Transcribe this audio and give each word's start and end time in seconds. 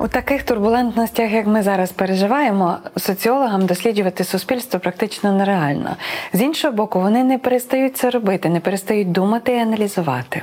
У 0.00 0.08
таких 0.08 0.42
турбулентностях, 0.42 1.32
як 1.32 1.46
ми 1.46 1.62
зараз 1.62 1.92
переживаємо, 1.92 2.76
соціологам 2.96 3.66
досліджувати 3.66 4.24
суспільство 4.24 4.80
практично 4.80 5.32
нереально. 5.32 5.96
З 6.32 6.40
іншого 6.40 6.74
боку, 6.74 7.00
вони 7.00 7.24
не 7.24 7.38
перестають 7.38 7.96
це 7.96 8.10
робити, 8.10 8.48
не 8.48 8.60
перестають 8.60 9.12
думати 9.12 9.52
і 9.52 9.58
аналізувати. 9.58 10.42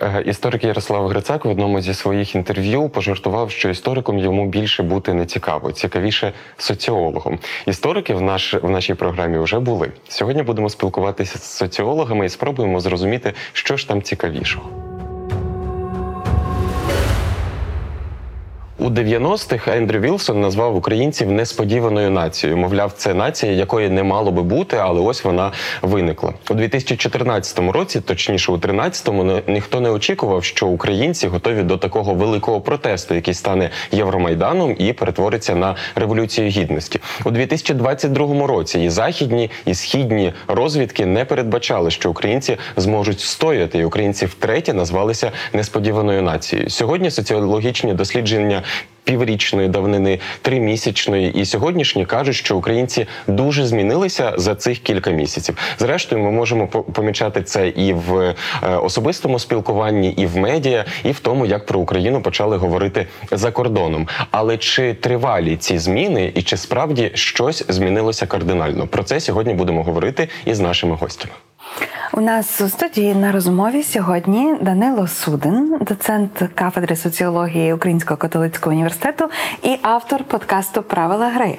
Е, 0.00 0.22
Історик 0.26 0.64
Ярослав 0.64 1.08
Грицак 1.08 1.44
в 1.44 1.48
одному 1.48 1.80
зі 1.80 1.94
своїх 1.94 2.34
інтерв'ю 2.34 2.88
пожартував, 2.88 3.50
що 3.50 3.68
істориком 3.68 4.18
йому 4.18 4.46
більше 4.46 4.82
бути 4.82 5.14
не 5.14 5.26
цікаво, 5.26 5.72
цікавіше 5.72 6.32
соціологом. 6.56 7.38
Історики 7.66 8.14
в 8.14 8.22
наш 8.22 8.54
в 8.54 8.70
нашій 8.70 8.94
програмі 8.94 9.38
вже 9.38 9.58
були. 9.58 9.92
Сьогодні 10.08 10.42
будемо 10.42 10.68
спілкуватися 10.68 11.38
з 11.38 11.42
соціологами 11.42 12.26
і 12.26 12.28
спробуємо 12.28 12.80
зрозуміти, 12.80 13.32
що 13.52 13.76
ж 13.76 13.88
там 13.88 14.02
цікавішого. 14.02 14.95
У 18.78 18.90
90-х 18.90 19.76
Ендрю 19.76 20.00
Вілсон 20.00 20.40
назвав 20.40 20.76
українців 20.76 21.32
несподіваною 21.32 22.10
нацією. 22.10 22.56
Мовляв, 22.56 22.92
це 22.96 23.14
нація, 23.14 23.52
якої 23.52 23.88
не 23.88 24.02
мало 24.02 24.32
би 24.32 24.42
бути, 24.42 24.76
але 24.76 25.00
ось 25.00 25.24
вона 25.24 25.52
виникла 25.82 26.32
у 26.50 26.54
2014 26.54 27.58
році. 27.58 28.00
Точніше, 28.00 28.52
у 28.52 28.56
13-му, 28.56 29.40
ніхто 29.46 29.80
не 29.80 29.90
очікував, 29.90 30.44
що 30.44 30.66
українці 30.66 31.28
готові 31.28 31.62
до 31.62 31.76
такого 31.76 32.14
великого 32.14 32.60
протесту, 32.60 33.14
який 33.14 33.34
стане 33.34 33.70
Євромайданом 33.92 34.76
і 34.78 34.92
перетвориться 34.92 35.54
на 35.54 35.76
революцію 35.94 36.48
гідності. 36.48 37.00
У 37.24 37.30
2022 37.30 38.46
році 38.46 38.80
і 38.80 38.90
західні, 38.90 39.50
і 39.66 39.74
східні 39.74 40.32
розвідки 40.48 41.06
не 41.06 41.24
передбачали, 41.24 41.90
що 41.90 42.10
українці 42.10 42.56
зможуть 42.76 43.20
стояти, 43.20 43.78
і 43.78 43.84
українці 43.84 44.26
втретє 44.26 44.72
назвалися 44.72 45.32
несподіваною 45.52 46.22
нацією. 46.22 46.70
Сьогодні 46.70 47.10
соціологічні 47.10 47.94
дослідження 47.94 48.62
піврічної 49.06 49.68
давнини, 49.68 50.18
тримісячної 50.42 51.32
і 51.32 51.44
сьогоднішні 51.44 52.06
кажуть, 52.06 52.36
що 52.36 52.56
українці 52.56 53.06
дуже 53.26 53.66
змінилися 53.66 54.34
за 54.36 54.54
цих 54.54 54.78
кілька 54.78 55.10
місяців. 55.10 55.56
Зрештою, 55.78 56.22
ми 56.22 56.30
можемо 56.30 56.66
помічати 56.68 57.42
це 57.42 57.68
і 57.68 57.92
в 57.92 58.18
е, 58.18 58.34
особистому 58.62 59.38
спілкуванні, 59.38 60.10
і 60.10 60.26
в 60.26 60.36
медіа, 60.36 60.84
і 61.04 61.10
в 61.10 61.20
тому, 61.20 61.46
як 61.46 61.66
про 61.66 61.80
Україну 61.80 62.22
почали 62.22 62.56
говорити 62.56 63.06
за 63.30 63.50
кордоном. 63.50 64.08
Але 64.30 64.58
чи 64.58 64.94
тривалі 64.94 65.56
ці 65.56 65.78
зміни, 65.78 66.32
і 66.34 66.42
чи 66.42 66.56
справді 66.56 67.10
щось 67.14 67.64
змінилося 67.68 68.26
кардинально? 68.26 68.86
Про 68.86 69.02
це 69.02 69.20
сьогодні 69.20 69.54
будемо 69.54 69.82
говорити 69.82 70.28
із 70.44 70.60
нашими 70.60 70.96
гостями. 70.96 71.34
У 72.12 72.20
нас 72.20 72.60
у 72.60 72.68
студії 72.68 73.14
на 73.14 73.32
розмові 73.32 73.82
сьогодні 73.82 74.54
Данило 74.60 75.08
Судин, 75.08 75.78
доцент 75.80 76.42
кафедри 76.54 76.96
соціології 76.96 77.72
Українського 77.72 78.18
католицького 78.18 78.74
університету 78.74 79.28
і 79.62 79.76
автор 79.82 80.24
подкасту 80.24 80.82
Правила 80.82 81.28
гри. 81.28 81.58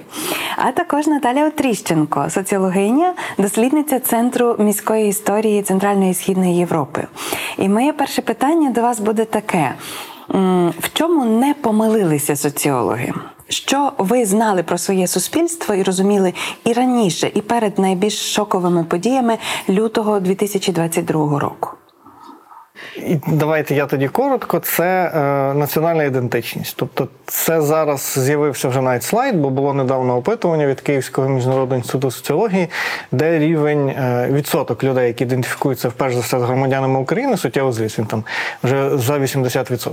А 0.55 0.71
також 0.71 1.07
Наталя 1.07 1.47
Отріщенко, 1.47 2.29
соціологиня, 2.29 3.13
дослідниця 3.37 3.99
Центру 3.99 4.55
міської 4.59 5.09
історії 5.09 5.61
Центральної 5.61 6.11
і 6.11 6.13
Східної 6.13 6.55
Європи. 6.55 7.07
І 7.57 7.69
моє 7.69 7.93
перше 7.93 8.21
питання 8.21 8.69
до 8.69 8.81
вас 8.81 8.99
буде 8.99 9.25
таке: 9.25 9.73
в 10.79 10.89
чому 10.93 11.25
не 11.25 11.53
помилилися 11.53 12.35
соціологи? 12.35 13.13
Що 13.49 13.91
ви 13.97 14.25
знали 14.25 14.63
про 14.63 14.77
своє 14.77 15.07
суспільство 15.07 15.75
і 15.75 15.83
розуміли 15.83 16.33
і 16.63 16.73
раніше, 16.73 17.31
і 17.35 17.41
перед 17.41 17.79
найбільш 17.79 18.33
шоковими 18.33 18.83
подіями 18.83 19.37
лютого 19.69 20.19
2022 20.19 21.39
року? 21.39 21.69
І 22.95 23.17
Давайте 23.27 23.75
я 23.75 23.85
тоді 23.85 24.07
коротко. 24.07 24.59
Це 24.59 25.11
е, 25.15 25.53
національна 25.53 26.03
ідентичність. 26.03 26.73
Тобто, 26.77 27.07
це 27.25 27.61
зараз 27.61 28.15
з'явився 28.17 28.67
вже 28.69 28.81
навіть 28.81 29.03
слайд, 29.03 29.35
бо 29.35 29.49
було 29.49 29.73
недавно 29.73 30.17
опитування 30.17 30.67
від 30.67 30.81
Київського 30.81 31.29
міжнародного 31.29 31.75
інституту 31.75 32.11
соціології, 32.11 32.67
де 33.11 33.39
рівень 33.39 33.89
е, 33.89 34.27
відсоток 34.31 34.83
людей, 34.83 35.07
які 35.07 35.23
ідентифікуються 35.23 35.89
вперше 35.89 36.15
за 36.15 36.21
все 36.21 36.39
з 36.39 36.41
громадянами 36.41 36.99
України, 36.99 37.37
суттєво 37.37 37.71
зріс. 37.71 37.99
Він 37.99 38.05
там 38.05 38.23
вже 38.63 38.97
за 38.97 39.19
80%. 39.19 39.91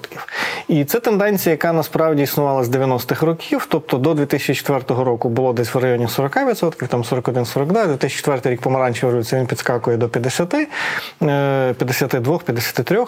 І 0.69 0.85
це 0.85 1.01
тенденція, 1.01 1.51
яка 1.51 1.73
насправді 1.73 2.23
існувала 2.23 2.65
з 2.65 2.69
90-х 2.69 3.27
років. 3.27 3.67
Тобто 3.71 3.99
до 3.99 4.15
2004 4.15 5.05
року 5.05 5.29
було 5.29 5.53
десь 5.53 5.75
в 5.75 5.79
районі 5.79 6.07
40%, 6.07 6.87
там 6.87 7.03
41-42, 7.03 7.87
2004 7.87 8.55
рік 8.55 8.61
помаранчевий 8.61 9.11
революція, 9.11 9.41
він 9.41 9.47
підскакує 9.47 9.97
до 9.97 10.09
50, 10.09 10.55
52, 11.19 12.39
50. 12.39 12.74
33. 12.75 13.05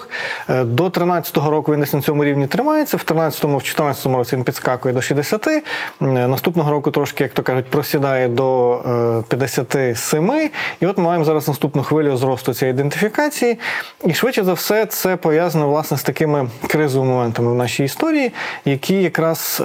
Е, 0.48 0.64
до 0.64 0.86
13-го 0.86 1.50
року 1.50 1.72
він 1.72 1.80
десь 1.80 1.92
на 1.92 2.02
цьому 2.02 2.24
рівні 2.24 2.46
тримається, 2.46 2.96
в 2.96 3.00
13-му, 3.00 3.58
в 3.58 3.60
14-му 3.60 4.16
році 4.16 4.36
він 4.36 4.44
підскакує 4.44 4.94
до 4.94 5.02
60. 5.02 5.46
Е, 5.46 5.62
наступного 6.00 6.70
року 6.70 6.90
трошки, 6.90 7.24
як 7.24 7.32
то 7.32 7.42
кажуть, 7.42 7.66
просідає 7.66 8.28
до 8.28 8.74
е, 9.20 9.22
57. 9.28 10.50
І 10.80 10.86
от 10.86 10.98
ми 10.98 11.04
маємо 11.04 11.24
зараз 11.24 11.48
наступну 11.48 11.82
хвилю 11.82 12.16
зросту 12.16 12.54
цієї 12.54 12.74
ідентифікації. 12.74 13.58
І 14.04 14.14
швидше 14.14 14.44
за 14.44 14.52
все 14.52 14.86
це 14.86 15.16
пов'язано 15.16 15.68
власне 15.68 15.96
з 15.96 16.02
такими 16.02 16.48
кризовими 16.68 17.12
моментами 17.12 17.52
в 17.52 17.54
нашій 17.54 17.84
історії, 17.84 18.32
які 18.64 19.02
якраз 19.02 19.62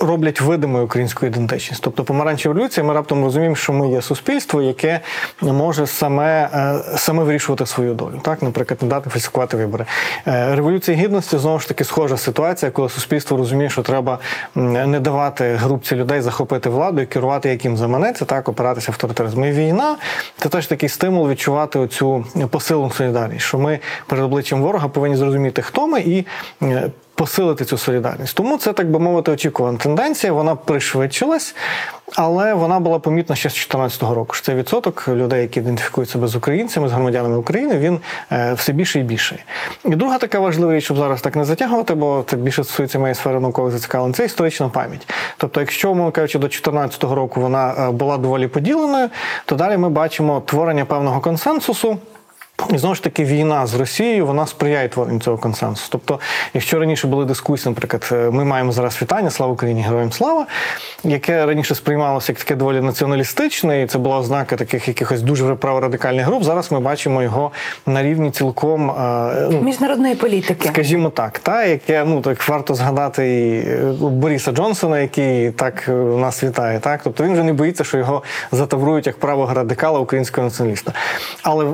роблять 0.00 0.40
видимою 0.40 0.84
українську 0.84 1.26
ідентичність. 1.26 1.82
Тобто, 1.82 2.04
помаранчева 2.04 2.54
революція, 2.54 2.86
ми 2.86 2.94
раптом 2.94 3.24
розуміємо, 3.24 3.56
що 3.56 3.72
ми 3.72 3.88
є 3.88 4.02
суспільство, 4.02 4.62
яке 4.62 5.00
може 5.42 5.86
саме 5.86 6.48
е, 6.54 6.96
саме 6.96 7.24
вирішувати 7.24 7.66
свою 7.66 7.94
долю. 7.94 8.20
Так, 8.22 8.42
наприклад, 8.42 8.82
не 8.82 8.88
дати 8.88 9.10
фальсифікувати 9.10 9.56
вибори. 9.56 9.86
Е, 10.26 10.54
революція 10.54 10.96
гідності 10.96 11.38
знову 11.38 11.58
ж 11.58 11.68
таки 11.68 11.84
схожа 11.84 12.16
ситуація, 12.16 12.70
коли 12.70 12.88
суспільство 12.88 13.36
розуміє, 13.36 13.70
що 13.70 13.82
треба 13.82 14.18
не 14.54 15.00
давати 15.00 15.54
групці 15.54 15.96
людей 15.96 16.20
захопити 16.20 16.70
владу 16.70 17.00
і 17.00 17.06
керувати, 17.06 17.48
як 17.48 17.64
їм 17.64 17.76
заманеться, 17.76 18.24
так 18.24 18.48
опиратися 18.48 18.92
авторитаризму. 18.92 19.46
І 19.46 19.50
війна 19.50 19.96
це 20.38 20.48
теж 20.48 20.66
такий 20.66 20.88
стимул 20.88 21.28
відчувати 21.28 21.78
оцю 21.78 22.24
посилу 22.50 22.90
солідарність, 22.90 23.46
що 23.46 23.58
ми 23.58 23.78
перед 24.06 24.24
обличчям 24.24 24.62
ворога 24.62 24.88
повинні 24.88 25.16
зрозуміти, 25.16 25.62
хто 25.62 25.86
ми 25.86 26.00
і 26.00 26.26
е, 26.62 26.90
посилити 27.20 27.64
цю 27.64 27.78
солідарність. 27.78 28.36
Тому 28.36 28.58
це, 28.58 28.72
так 28.72 28.90
би 28.90 28.98
мовити, 28.98 29.30
очікувана 29.30 29.78
тенденція. 29.78 30.32
Вона 30.32 30.54
пришвидшилась, 30.54 31.54
але 32.16 32.54
вона 32.54 32.80
була 32.80 32.98
помітна 32.98 33.36
ще 33.36 33.48
з 33.48 33.52
2014 33.52 34.02
року. 34.02 34.36
Цей 34.42 34.54
відсоток 34.54 35.08
людей, 35.08 35.42
які 35.42 35.60
ідентифікують 35.60 36.10
себе 36.10 36.26
з 36.26 36.36
українцями, 36.36 36.88
з 36.88 36.92
громадянами 36.92 37.36
України, 37.36 37.78
він 37.78 37.98
е, 38.32 38.52
все 38.52 38.72
більше 38.72 39.00
і 39.00 39.02
більше. 39.02 39.44
І 39.84 39.96
друга 39.96 40.18
така 40.18 40.38
важлива 40.38 40.74
річ, 40.74 40.84
щоб 40.84 40.96
зараз 40.96 41.20
так 41.20 41.36
не 41.36 41.44
затягувати, 41.44 41.94
бо 41.94 42.24
це 42.26 42.36
більше 42.36 42.64
стосується 42.64 42.98
моєї 42.98 43.14
сфери 43.14 43.40
наукових 43.40 43.72
зацікавлень, 43.72 44.14
це 44.14 44.24
історична 44.24 44.68
пам'ять. 44.68 45.08
Тобто, 45.36 45.60
якщо, 45.60 45.94
мовно 45.94 46.12
кажучи, 46.12 46.38
до 46.38 46.46
2014 46.46 47.04
року 47.04 47.40
вона 47.40 47.74
е, 47.88 47.90
була 47.90 48.18
доволі 48.18 48.48
поділеною, 48.48 49.08
то 49.44 49.56
далі 49.56 49.76
ми 49.76 49.88
бачимо 49.88 50.42
творення 50.46 50.84
певного 50.84 51.20
консенсусу. 51.20 51.98
І 52.74 52.78
знову 52.78 52.94
ж 52.94 53.02
таки, 53.02 53.24
війна 53.24 53.66
з 53.66 53.74
Росією 53.74 54.26
вона 54.26 54.46
сприяє 54.46 54.88
творенню 54.88 55.20
цього 55.20 55.38
консенсусу. 55.38 55.88
Тобто, 55.90 56.20
якщо 56.54 56.78
раніше 56.78 57.06
були 57.06 57.24
дискусії, 57.24 57.70
наприклад, 57.70 58.08
е, 58.12 58.30
ми 58.30 58.44
маємо 58.44 58.72
зараз 58.72 59.02
вітання, 59.02 59.30
слава 59.30 59.52
Україні, 59.52 59.82
героям 59.82 60.12
слава, 60.12 60.46
яке 61.04 61.46
раніше 61.46 61.74
сприймалося 61.74 62.32
як 62.32 62.38
таке 62.38 62.54
доволі 62.54 62.80
націоналістичне, 62.80 63.82
і 63.82 63.86
це 63.86 63.98
була 63.98 64.18
ознака 64.18 64.56
таких 64.56 64.88
якихось 64.88 65.22
дуже 65.22 65.54
праворадикальних 65.54 66.26
груп. 66.26 66.42
Зараз 66.42 66.72
ми 66.72 66.80
бачимо 66.80 67.22
його 67.22 67.50
на 67.86 68.02
рівні 68.02 68.30
цілком 68.30 68.90
е, 68.90 69.48
ну, 69.50 69.60
міжнародної 69.60 70.14
політики, 70.14 70.68
скажімо 70.68 71.10
так, 71.10 71.38
та 71.38 71.64
яке 71.64 72.04
ну 72.04 72.20
так 72.20 72.48
варто 72.48 72.74
згадати 72.74 73.40
і 73.40 73.58
е, 73.68 73.94
Бориса 74.00 74.52
Джонсона, 74.52 74.98
який 74.98 75.50
так 75.50 75.88
нас 76.16 76.44
вітає. 76.44 76.80
Так, 76.80 77.00
тобто 77.04 77.24
він 77.24 77.32
вже 77.32 77.42
не 77.42 77.52
боїться, 77.52 77.84
що 77.84 77.98
його 77.98 78.22
затаврують 78.52 79.06
як 79.06 79.18
правого 79.18 79.54
радикала 79.54 80.00
українського 80.00 80.44
націоналіста. 80.44 80.92
Але 81.42 81.66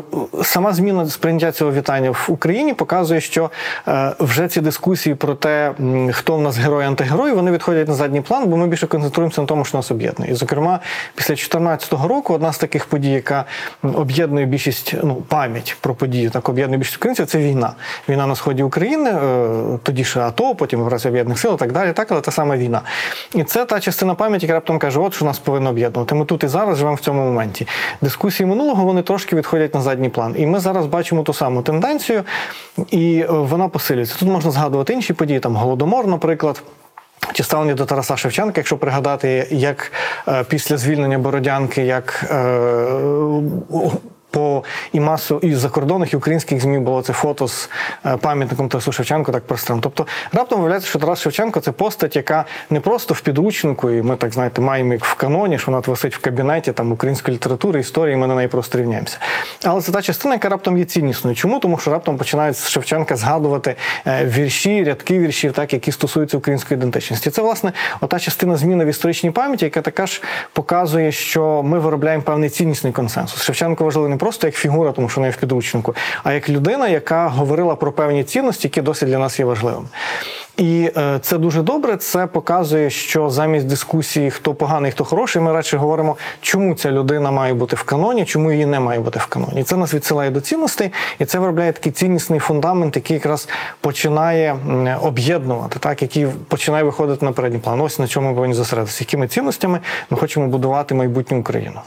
сама 0.43 0.73
зміна 0.77 1.07
сприйняття 1.07 1.53
цього 1.53 1.73
вітання 1.73 2.11
в 2.11 2.27
Україні 2.29 2.75
показує, 2.75 3.21
що 3.21 3.51
е, 3.89 4.13
вже 4.19 4.49
ці 4.49 4.61
дискусії 4.61 5.15
про 5.15 5.35
те, 5.35 5.73
хто 6.13 6.37
в 6.37 6.41
нас 6.41 6.59
герой, 6.59 6.85
антигерой, 6.85 7.33
вони 7.33 7.51
відходять 7.51 7.89
на 7.89 7.95
задній 7.95 8.21
план, 8.21 8.49
бо 8.49 8.57
ми 8.57 8.67
більше 8.67 8.87
концентруємося 8.87 9.41
на 9.41 9.47
тому, 9.47 9.65
що 9.65 9.79
нас 9.79 9.91
об'єднує. 9.91 10.33
І, 10.33 10.35
зокрема, 10.35 10.81
після 11.15 11.35
2014 11.35 11.93
року 11.93 12.35
одна 12.35 12.53
з 12.53 12.59
таких 12.59 12.87
подій, 12.87 13.11
яка 13.11 13.45
об'єднує 13.83 14.47
більшість 14.47 14.95
ну 15.03 15.15
пам'ять 15.15 15.77
про 15.81 15.95
події, 15.95 16.29
так 16.29 16.49
об'єднує 16.49 16.79
більшість 16.79 16.97
українців, 16.97 17.27
це 17.27 17.39
війна. 17.39 17.73
Війна 18.09 18.27
на 18.27 18.37
сході 18.37 18.63
України, 18.63 19.11
е, 19.11 19.79
тоді 19.83 20.05
ще 20.05 20.21
АТО, 20.21 20.55
потім 20.55 20.81
операція 20.81 21.11
об'єднаних 21.11 21.39
сил, 21.39 21.55
і 21.55 21.59
так 21.59 21.73
далі. 21.73 21.93
Так, 21.93 22.13
але 22.13 22.21
та 22.21 22.31
сама 22.31 22.57
війна. 22.57 22.81
І 23.35 23.45
це 23.45 23.65
та 23.65 23.81
частина 23.81 24.15
пам'яті, 24.15 24.47
яка 24.47 24.55
раптом 24.55 24.79
каже, 24.79 25.01
от 25.01 25.15
що 25.15 25.25
нас 25.25 25.39
повинно 25.39 25.71
об'єднувати. 25.71 26.15
Ми 26.15 26.25
тут 26.25 26.45
і 26.45 26.49
зараз 26.49 26.79
живемо 26.79 26.97
в 26.97 27.01
цьому 27.01 27.25
моменті. 27.25 27.67
Дискусії 28.01 28.47
минулого 28.47 28.85
вони 28.85 29.03
трошки 29.03 29.37
відходять 29.37 29.75
на 29.75 29.81
задній 29.81 30.09
план. 30.09 30.35
І 30.39 30.47
ми 30.47 30.61
зараз 30.67 30.87
бачимо 30.87 31.23
ту 31.23 31.33
саму 31.33 31.63
тенденцію, 31.63 32.25
і 32.91 33.19
е, 33.21 33.27
вона 33.29 33.69
посилюється. 33.69 34.17
Тут 34.19 34.29
можна 34.29 34.51
згадувати 34.51 34.93
інші 34.93 35.13
події, 35.13 35.41
там 35.41 35.57
голодомор, 35.57 36.07
наприклад. 36.07 36.63
Чи 37.33 37.43
ставлення 37.43 37.75
до 37.75 37.85
Тараса 37.85 38.17
Шевченка, 38.17 38.53
якщо 38.57 38.79
пригадати, 38.79 39.49
як 39.51 39.93
е, 40.29 40.45
після 40.45 40.77
звільнення 40.77 41.19
Бородянки, 41.19 41.83
як 41.83 42.25
е, 42.31 42.37
по 44.37 44.65
і 44.93 45.01
масу 45.01 45.39
і 45.43 45.55
закордонних, 45.55 46.13
і 46.13 46.17
українських 46.17 46.61
змі 46.61 46.79
було 46.79 47.03
це 47.03 47.13
фото 47.13 47.49
з 47.49 47.71
е, 48.07 48.17
пам'ятником 48.17 48.69
Тарасу 48.69 48.93
Шевченку, 48.93 49.33
так 49.33 49.47
прострим. 49.47 49.81
Тобто 49.81 50.07
раптом 50.33 50.59
виявляється, 50.59 50.89
що 50.89 50.99
Тарас 50.99 51.21
Шевченко 51.21 51.61
це 51.61 51.73
постать, 51.73 52.17
яка 52.17 52.45
не 52.71 52.81
просто 52.81 53.15
в 53.15 53.21
підручнику, 53.21 53.91
і 53.91 54.03
ми 54.03 54.17
так 54.17 54.33
знаєте, 54.33 54.61
маємо 54.61 54.93
як 54.93 55.05
в 55.05 55.15
каноні, 55.15 55.59
що 55.59 55.73
вона 55.73 55.83
висить 55.87 56.17
в 56.17 56.21
кабінеті 56.21 56.73
там 56.73 56.93
української 56.93 57.35
літератури, 57.35 57.81
історії, 57.81 58.17
ми 58.17 58.27
на 58.27 58.35
неї 58.35 58.49
просто 58.49 58.79
рівняємося. 58.79 59.19
Але 59.65 59.81
це 59.81 59.93
та 59.93 60.03
частина, 60.03 60.35
яка 60.35 60.49
раптом 60.49 60.79
є 60.79 60.85
ціннісною. 60.85 61.37
Чому? 61.37 61.59
Тому 61.59 61.79
що 61.79 61.91
раптом 61.91 62.17
починають 62.17 62.57
з 62.57 62.69
Шевченка 62.69 63.17
згадувати 63.17 63.75
е, 64.07 64.25
вірші, 64.25 64.85
рядки 64.85 65.19
віршів, 65.19 65.53
так 65.53 65.73
які 65.73 65.93
стосуються 65.93 66.37
української 66.37 66.79
ідентичності. 66.79 67.31
Це 67.31 67.43
власне 67.43 67.73
ота 68.01 68.19
частина 68.19 68.57
зміни 68.57 68.85
в 68.85 68.89
історичній 68.89 69.31
пам'яті, 69.31 69.65
яка 69.65 69.83
така 69.83 70.07
ж 70.07 70.23
показує, 70.53 71.13
що 71.13 71.63
ми 71.63 71.79
виробляємо 71.79 72.23
певний 72.23 72.51
ціннісний 72.51 72.93
консенсус. 72.93 73.43
Шевченко 73.43 73.85
важливий 73.85 74.11
не 74.11 74.17
просто 74.27 74.47
як 74.47 74.57
фігура, 74.57 74.93
тому 74.93 75.09
що 75.09 75.21
не 75.21 75.31
в 75.31 75.37
підручнику, 75.37 75.95
а 76.25 76.33
як 76.33 76.49
людина, 76.49 76.89
яка 76.89 77.29
говорила 77.29 77.77
про 77.77 77.93
певні 77.93 78.25
цінності, 78.25 78.67
які 78.67 78.83
досить 78.83 79.09
для 79.09 79.19
нас 79.19 79.39
є 79.39 79.45
важливими. 79.45 79.87
І 80.57 80.91
е, 80.97 81.19
це 81.23 81.39
дуже 81.39 81.63
добре. 81.63 81.97
Це 81.97 82.27
показує, 82.27 82.91
що 82.91 83.31
замість 83.31 83.67
дискусії, 83.67 84.31
хто 84.31 84.55
поганий, 84.55 84.91
хто 84.91 85.05
хороший, 85.05 85.43
ми 85.43 85.53
радше 85.53 85.77
говоримо, 85.77 86.17
чому 86.41 86.75
ця 86.75 86.91
людина 86.91 87.31
має 87.31 87.55
бути 87.55 87.77
в 87.77 87.83
каноні, 87.83 88.25
чому 88.25 88.53
її 88.53 88.67
не 88.67 88.81
має 88.81 89.01
бути 89.01 89.19
в 89.19 89.27
каноні. 89.27 89.65
Це 89.65 89.77
нас 89.77 89.95
відсилає 89.95 90.31
до 90.31 90.41
цінностей, 90.41 90.93
і 91.19 91.25
це 91.25 91.39
виробляє 91.39 91.73
такий 91.73 91.93
ціннісний 91.93 92.41
фундамент, 92.41 92.97
який 92.97 93.15
якраз 93.15 93.49
починає 93.81 94.57
об'єднувати, 95.03 95.79
так 95.79 96.03
який 96.03 96.27
починає 96.49 96.85
виходити 96.85 97.25
на 97.25 97.33
передній 97.33 97.59
план. 97.59 97.81
Ось 97.81 97.99
на 97.99 98.09
чому 98.09 98.29
ми 98.29 98.35
повинні 98.35 98.55
зосередитися, 98.55 99.05
якими 99.05 99.29
цінностями 99.29 99.81
ми 100.11 100.19
хочемо 100.19 100.47
будувати 100.47 100.95
майбутню 100.95 101.41
Україну. 101.41 101.81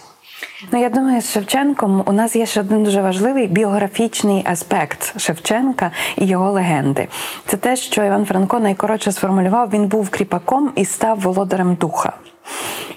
Ну, 0.71 0.79
я 0.79 0.89
думаю, 0.89 1.21
з 1.21 1.31
Шевченком 1.31 2.03
у 2.06 2.11
нас 2.11 2.35
є 2.35 2.45
ще 2.45 2.59
один 2.59 2.83
дуже 2.83 3.01
важливий 3.01 3.47
біографічний 3.47 4.44
аспект 4.45 5.19
Шевченка 5.19 5.91
і 6.17 6.25
його 6.25 6.51
легенди. 6.51 7.07
Це 7.45 7.57
те, 7.57 7.75
що 7.75 8.03
Іван 8.03 8.25
Франко 8.25 8.59
найкоротше 8.59 9.11
сформулював, 9.11 9.69
він 9.73 9.88
був 9.88 10.09
кріпаком 10.09 10.71
і 10.75 10.85
став 10.85 11.19
володарем 11.19 11.75
духа. 11.75 12.13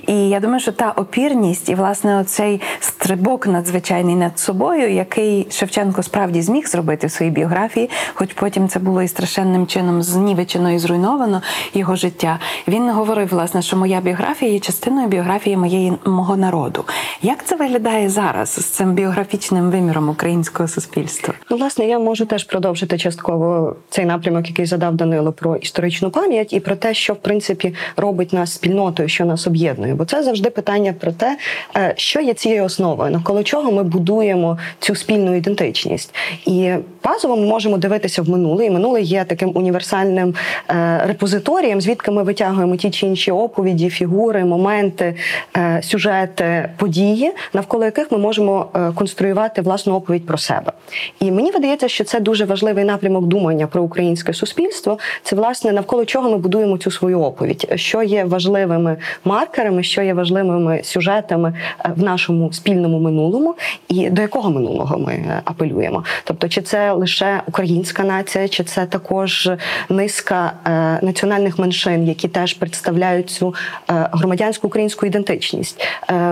І 0.06 0.29
я 0.29 0.41
думаю, 0.41 0.61
що 0.61 0.73
та 0.73 0.91
опірність 0.91 1.69
і 1.69 1.75
власне 1.75 2.20
оцей 2.20 2.61
стрибок 3.02 3.46
надзвичайний 3.46 4.14
над 4.14 4.38
собою, 4.38 4.93
який 4.93 5.46
Шевченко 5.50 6.02
справді 6.02 6.43
зміг 6.43 6.69
зробити 6.69 7.06
в 7.06 7.10
своїй 7.10 7.31
біографії, 7.32 7.90
хоч 8.14 8.32
потім 8.32 8.69
це 8.69 8.78
було 8.78 9.02
і 9.02 9.08
страшенним 9.08 9.66
чином 9.66 10.02
знівечено 10.02 10.72
і 10.72 10.78
зруйновано 10.78 11.43
його 11.75 11.96
життя. 11.96 12.38
Він 12.69 12.90
говорив, 12.90 13.28
власне, 13.28 13.62
що 13.62 13.76
моя 13.76 14.00
біографія 14.00 14.52
є 14.52 14.58
частиною 14.60 15.08
біографії 15.08 15.56
моєї 15.56 15.93
мого 16.06 16.37
народу. 16.37 16.84
Як 17.22 17.44
це 17.44 17.56
виглядає 17.56 18.08
зараз 18.08 18.49
з 18.49 18.64
цим 18.64 18.93
біографічним 18.93 19.70
виміром 19.70 20.08
українського 20.08 20.69
суспільства? 20.69 21.34
Ну, 21.50 21.56
власне, 21.56 21.87
я 21.87 21.99
можу 21.99 22.26
теж 22.26 22.44
продовжити 22.44 22.99
частково 22.99 23.76
цей 23.90 24.04
напрямок, 24.04 24.49
який 24.49 24.66
задав 24.66 24.94
Данило 24.94 25.32
про 25.32 25.56
історичну 25.56 26.10
пам'ять 26.10 26.52
і 26.52 26.60
про 26.60 26.76
те, 26.76 26.94
що 26.94 27.12
в 27.12 27.16
принципі 27.16 27.75
робить 27.96 28.32
нас 28.32 28.52
спільнотою, 28.52 29.08
що 29.08 29.25
нас 29.25 29.46
об'єднує, 29.46 29.94
бо 29.94 30.04
це 30.04 30.22
завжди 30.22 30.50
питання 30.50 30.94
про 31.00 31.12
те, 31.12 31.38
е, 31.76 31.94
що 31.96 32.20
є 32.20 32.34
цією 32.34 32.64
основою, 32.64 32.92
навколо 32.97 33.43
чого 33.43 33.73
ми 33.73 33.83
будуємо 33.83 34.59
цю 34.79 34.94
спільну 34.94 35.35
ідентичність. 35.35 36.15
І 36.47 36.73
базово 37.05 37.37
ми 37.37 37.47
можемо 37.47 37.79
дивитися 37.79 38.23
в 38.23 38.29
минуле, 38.29 38.67
і 38.67 38.71
минуле 38.71 39.00
є 39.00 39.25
таким 39.25 39.53
універсальним 39.55 40.35
е, 40.71 41.03
репозиторієм, 41.06 41.81
звідки 41.81 42.11
ми 42.11 42.23
витягуємо 42.23 42.77
ті 42.77 42.91
чи 42.91 43.06
інші 43.06 43.31
оповіді, 43.31 43.91
фігури, 43.91 44.44
моменти, 44.44 45.15
е, 45.56 45.81
сюжети, 45.83 46.69
події, 46.77 47.33
навколо 47.53 47.85
яких 47.85 48.12
ми 48.12 48.19
можемо 48.19 48.67
конструювати 48.95 49.62
власну 49.62 49.95
оповідь 49.95 50.27
про 50.27 50.38
себе. 50.38 50.73
І 51.21 51.31
мені 51.31 51.50
видається, 51.50 51.88
що 51.88 52.05
це 52.05 52.21
дуже 52.21 52.45
важливий 52.45 52.85
напрямок 52.85 53.25
думання 53.25 53.67
про 53.67 53.83
українське 53.83 54.35
суспільство. 54.35 54.99
Це 55.23 55.37
власне 55.37 55.73
навколо 55.73 56.05
чого 56.05 56.31
ми 56.31 56.38
будуємо 56.38 56.79
цю 56.79 56.91
свою 56.91 57.21
оповідь, 57.21 57.73
що 57.75 58.03
є 58.03 58.25
важливими 58.25 58.97
маркерами, 59.25 59.83
що 59.83 60.03
є 60.03 60.15
важливими 60.15 60.81
сюжетами 60.85 61.55
е, 61.85 61.93
в 61.97 62.03
нашому 62.03 62.53
спільному 62.53 62.81
минулому, 62.88 63.55
і 63.88 64.11
до 64.11 64.23
якого 64.23 64.50
минулого 64.50 64.99
ми 64.99 65.12
е, 65.12 65.43
апелюємо. 65.44 66.05
Тобто, 66.25 66.49
чи 66.49 66.62
це 66.62 66.93
лише 66.93 67.43
українська 67.46 68.05
нація, 68.05 68.49
чи 68.49 68.64
це 68.64 68.87
також 68.87 69.50
низка 69.88 70.52
е, 70.67 70.99
національних 71.06 71.58
меншин, 71.58 72.08
які 72.08 72.29
теж 72.29 72.55
представляють 72.55 73.31
цю 73.31 73.55
громадянську 73.88 74.67
українську 74.67 75.06
ідентичність, 75.06 75.87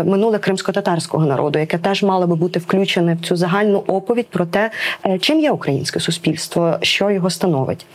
минуле 0.05 0.39
кримсько-татарського 0.39 1.27
народу, 1.27 1.59
яке 1.59 1.79
теж 1.79 2.03
мало 2.03 2.27
би 2.27 2.37
бути 2.37 2.59
включене 2.59 3.15
в 3.15 3.27
цю 3.27 3.37
загальну 3.37 3.85
оповідь 3.87 4.29
про 4.29 4.47
те, 4.47 4.71
чим 5.21 5.41
є 5.41 5.51
українське 5.51 6.01
суспільство, 6.01 6.79
що 6.83 7.11
його 7.11 7.31
становить. 7.31 7.87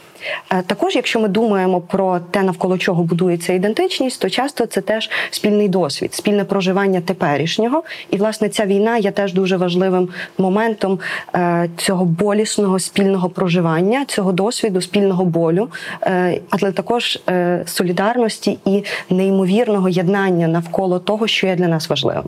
Е, 0.49 0.61
також, 0.61 0.95
якщо 0.95 1.19
ми 1.19 1.27
думаємо 1.27 1.81
про 1.81 2.19
те, 2.19 2.43
навколо 2.43 2.77
чого 2.77 3.03
будується 3.03 3.53
ідентичність, 3.53 4.21
то 4.21 4.29
часто 4.29 4.65
це 4.65 4.81
теж 4.81 5.09
спільний 5.29 5.69
досвід, 5.69 6.13
спільне 6.13 6.43
проживання 6.43 7.01
теперішнього. 7.01 7.83
І 8.11 8.17
власне 8.17 8.49
ця 8.49 8.65
війна 8.65 8.97
є 8.97 9.11
теж 9.11 9.33
дуже 9.33 9.57
важливим 9.57 10.09
моментом 10.37 10.99
е, 11.35 11.69
цього 11.77 12.05
болісного 12.05 12.79
спільного 12.79 13.29
проживання, 13.29 14.05
цього 14.05 14.31
досвіду, 14.31 14.81
спільного 14.81 15.25
болю, 15.25 15.69
е, 16.01 16.39
але 16.49 16.71
також 16.71 17.19
солідарності 17.65 18.59
і 18.65 18.83
неймовірного 19.09 19.89
єднання 19.89 20.47
навколо 20.47 20.99
того, 20.99 21.27
що 21.27 21.47
є 21.47 21.55
для 21.55 21.67
нас 21.67 21.89
важливим. 21.89 22.23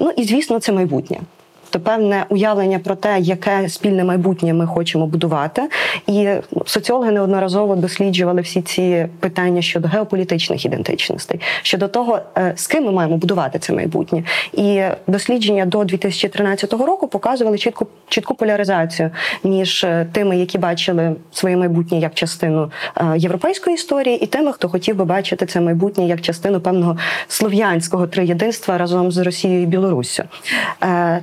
Ну 0.00 0.12
і 0.16 0.24
звісно, 0.24 0.60
це 0.60 0.72
майбутнє 0.72 1.18
то 1.70 1.80
певне 1.80 2.24
уявлення 2.28 2.78
про 2.78 2.94
те, 2.94 3.18
яке 3.20 3.68
спільне 3.68 4.04
майбутнє 4.04 4.54
ми 4.54 4.66
хочемо 4.66 5.06
будувати. 5.06 5.62
І 6.06 6.28
соціологи 6.66 7.10
неодноразово 7.10 7.76
досліджували 7.76 8.40
всі 8.40 8.62
ці 8.62 9.06
питання 9.20 9.62
щодо 9.62 9.88
геополітичних 9.88 10.64
ідентичностей, 10.64 11.40
щодо 11.62 11.88
того, 11.88 12.20
е, 12.38 12.52
з 12.56 12.66
ким 12.66 12.84
ми 12.84 12.92
маємо 12.92 13.16
будувати 13.16 13.58
це 13.58 13.72
майбутнє. 13.72 14.22
І 14.52 14.82
дослідження 15.06 15.66
до 15.66 15.84
2013 15.84 16.72
року 16.72 17.08
показували 17.08 17.58
чітку 17.58 17.86
чітку 18.08 18.34
поляризацію 18.34 19.10
між 19.44 19.84
е, 19.84 20.06
тими, 20.12 20.38
які 20.38 20.58
бачили 20.58 21.16
своє 21.32 21.56
майбутнє 21.56 21.98
як 21.98 22.14
частину 22.14 22.70
е, 22.96 23.04
європейської 23.16 23.74
історії, 23.74 24.18
і 24.24 24.26
тими, 24.26 24.52
хто 24.52 24.68
хотів 24.68 24.96
би 24.96 25.04
бачити 25.04 25.46
це 25.46 25.60
майбутнє 25.60 26.06
як 26.06 26.20
частину 26.20 26.60
певного 26.60 26.96
слов'янського 27.28 28.06
триєдинства 28.06 28.78
разом 28.78 29.12
з 29.12 29.18
Росією 29.18 29.62
і 29.62 29.66
Білоруссю. 29.66 30.24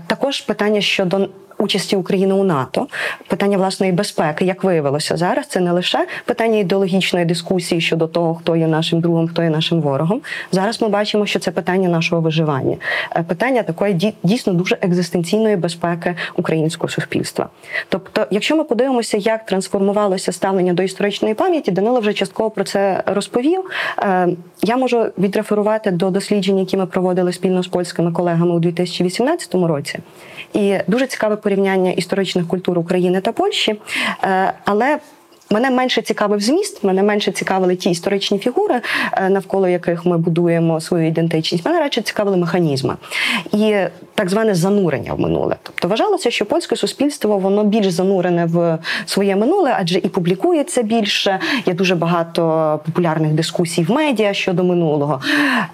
Також 0.08 0.35
питання 0.42 0.82
щодо. 0.82 1.30
Участі 1.57 1.95
України 1.95 2.33
у 2.33 2.43
НАТО, 2.43 2.88
питання 3.27 3.57
власної 3.57 3.91
безпеки, 3.91 4.45
як 4.45 4.63
виявилося 4.63 5.17
зараз, 5.17 5.47
це 5.47 5.59
не 5.59 5.71
лише 5.71 6.07
питання 6.25 6.59
ідеологічної 6.59 7.25
дискусії 7.25 7.81
щодо 7.81 8.07
того, 8.07 8.35
хто 8.35 8.55
є 8.55 8.67
нашим 8.67 9.01
другом, 9.01 9.27
хто 9.27 9.43
є 9.43 9.50
нашим 9.50 9.81
ворогом. 9.81 10.21
Зараз 10.51 10.81
ми 10.81 10.89
бачимо, 10.89 11.25
що 11.25 11.39
це 11.39 11.51
питання 11.51 11.89
нашого 11.89 12.21
виживання, 12.21 12.77
е, 13.15 13.24
питання 13.24 13.63
такої 13.63 14.13
дійсно 14.24 14.53
дуже 14.53 14.77
екзистенційної 14.81 15.55
безпеки 15.55 16.15
українського 16.35 16.89
суспільства. 16.89 17.50
Тобто, 17.89 18.27
якщо 18.31 18.55
ми 18.55 18.63
подивимося, 18.63 19.17
як 19.17 19.45
трансформувалося 19.45 20.31
ставлення 20.31 20.74
до 20.74 20.83
історичної 20.83 21.33
пам'яті, 21.33 21.71
Данило 21.71 22.00
вже 22.00 22.13
частково 22.13 22.50
про 22.50 22.63
це 22.63 23.03
розповів. 23.05 23.63
Е, 24.00 24.27
я 24.63 24.77
можу 24.77 25.05
відреферувати 25.17 25.91
до 25.91 26.09
досліджень, 26.09 26.59
які 26.59 26.77
ми 26.77 26.85
проводили 26.85 27.33
спільно 27.33 27.63
з 27.63 27.67
польськими 27.67 28.12
колегами 28.12 28.55
у 28.55 28.59
2018 28.59 29.67
році. 29.67 30.00
І 30.53 30.77
дуже 30.88 31.07
цікаве 31.07 31.35
порівняння 31.46 31.92
історичних 31.92 32.48
культур 32.48 32.80
України 32.80 33.22
та 33.22 33.32
Польщі. 33.32 33.75
Е, 34.24 34.54
але 34.66 35.00
Мене 35.50 35.70
менше 35.70 36.02
цікавив 36.02 36.42
зміст, 36.42 36.84
мене 36.84 37.04
менше 37.04 37.32
цікавили 37.32 37.75
ті 37.75 37.90
історичні 37.90 38.40
фігури, 38.40 38.82
е, 39.14 39.30
навколо 39.30 39.68
яких 39.68 40.06
ми 40.06 40.18
будуємо 40.18 40.82
свою 40.82 41.08
ідентичність. 41.08 41.66
Мене 41.66 41.80
радше 41.80 42.02
цікавили 42.02 42.38
механізми. 42.38 42.96
І 43.52 43.75
так 44.16 44.30
зване 44.30 44.56
занурення 44.56 45.14
в 45.14 45.20
минуле. 45.20 45.56
Тобто 45.64 45.88
вважалося, 45.88 46.32
що 46.32 46.46
польське 46.46 46.75
суспільство 46.75 47.38
воно 47.38 47.64
більш 47.64 47.90
занурене 47.90 48.46
в 48.46 48.78
своє 49.06 49.36
минуле, 49.36 49.75
адже 49.80 50.00
і 50.00 50.10
публікується 50.10 50.84
більше. 50.84 51.40
Є 51.66 51.74
дуже 51.74 51.96
багато 51.96 52.42
популярних 52.86 53.32
дискусій 53.32 53.84
в 53.84 53.92
медіа 53.92 54.34
щодо 54.34 54.64
минулого. 54.64 55.22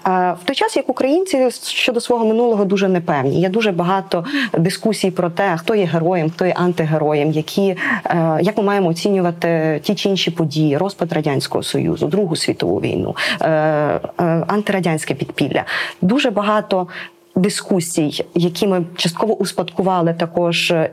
В 0.04 0.44
той 0.44 0.56
час, 0.56 0.76
як 0.76 0.88
українці 0.88 1.50
щодо 1.64 2.00
свого 2.00 2.24
минулого 2.24 2.64
дуже 2.64 2.88
непевні. 2.88 3.40
Є 3.40 3.48
дуже 3.48 3.72
багато 3.72 4.24
дискусій 4.58 5.10
про 5.10 5.30
те, 5.30 5.56
хто 5.56 5.74
є 5.74 5.84
героєм, 5.84 6.30
хто 6.30 6.46
є 6.46 6.52
антигероєм, 6.52 7.30
які 7.30 7.76
е, 8.04 8.38
як 8.42 8.58
ми 8.58 8.64
маємо 8.64 8.88
оцінювати 8.88 9.61
ті 9.82 9.94
чи 9.94 10.08
інші 10.08 10.30
події, 10.30 10.76
розпад 10.76 11.12
радянського 11.12 11.62
союзу, 11.62 12.06
Другу 12.06 12.36
світову 12.36 12.80
війну, 12.80 13.16
е, 13.40 13.48
е, 13.48 14.00
антирадянське 14.46 15.14
підпілля. 15.14 15.64
Дуже 16.02 16.30
багато 16.30 16.86
дискусій, 17.34 18.24
які 18.34 18.66
ми 18.66 18.84
частково 18.96 19.34
успадкували 19.34 20.14
також 20.14 20.70
е, 20.70 20.90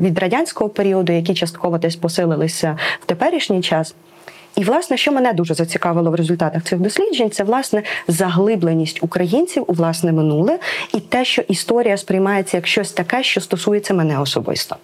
від 0.00 0.18
радянського 0.18 0.70
періоду, 0.70 1.12
які 1.12 1.34
частково 1.34 1.78
десь 1.78 1.96
посилилися 1.96 2.78
в 3.00 3.04
теперішній 3.06 3.60
час. 3.62 3.94
І, 4.56 4.64
власне, 4.64 4.96
що 4.96 5.12
мене 5.12 5.32
дуже 5.32 5.54
зацікавило 5.54 6.10
в 6.10 6.14
результатах 6.14 6.62
цих 6.62 6.78
досліджень, 6.78 7.30
це 7.30 7.44
власне 7.44 7.82
заглибленість 8.08 8.98
українців 9.02 9.64
у 9.66 9.72
власне 9.72 10.12
минуле 10.12 10.58
і 10.94 11.00
те, 11.00 11.24
що 11.24 11.42
історія 11.42 11.96
сприймається 11.96 12.56
як 12.56 12.66
щось 12.66 12.92
таке, 12.92 13.22
що 13.22 13.40
стосується 13.40 13.94
мене 13.94 14.20
особисто. 14.20 14.76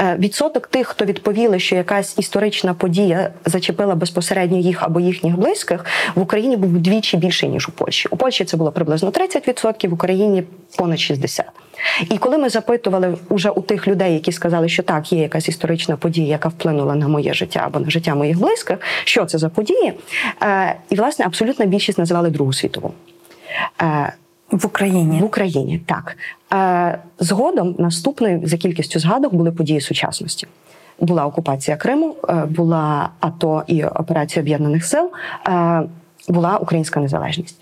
Е, 0.00 0.16
відсоток 0.18 0.66
тих, 0.66 0.86
хто 0.86 1.04
відповіли, 1.04 1.58
що 1.58 1.76
якась 1.76 2.18
історична 2.18 2.74
подія 2.74 3.30
зачепила 3.44 3.94
безпосередньо 3.94 4.58
їх 4.58 4.82
або 4.82 5.00
їхніх 5.00 5.36
близьких, 5.36 5.84
в 6.14 6.20
Україні 6.20 6.56
був 6.56 6.70
вдвічі 6.70 7.16
більший 7.16 7.48
ніж 7.48 7.68
у 7.68 7.72
Польщі. 7.72 8.08
У 8.10 8.16
Польщі 8.16 8.44
це 8.44 8.56
було 8.56 8.72
приблизно 8.72 9.10
30%, 9.10 9.88
в 9.88 9.92
Україні 9.92 10.42
понад 10.76 10.98
60%. 10.98 11.42
І 12.10 12.18
коли 12.18 12.38
ми 12.38 12.48
запитували 12.48 13.16
уже 13.28 13.50
у 13.50 13.62
тих 13.62 13.88
людей, 13.88 14.14
які 14.14 14.32
сказали, 14.32 14.68
що 14.68 14.82
так, 14.82 15.12
є 15.12 15.22
якась 15.22 15.48
історична 15.48 15.96
подія, 15.96 16.26
яка 16.26 16.48
вплинула 16.48 16.94
на 16.94 17.08
моє 17.08 17.34
життя 17.34 17.62
або 17.64 17.80
на 17.80 17.90
життя 17.90 18.14
моїх 18.14 18.38
близьких, 18.38 18.78
що 19.04 19.24
це 19.24 19.38
за 19.38 19.48
події? 19.48 19.92
Е, 20.42 20.76
і 20.90 20.94
власне 20.94 21.24
абсолютна 21.24 21.66
більшість 21.66 21.98
називали 21.98 22.30
Другу 22.30 22.52
світову. 22.52 22.92
Е, 23.82 24.12
в 24.50 24.66
Україні 24.66 25.20
в 25.20 25.24
Україні 25.24 25.80
так 25.86 26.16
е, 26.52 26.98
згодом 27.18 27.74
наступною 27.78 28.40
за 28.44 28.56
кількістю 28.56 28.98
згадок 28.98 29.34
були 29.34 29.52
події 29.52 29.80
сучасності. 29.80 30.46
Була 31.00 31.26
окупація 31.26 31.76
Криму, 31.76 32.16
е, 32.28 32.34
була 32.34 33.10
АТО 33.20 33.64
і 33.66 33.84
операція 33.84 34.42
об'єднаних 34.42 34.84
сил, 34.84 35.10
е, 35.48 35.82
була 36.28 36.58
українська 36.58 37.00
незалежність 37.00 37.56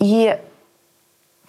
і. 0.00 0.30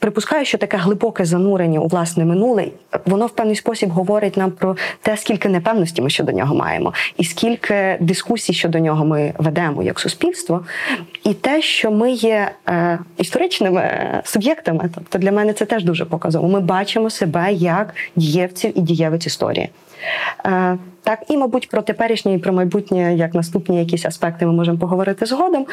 Припускаю, 0.01 0.45
що 0.45 0.57
таке 0.57 0.77
глибоке 0.77 1.25
занурення 1.25 1.79
у 1.79 1.87
власне 1.87 2.25
минуле, 2.25 2.67
воно 3.05 3.25
в 3.25 3.29
певний 3.29 3.55
спосіб 3.55 3.89
говорить 3.89 4.37
нам 4.37 4.51
про 4.51 4.75
те, 5.01 5.17
скільки 5.17 5.49
непевності 5.49 6.01
ми 6.01 6.09
щодо 6.09 6.31
нього 6.31 6.55
маємо, 6.55 6.93
і 7.17 7.23
скільки 7.23 7.97
дискусій 7.99 8.53
щодо 8.53 8.79
нього 8.79 9.05
ми 9.05 9.33
ведемо 9.37 9.83
як 9.83 9.99
суспільство, 9.99 10.65
і 11.23 11.33
те, 11.33 11.61
що 11.61 11.91
ми 11.91 12.11
є 12.11 12.51
е, 12.69 12.99
історичними 13.17 13.91
суб'єктами. 14.23 14.89
Тобто 14.95 15.19
для 15.19 15.31
мене 15.31 15.53
це 15.53 15.65
теж 15.65 15.83
дуже 15.83 16.05
показово. 16.05 16.47
Ми 16.47 16.59
бачимо 16.59 17.09
себе 17.09 17.53
як 17.53 17.93
дієвців 18.15 18.77
і 18.77 18.81
дієвець 18.81 19.25
історії. 19.25 19.69
Е, 20.45 20.77
так, 21.03 21.19
і, 21.29 21.37
мабуть, 21.37 21.69
про 21.69 21.81
теперішнє 21.81 22.33
і 22.33 22.37
про 22.37 22.53
майбутнє, 22.53 23.15
як 23.15 23.33
наступні 23.33 23.79
якісь 23.79 24.05
аспекти, 24.05 24.45
ми 24.45 24.53
можемо 24.53 24.77
поговорити 24.77 25.25
згодом. 25.25 25.65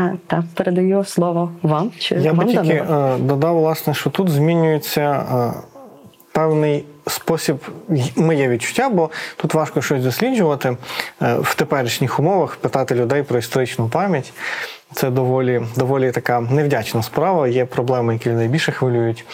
Е, 0.00 0.12
та 0.26 0.44
передаю 0.54 1.04
слово 1.04 1.50
вам. 1.62 1.90
Чи 1.98 2.14
Я 2.14 2.32
вам 2.32 2.46
би 2.46 2.52
тільки 2.52 2.82
Данило? 2.82 3.14
е, 3.14 3.18
додав, 3.18 3.56
власне, 3.56 3.94
що 3.94 4.10
тут 4.10 4.28
змінюється 4.28 5.24
певний 6.32 6.84
спосіб, 7.06 7.56
моє 8.16 8.48
відчуття, 8.48 8.88
бо 8.88 9.10
тут 9.36 9.54
важко 9.54 9.82
щось 9.82 10.02
досліджувати 10.02 10.76
в 11.20 11.54
теперішніх 11.54 12.20
умовах, 12.20 12.56
питати 12.56 12.94
людей 12.94 13.22
про 13.22 13.38
історичну 13.38 13.88
пам'ять. 13.88 14.32
Це 14.92 15.10
доволі 15.10 15.62
доволі 15.76 16.12
така 16.12 16.40
невдячна 16.40 17.02
справа. 17.02 17.48
Є 17.48 17.64
проблеми, 17.64 18.12
які 18.12 18.28
найбільше 18.30 18.72
хвилюють. 18.72 19.24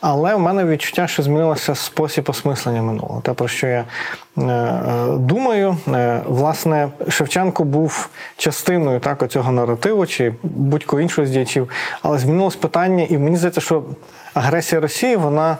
Але 0.00 0.34
в 0.34 0.40
мене 0.40 0.64
відчуття, 0.64 1.06
що 1.06 1.22
змінилося 1.22 1.74
спосіб 1.74 2.24
осмислення 2.30 2.82
минулого. 2.82 3.20
Те, 3.20 3.32
про 3.32 3.48
що 3.48 3.66
я 3.66 3.84
е, 4.38 4.42
е, 4.42 5.06
думаю, 5.16 5.76
е, 5.88 6.20
власне, 6.26 6.88
Шевченко 7.08 7.64
був 7.64 8.08
частиною 8.36 9.00
так, 9.00 9.22
оцього 9.22 9.52
наративу 9.52 10.06
чи 10.06 10.34
будь-кого 10.42 11.02
іншого 11.02 11.26
з 11.26 11.30
діячів, 11.30 11.68
але 12.02 12.18
змінилось 12.18 12.56
питання, 12.56 13.06
і 13.10 13.18
мені 13.18 13.36
здається, 13.36 13.60
що 13.60 13.82
агресія 14.34 14.80
Росії 14.80 15.16
вона 15.16 15.56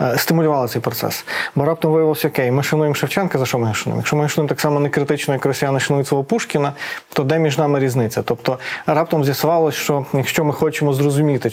е, 0.00 0.18
стимулювала 0.18 0.68
цей 0.68 0.82
процес. 0.82 1.24
Бо 1.54 1.64
раптом 1.64 1.92
виявилося, 1.92 2.28
окей, 2.28 2.50
ми 2.50 2.62
шануємо 2.62 2.94
Шевченка, 2.94 3.38
за 3.38 3.46
що 3.46 3.58
ми 3.58 3.74
шануємо? 3.74 4.00
Якщо 4.00 4.16
ми 4.16 4.28
шануємо 4.28 4.48
так 4.48 4.60
само 4.60 4.80
не 4.80 4.88
критично, 4.88 5.34
як 5.34 5.46
росіяни 5.46 5.80
шанують 5.80 6.08
свого 6.08 6.24
Пушкіна, 6.24 6.72
то 7.12 7.22
де 7.22 7.38
між 7.38 7.58
нами 7.58 7.80
різниця? 7.80 8.22
Тобто 8.22 8.58
раптом 8.86 9.24
з'ясувалося, 9.24 9.78
що 9.78 10.06
якщо 10.12 10.44
ми 10.44 10.52
хочемо 10.52 10.92
зрозуміти, 10.92 11.50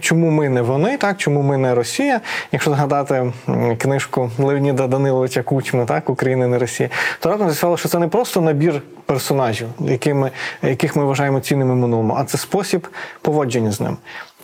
чому 0.00 0.30
ми 0.30 0.48
не 0.48 0.62
вони, 0.62 0.96
так 0.96 1.16
чому 1.16 1.42
ми 1.42 1.56
не 1.56 1.74
Росія, 1.74 2.20
якщо 2.52 2.70
згадати 2.70 3.32
книжку 3.78 4.30
Леоніда 4.38 4.86
Даниловича 4.86 5.42
Кучми, 5.42 5.84
так 5.84 6.10
Україна 6.10 6.46
не 6.46 6.58
Росія, 6.58 6.88
то 7.20 7.28
раптом 7.28 7.48
з'ясувалося, 7.48 7.80
що 7.80 7.88
це 7.88 7.98
не 7.98 8.08
просто 8.08 8.40
набір 8.40 8.82
персонажів, 9.08 9.68
якими, 9.80 10.30
яких 10.62 10.96
ми 10.96 11.04
вважаємо 11.04 11.40
цінними 11.40 11.74
минулому, 11.74 12.16
а 12.18 12.24
це 12.24 12.38
спосіб 12.38 12.88
поводження 13.22 13.70
з 13.70 13.80
ним. 13.80 13.96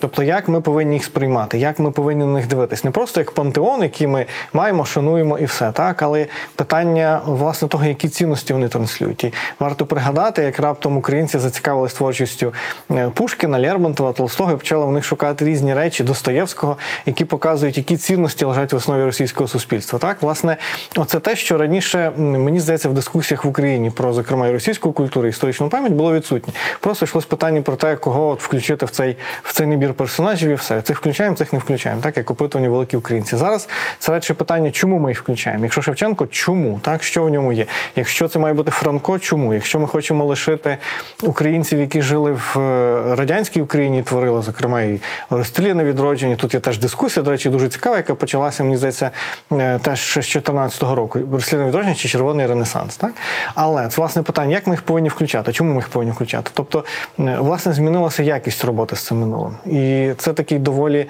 Тобто, 0.05 0.23
як 0.23 0.49
ми 0.49 0.61
повинні 0.61 0.95
їх 0.95 1.05
сприймати, 1.05 1.59
як 1.59 1.79
ми 1.79 1.91
повинні 1.91 2.25
на 2.25 2.33
них 2.33 2.47
дивитись, 2.47 2.85
не 2.85 2.91
просто 2.91 3.21
як 3.21 3.31
пантеон, 3.31 3.83
який 3.83 4.07
ми 4.07 4.27
маємо, 4.53 4.85
шануємо 4.85 5.39
і 5.39 5.45
все, 5.45 5.73
так, 5.73 6.03
але 6.03 6.27
питання 6.57 7.21
власне 7.27 7.69
того, 7.69 7.85
які 7.85 8.09
цінності 8.09 8.53
вони 8.53 8.69
транслюють. 8.69 9.25
І 9.25 9.33
варто 9.61 9.87
пригадати, 9.87 10.43
як 10.43 10.61
раптом 10.61 10.97
українці 10.97 11.39
зацікавились 11.39 11.95
творчістю 11.95 12.55
е, 12.91 13.11
Пушкіна, 13.15 13.59
Лермонтова, 13.59 14.13
Толстого 14.13 14.53
і 14.53 14.57
почали 14.57 14.87
в 14.87 14.93
них 14.93 15.05
шукати 15.05 15.45
різні 15.45 15.75
речі 15.75 16.05
Достоєвського, 16.05 16.77
які 17.07 17.25
показують, 17.25 17.77
які 17.77 17.97
цінності 17.97 18.45
лежать 18.45 18.73
в 18.73 18.77
основі 18.77 19.05
російського 19.05 19.49
суспільства. 19.49 19.99
Так, 19.99 20.23
власне, 20.23 20.57
оце 20.97 21.21
те, 21.21 21.37
що 21.37 21.59
раніше 21.59 22.13
мені 22.17 22.61
здається 22.61 22.89
в 22.89 22.95
дискусіях 22.95 23.45
в 23.45 23.49
Україні 23.49 23.91
про 23.91 24.13
зокрема 24.13 24.49
і 24.49 24.53
російську 24.53 24.93
культуру, 24.93 25.29
історичну 25.29 25.69
пам'ять 25.69 25.93
було 25.93 26.15
відсутнє. 26.15 26.53
Просто 26.81 27.05
йшлось 27.05 27.25
питання 27.25 27.63
про 27.63 27.77
те, 27.77 27.97
кого 27.97 28.29
от 28.29 28.43
включити 28.43 28.87
в 28.87 28.91
цей 28.91 29.17
в 29.43 29.53
цей 29.53 29.67
набір 29.67 29.94
персонажів, 29.95 30.51
і 30.51 30.55
все 30.55 30.83
цих 30.83 30.99
включаємо, 30.99 31.37
цих 31.37 31.53
не 31.53 31.59
включаємо. 31.59 32.03
Так 32.03 32.17
як 32.17 32.31
опитувані 32.31 32.69
великі 32.69 32.97
українці. 32.97 33.37
Зараз 33.37 33.69
це 33.99 34.13
радше 34.13 34.35
питання, 34.35 34.71
чому 34.71 34.99
ми 34.99 35.11
їх 35.11 35.23
включаємо. 35.23 35.65
Якщо 35.65 35.83
Шевченко, 35.83 36.27
чому 36.27 36.81
так, 36.83 37.03
що 37.03 37.25
в 37.25 37.31
ньому 37.31 37.53
є? 37.53 37.67
Якщо 37.97 38.29
це 38.29 38.39
має 38.39 38.55
бути 38.55 38.71
Франко, 38.71 39.19
чому? 39.19 39.55
Якщо 39.55 39.79
ми 39.79 39.87
хочемо 39.87 40.25
лишити 40.25 40.79
українців, 41.23 41.81
які 41.81 42.03
жили 42.03 42.33
в 42.33 42.59
е, 42.59 43.17
радянській 43.17 43.63
Україні, 43.63 44.03
творили, 44.03 44.43
зокрема, 44.43 44.83
і 44.83 45.01
розстріляне 45.31 45.85
відродження. 45.85 46.37
Тут 46.37 46.55
є 46.55 46.61
теж 46.61 46.79
дискусія, 46.79 47.25
до 47.25 47.31
речі, 47.31 47.51
дуже 47.51 47.69
цікава, 47.69 47.97
яка 47.97 48.15
почалася, 48.15 48.65
мені 48.65 48.77
здається, 48.77 49.11
е, 49.53 49.79
теж 49.79 50.01
з 50.01 50.17
14-го 50.17 50.95
року. 50.95 51.19
Розстріляне 51.33 51.69
відродження 51.69 51.95
чи 51.95 52.09
червоний 52.09 52.47
ренесанс. 52.47 52.97
Так? 52.97 53.13
Але 53.55 53.89
це 53.89 53.97
власне 54.01 54.23
питання, 54.23 54.55
як 54.55 54.67
ми 54.67 54.75
їх 54.75 54.83
повинні 54.83 55.09
включати? 55.09 55.53
Чому 55.53 55.71
ми 55.71 55.77
їх 55.77 55.89
повинні 55.89 56.13
включати? 56.13 56.51
Тобто, 56.55 56.85
е, 57.19 57.37
власне, 57.41 57.73
змінилася 57.73 58.23
якість 58.23 58.65
роботи 58.65 58.97
з 58.97 59.07
цим 59.07 59.21
минулим. 59.21 59.57
І 59.67 59.84
це 60.19 60.33
такий 60.33 60.59
доволі 60.59 61.07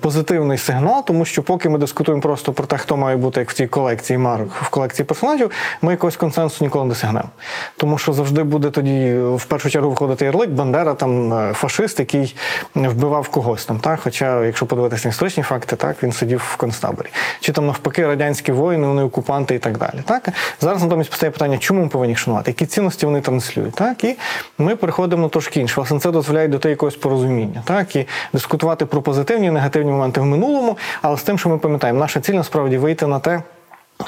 позитивний 0.00 0.58
сигнал, 0.58 1.04
тому 1.04 1.24
що 1.24 1.42
поки 1.42 1.68
ми 1.68 1.78
дискутуємо 1.78 2.22
просто 2.22 2.52
про 2.52 2.66
те, 2.66 2.78
хто 2.78 2.96
має 2.96 3.16
бути 3.16 3.40
як 3.40 3.50
в 3.50 3.54
цій 3.54 3.66
колекції 3.66 4.18
марок, 4.18 4.48
в 4.62 4.68
колекції 4.68 5.06
персонажів, 5.06 5.50
ми 5.82 5.92
якогось 5.92 6.16
консенсусу 6.16 6.64
ніколи 6.64 6.84
не 6.84 6.88
досягнемо. 6.88 7.28
Тому 7.76 7.98
що 7.98 8.12
завжди 8.12 8.42
буде 8.42 8.70
тоді 8.70 9.14
в 9.18 9.44
першу 9.44 9.70
чергу 9.70 9.90
виходити 9.90 10.24
ярлик, 10.24 10.50
Бандера, 10.50 10.94
там 10.94 11.32
е, 11.32 11.52
фашист, 11.54 11.98
який 11.98 12.36
вбивав 12.74 13.28
когось 13.28 13.64
там. 13.64 13.78
Так? 13.78 14.00
Хоча, 14.02 14.44
якщо 14.44 14.66
подивитися 14.66 15.08
на 15.08 15.10
історичні 15.10 15.42
факти, 15.42 15.76
так 15.76 16.02
він 16.02 16.12
сидів 16.12 16.42
в 16.52 16.56
концтаборі. 16.56 17.06
Чи 17.40 17.52
там 17.52 17.66
навпаки 17.66 18.06
радянські 18.06 18.52
воїни, 18.52 18.86
вони 18.86 19.02
окупанти 19.02 19.54
і 19.54 19.58
так 19.58 19.78
далі. 19.78 20.02
Так? 20.04 20.28
Зараз 20.60 20.82
натомість 20.82 21.10
постає 21.10 21.30
питання, 21.30 21.58
чому 21.58 21.82
ми 21.82 21.88
повинні 21.88 22.10
їх 22.10 22.18
шанувати, 22.18 22.50
які 22.50 22.66
цінності 22.66 23.06
вони 23.06 23.20
транслюють. 23.20 23.74
Так? 23.74 24.04
І 24.04 24.16
ми 24.58 24.76
переходимо 24.76 25.28
трошки 25.28 25.60
інше. 25.60 25.74
Власне, 25.76 26.00
це 26.00 26.10
дозволяє 26.10 26.48
дойти 26.48 26.70
якогось 26.70 26.96
порозуміння. 26.96 27.62
Так? 27.64 27.87
І 27.96 28.06
дискутувати 28.32 28.86
про 28.86 29.02
позитивні 29.02 29.46
і 29.46 29.50
негативні 29.50 29.90
моменти 29.90 30.20
в 30.20 30.24
минулому, 30.24 30.78
але 31.02 31.16
з 31.16 31.22
тим, 31.22 31.38
що 31.38 31.48
ми 31.48 31.58
пам'ятаємо, 31.58 31.98
наша 31.98 32.20
ціль 32.20 32.34
насправді 32.34 32.78
вийти 32.78 33.06
на 33.06 33.18
те, 33.18 33.42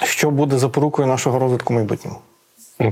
що 0.02 0.30
буде 0.30 0.58
запорукою 0.58 1.08
нашого 1.08 1.38
розвитку 1.38 1.74
майбутнього. 1.74 2.18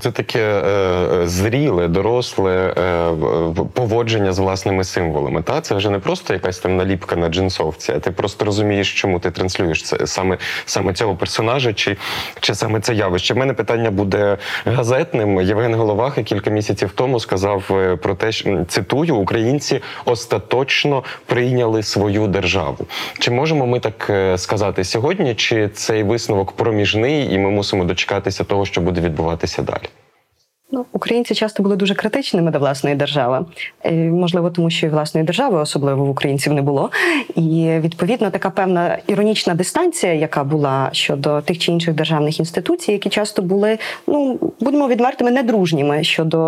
Це 0.00 0.10
таке 0.10 0.40
е, 0.40 1.26
зріле, 1.26 1.88
доросле 1.88 2.74
е, 2.78 3.64
поводження 3.72 4.32
з 4.32 4.38
власними 4.38 4.84
символами. 4.84 5.42
Та 5.42 5.60
це 5.60 5.74
вже 5.74 5.90
не 5.90 5.98
просто 5.98 6.32
якась 6.32 6.58
там 6.58 6.76
наліпка 6.76 7.16
на 7.16 7.28
джинсовці, 7.28 7.92
а 7.92 7.98
ти 7.98 8.10
просто 8.10 8.44
розумієш, 8.44 8.94
чому 8.94 9.18
ти 9.18 9.30
транслюєш 9.30 9.82
це 9.82 10.06
саме 10.06 10.38
саме 10.64 10.92
цього 10.92 11.16
персонажа, 11.16 11.72
чи 11.72 11.96
чи 12.40 12.54
саме 12.54 12.80
це 12.80 12.94
явище. 12.94 13.34
У 13.34 13.36
мене 13.36 13.54
питання 13.54 13.90
буде 13.90 14.36
газетним. 14.64 15.40
Євген 15.40 15.74
Головаха 15.74 16.22
кілька 16.22 16.50
місяців 16.50 16.92
тому 16.94 17.20
сказав 17.20 17.64
е, 17.70 17.96
про 17.96 18.14
те, 18.14 18.32
що 18.32 18.64
цитую: 18.68 19.16
українці 19.16 19.80
остаточно 20.04 21.04
прийняли 21.26 21.82
свою 21.82 22.26
державу. 22.26 22.86
Чи 23.18 23.30
можемо 23.30 23.66
ми 23.66 23.80
так 23.80 24.06
е, 24.10 24.38
сказати 24.38 24.84
сьогодні? 24.84 25.34
Чи 25.34 25.68
цей 25.68 26.02
висновок 26.02 26.52
проміжний, 26.52 27.34
і 27.34 27.38
ми 27.38 27.50
мусимо 27.50 27.84
дочекатися 27.84 28.44
того, 28.44 28.66
що 28.66 28.80
буде 28.80 29.00
відбуватися 29.00 29.62
далі? 29.62 29.77
Ну, 30.70 30.86
українці 30.92 31.34
часто 31.34 31.62
були 31.62 31.76
дуже 31.76 31.94
критичними 31.94 32.50
до 32.50 32.58
власної 32.58 32.96
держави, 32.96 33.44
можливо, 33.94 34.50
тому 34.50 34.70
що 34.70 34.86
і 34.86 34.90
власної 34.90 35.26
держави, 35.26 35.60
особливо 35.60 36.04
в 36.04 36.10
українців, 36.10 36.52
не 36.52 36.62
було. 36.62 36.90
І 37.34 37.70
відповідно 37.80 38.30
така 38.30 38.50
певна 38.50 38.98
іронічна 39.06 39.54
дистанція, 39.54 40.12
яка 40.12 40.44
була 40.44 40.88
щодо 40.92 41.40
тих 41.40 41.58
чи 41.58 41.72
інших 41.72 41.94
державних 41.94 42.38
інституцій, 42.38 42.92
які 42.92 43.08
часто 43.08 43.42
були, 43.42 43.78
ну 44.06 44.38
будемо 44.60 44.88
відвертими, 44.88 45.30
недружніми 45.30 46.04
щодо 46.04 46.38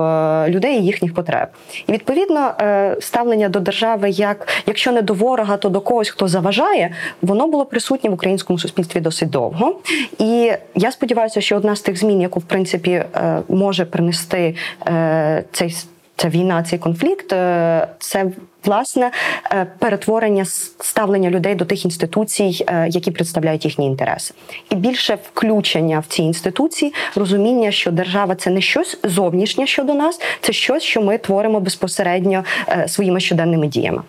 людей 0.49 0.79
і 0.79 0.85
їхніх 0.85 1.15
потреб. 1.15 1.49
І 1.87 1.93
відповідно 1.93 2.53
е, 2.61 2.97
ставлення 3.01 3.49
до 3.49 3.61
держави, 3.61 4.11
як 4.11 4.49
якщо 4.67 4.93
не 4.93 5.03
до 5.03 5.15
ворога, 5.15 5.57
то 5.57 5.69
до 5.69 5.81
когось, 5.81 6.11
хто 6.11 6.29
заважає, 6.29 6.95
воно 7.23 7.47
було 7.47 7.65
присутнє 7.65 8.11
в 8.11 8.13
українському 8.13 8.59
суспільстві 8.59 9.01
досить 9.01 9.31
довго. 9.31 9.77
І 10.19 10.53
я 10.75 10.93
сподіваюся, 10.93 11.41
що 11.41 11.57
одна 11.57 11.77
з 11.77 11.81
тих 11.81 11.99
змін, 11.99 12.21
яку 12.21 12.41
в 12.41 12.45
принципі 12.45 12.91
е, 12.91 13.43
може 13.49 13.85
принести 13.85 14.10
принести 14.11 14.55
е, 14.87 15.45
цей 15.53 15.77
ця 16.17 16.29
війна, 16.29 16.63
цей 16.63 16.79
конфлікт, 16.79 17.33
е, 17.33 17.89
це 17.99 18.27
власне 18.65 19.11
е, 19.53 19.67
перетворення 19.79 20.45
ставлення 20.81 21.31
людей 21.31 21.55
до 21.55 21.65
тих 21.65 21.85
інституцій, 21.85 22.67
які 22.89 23.11
представляють 23.11 23.65
їхні 23.65 23.87
інтереси, 23.87 24.35
і 24.71 24.75
більше 24.75 25.19
включення 25.33 25.99
в 25.99 26.05
ці 26.09 26.23
інституції, 26.23 26.95
розуміння, 27.15 27.71
що 27.71 27.91
держава 27.91 28.35
це 28.35 28.51
не 28.51 28.61
щось 28.61 28.99
зовнішнє 29.05 29.67
щодо 29.67 29.95
нас, 29.95 30.21
це 30.41 30.53
щось, 30.53 30.83
що 30.83 31.03
ми 31.03 31.19
творимо 31.19 31.61
безпосередньо 31.61 32.45
своїми 32.87 33.21
щоденними 33.21 33.67
діями. 33.67 34.03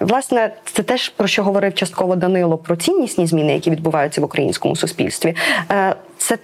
Власне, 0.00 0.52
це 0.72 0.82
теж 0.82 1.08
про 1.08 1.26
що 1.26 1.42
говорив 1.42 1.74
частково 1.74 2.16
Данило 2.16 2.58
про 2.58 2.76
ціннісні 2.76 3.26
зміни, 3.26 3.52
які 3.52 3.70
відбуваються 3.70 4.20
в 4.20 4.24
українському 4.24 4.76
суспільстві. 4.76 5.34
Це 6.18 6.38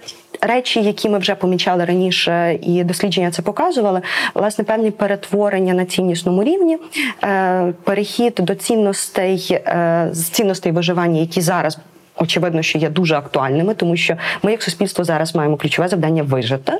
речі, 0.47 0.81
які 0.81 1.09
ми 1.09 1.17
вже 1.17 1.35
помічали 1.35 1.85
раніше, 1.85 2.59
і 2.61 2.83
дослідження 2.83 3.31
це 3.31 3.41
показували. 3.41 4.01
Власне, 4.33 4.63
певні 4.63 4.91
перетворення 4.91 5.73
на 5.73 5.85
ціннісному 5.85 6.43
рівні, 6.43 6.77
е, 7.23 7.73
перехід 7.83 8.33
до 8.37 8.55
цінностей 8.55 9.47
е, 9.51 10.09
з 10.11 10.29
цінностей 10.29 10.71
виживання, 10.71 11.19
які 11.19 11.41
зараз. 11.41 11.77
Очевидно, 12.17 12.61
що 12.61 12.77
є 12.77 12.89
дуже 12.89 13.15
актуальними, 13.15 13.73
тому 13.73 13.97
що 13.97 14.15
ми, 14.43 14.51
як 14.51 14.63
суспільство, 14.63 15.03
зараз 15.03 15.35
маємо 15.35 15.57
ключове 15.57 15.87
завдання 15.87 16.23
вижити, 16.23 16.73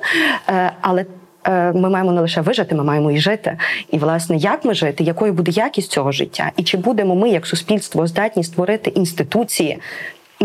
е, 0.49 0.71
але 0.81 1.05
ми 1.73 1.89
маємо 1.89 2.11
не 2.11 2.21
лише 2.21 2.41
вижити, 2.41 2.75
ми 2.75 2.83
маємо 2.83 3.11
і 3.11 3.17
жити. 3.17 3.57
І 3.91 3.97
власне, 3.97 4.37
як 4.37 4.65
ми 4.65 4.73
жити, 4.73 5.03
якою 5.03 5.33
буде 5.33 5.51
якість 5.51 5.91
цього 5.91 6.11
життя, 6.11 6.51
і 6.57 6.63
чи 6.63 6.77
будемо 6.77 7.15
ми, 7.15 7.29
як 7.29 7.47
суспільство, 7.47 8.07
здатні 8.07 8.43
створити 8.43 8.89
інституції, 8.89 9.79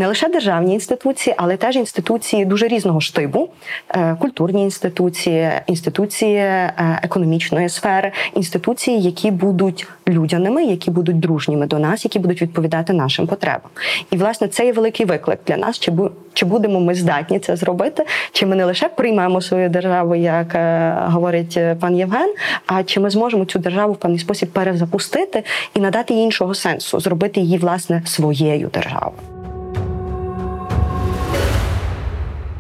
не 0.00 0.07
лише 0.07 0.28
державні 0.28 0.75
інституції, 0.75 1.35
але 1.38 1.57
теж 1.57 1.76
інституції 1.76 2.45
дуже 2.45 2.69
різного 2.69 3.00
штибу, 3.00 3.49
е, 3.88 4.16
культурні 4.21 4.62
інституції, 4.62 5.50
інституції 5.66 6.37
е, 6.37 7.00
економічної 7.02 7.69
сфери, 7.69 8.12
інституції, 8.35 9.00
які 9.02 9.30
будуть 9.30 9.87
людяними, 10.09 10.64
які 10.64 10.90
будуть 10.90 11.21
дружніми 11.21 11.66
до 11.66 11.78
нас, 11.78 12.04
які 12.04 12.19
будуть 12.19 12.42
відповідати 12.42 12.92
нашим 12.92 13.26
потребам. 13.26 13.71
І 14.11 14.16
власне 14.16 14.49
це 14.49 14.66
є 14.66 14.73
великий 14.73 15.07
виклик 15.07 15.38
для 15.47 15.57
нас. 15.57 15.78
Чи 15.78 15.92
чи 16.35 16.47
будемо 16.47 16.80
ми 16.80 16.95
здатні 16.95 17.38
це 17.38 17.57
зробити? 17.57 18.07
Чи 18.33 18.47
ми 18.47 18.57
не 18.57 18.64
лише 18.64 18.88
приймемо 18.88 19.40
свою 19.40 19.69
державу, 19.69 20.14
як 20.14 20.54
е, 20.54 20.95
говорить 21.07 21.59
пан 21.80 21.97
Євген, 21.97 22.35
а 22.66 22.83
чи 22.83 23.00
ми 23.00 23.11
зможемо 23.11 23.45
цю 23.45 23.59
державу 23.59 23.92
в 23.92 23.97
певний 23.97 24.19
спосіб 24.19 24.49
перезапустити 24.49 25.42
і 25.75 25.80
надати 25.80 26.14
їй 26.14 26.25
іншого 26.25 26.54
сенсу, 26.54 27.00
зробити 27.00 27.40
її 27.40 27.59
власне 27.59 28.02
своєю 28.07 28.69
державою? 28.69 29.39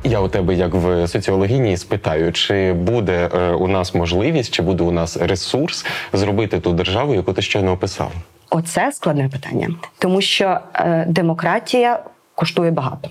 Я 0.04 0.20
у 0.20 0.28
тебе, 0.28 0.54
як 0.54 0.74
в 0.74 1.08
соціологіні, 1.08 1.76
спитаю, 1.76 2.32
чи 2.32 2.72
буде 2.72 3.30
е, 3.34 3.50
у 3.50 3.68
нас 3.68 3.94
можливість, 3.94 4.54
чи 4.54 4.62
буде 4.62 4.84
у 4.84 4.90
нас 4.90 5.16
ресурс 5.16 5.86
зробити 6.12 6.60
ту 6.60 6.72
державу, 6.72 7.14
яку 7.14 7.32
ти 7.32 7.42
щойно 7.42 7.72
описав? 7.72 8.12
Оце 8.50 8.92
складне 8.92 9.28
питання, 9.28 9.68
тому 9.98 10.20
що 10.20 10.60
е, 10.74 11.04
демократія 11.08 12.00
коштує 12.34 12.70
багато 12.70 13.10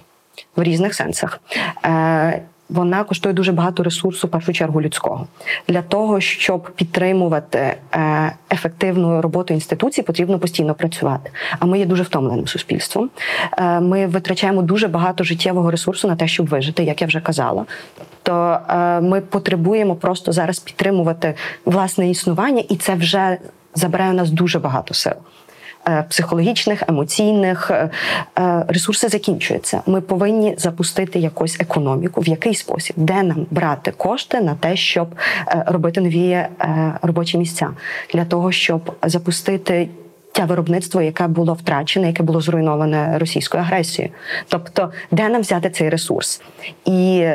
в 0.56 0.64
різних 0.64 0.96
сенсах. 0.96 1.40
Е, 1.86 2.42
вона 2.70 3.04
коштує 3.04 3.34
дуже 3.36 3.52
багато 3.52 3.84
ресурсу, 3.84 4.28
в 4.28 4.30
першу 4.30 4.54
чергу 4.54 4.82
людського. 4.82 5.28
Для 5.68 5.82
того, 5.82 6.20
щоб 6.20 6.70
підтримувати 6.76 7.76
е, 7.94 8.34
ефективну 8.52 9.22
роботу 9.22 9.54
інституцій, 9.54 10.02
потрібно 10.02 10.40
постійно 10.40 10.74
працювати. 10.74 11.32
А 11.60 11.66
ми 11.66 11.80
є 11.80 11.86
дуже 11.86 12.04
втомленим 12.04 12.48
суспільством. 12.48 13.10
Е, 13.58 13.80
ми 13.80 14.08
витрачаємо 14.08 14.62
дуже 14.62 14.88
багато 14.88 15.24
життєвого 15.24 15.72
ресурсу 15.72 16.08
на 16.08 16.16
те, 16.16 16.28
щоб 16.28 16.48
вижити, 16.48 16.84
як 16.84 17.02
я 17.02 17.08
вже 17.08 17.20
казала. 17.20 17.66
То 18.24 18.58
е, 18.70 19.02
ми 19.02 19.22
потребуємо 19.22 19.96
просто 19.96 20.32
зараз 20.32 20.60
підтримувати 20.60 21.34
власне 21.66 22.10
існування, 22.10 22.64
і 22.70 22.76
це 22.76 22.96
вже 22.96 23.38
забирає 23.76 24.12
у 24.12 24.16
нас 24.16 24.32
дуже 24.32 24.60
багато 24.60 24.94
сил. 24.94 25.14
Е, 25.88 26.06
психологічних, 26.10 26.84
емоційних 26.88 27.72
е, 27.72 27.90
е, 28.40 28.66
ресурси 28.68 29.08
закінчуються. 29.08 29.82
Ми 29.86 30.02
повинні 30.02 30.56
запустити 30.58 31.20
якусь 31.20 31.60
економіку, 31.60 32.22
в 32.22 32.28
який 32.28 32.56
спосіб, 32.56 32.96
де 32.98 33.24
нам 33.24 33.46
брати 33.52 33.92
кошти 33.92 34.42
на 34.42 34.56
те, 34.56 34.76
щоб 34.76 35.16
робити 35.66 36.02
нові 36.02 36.46
робочі 37.02 37.38
місця, 37.38 37.70
для 38.14 38.26
того, 38.26 38.52
щоб 38.52 38.92
запустити. 39.04 39.90
Те 40.40 40.46
виробництво, 40.46 41.02
яке 41.02 41.28
було 41.28 41.54
втрачене, 41.54 42.08
яке 42.08 42.24
було 42.24 42.42
зруйноване 42.42 43.18
російською 43.20 43.64
агресією, 43.64 44.14
тобто 44.50 44.92
де 45.12 45.30
нам 45.30 45.42
взяти 45.42 45.70
цей 45.70 45.90
ресурс, 45.90 46.42
і 46.86 47.28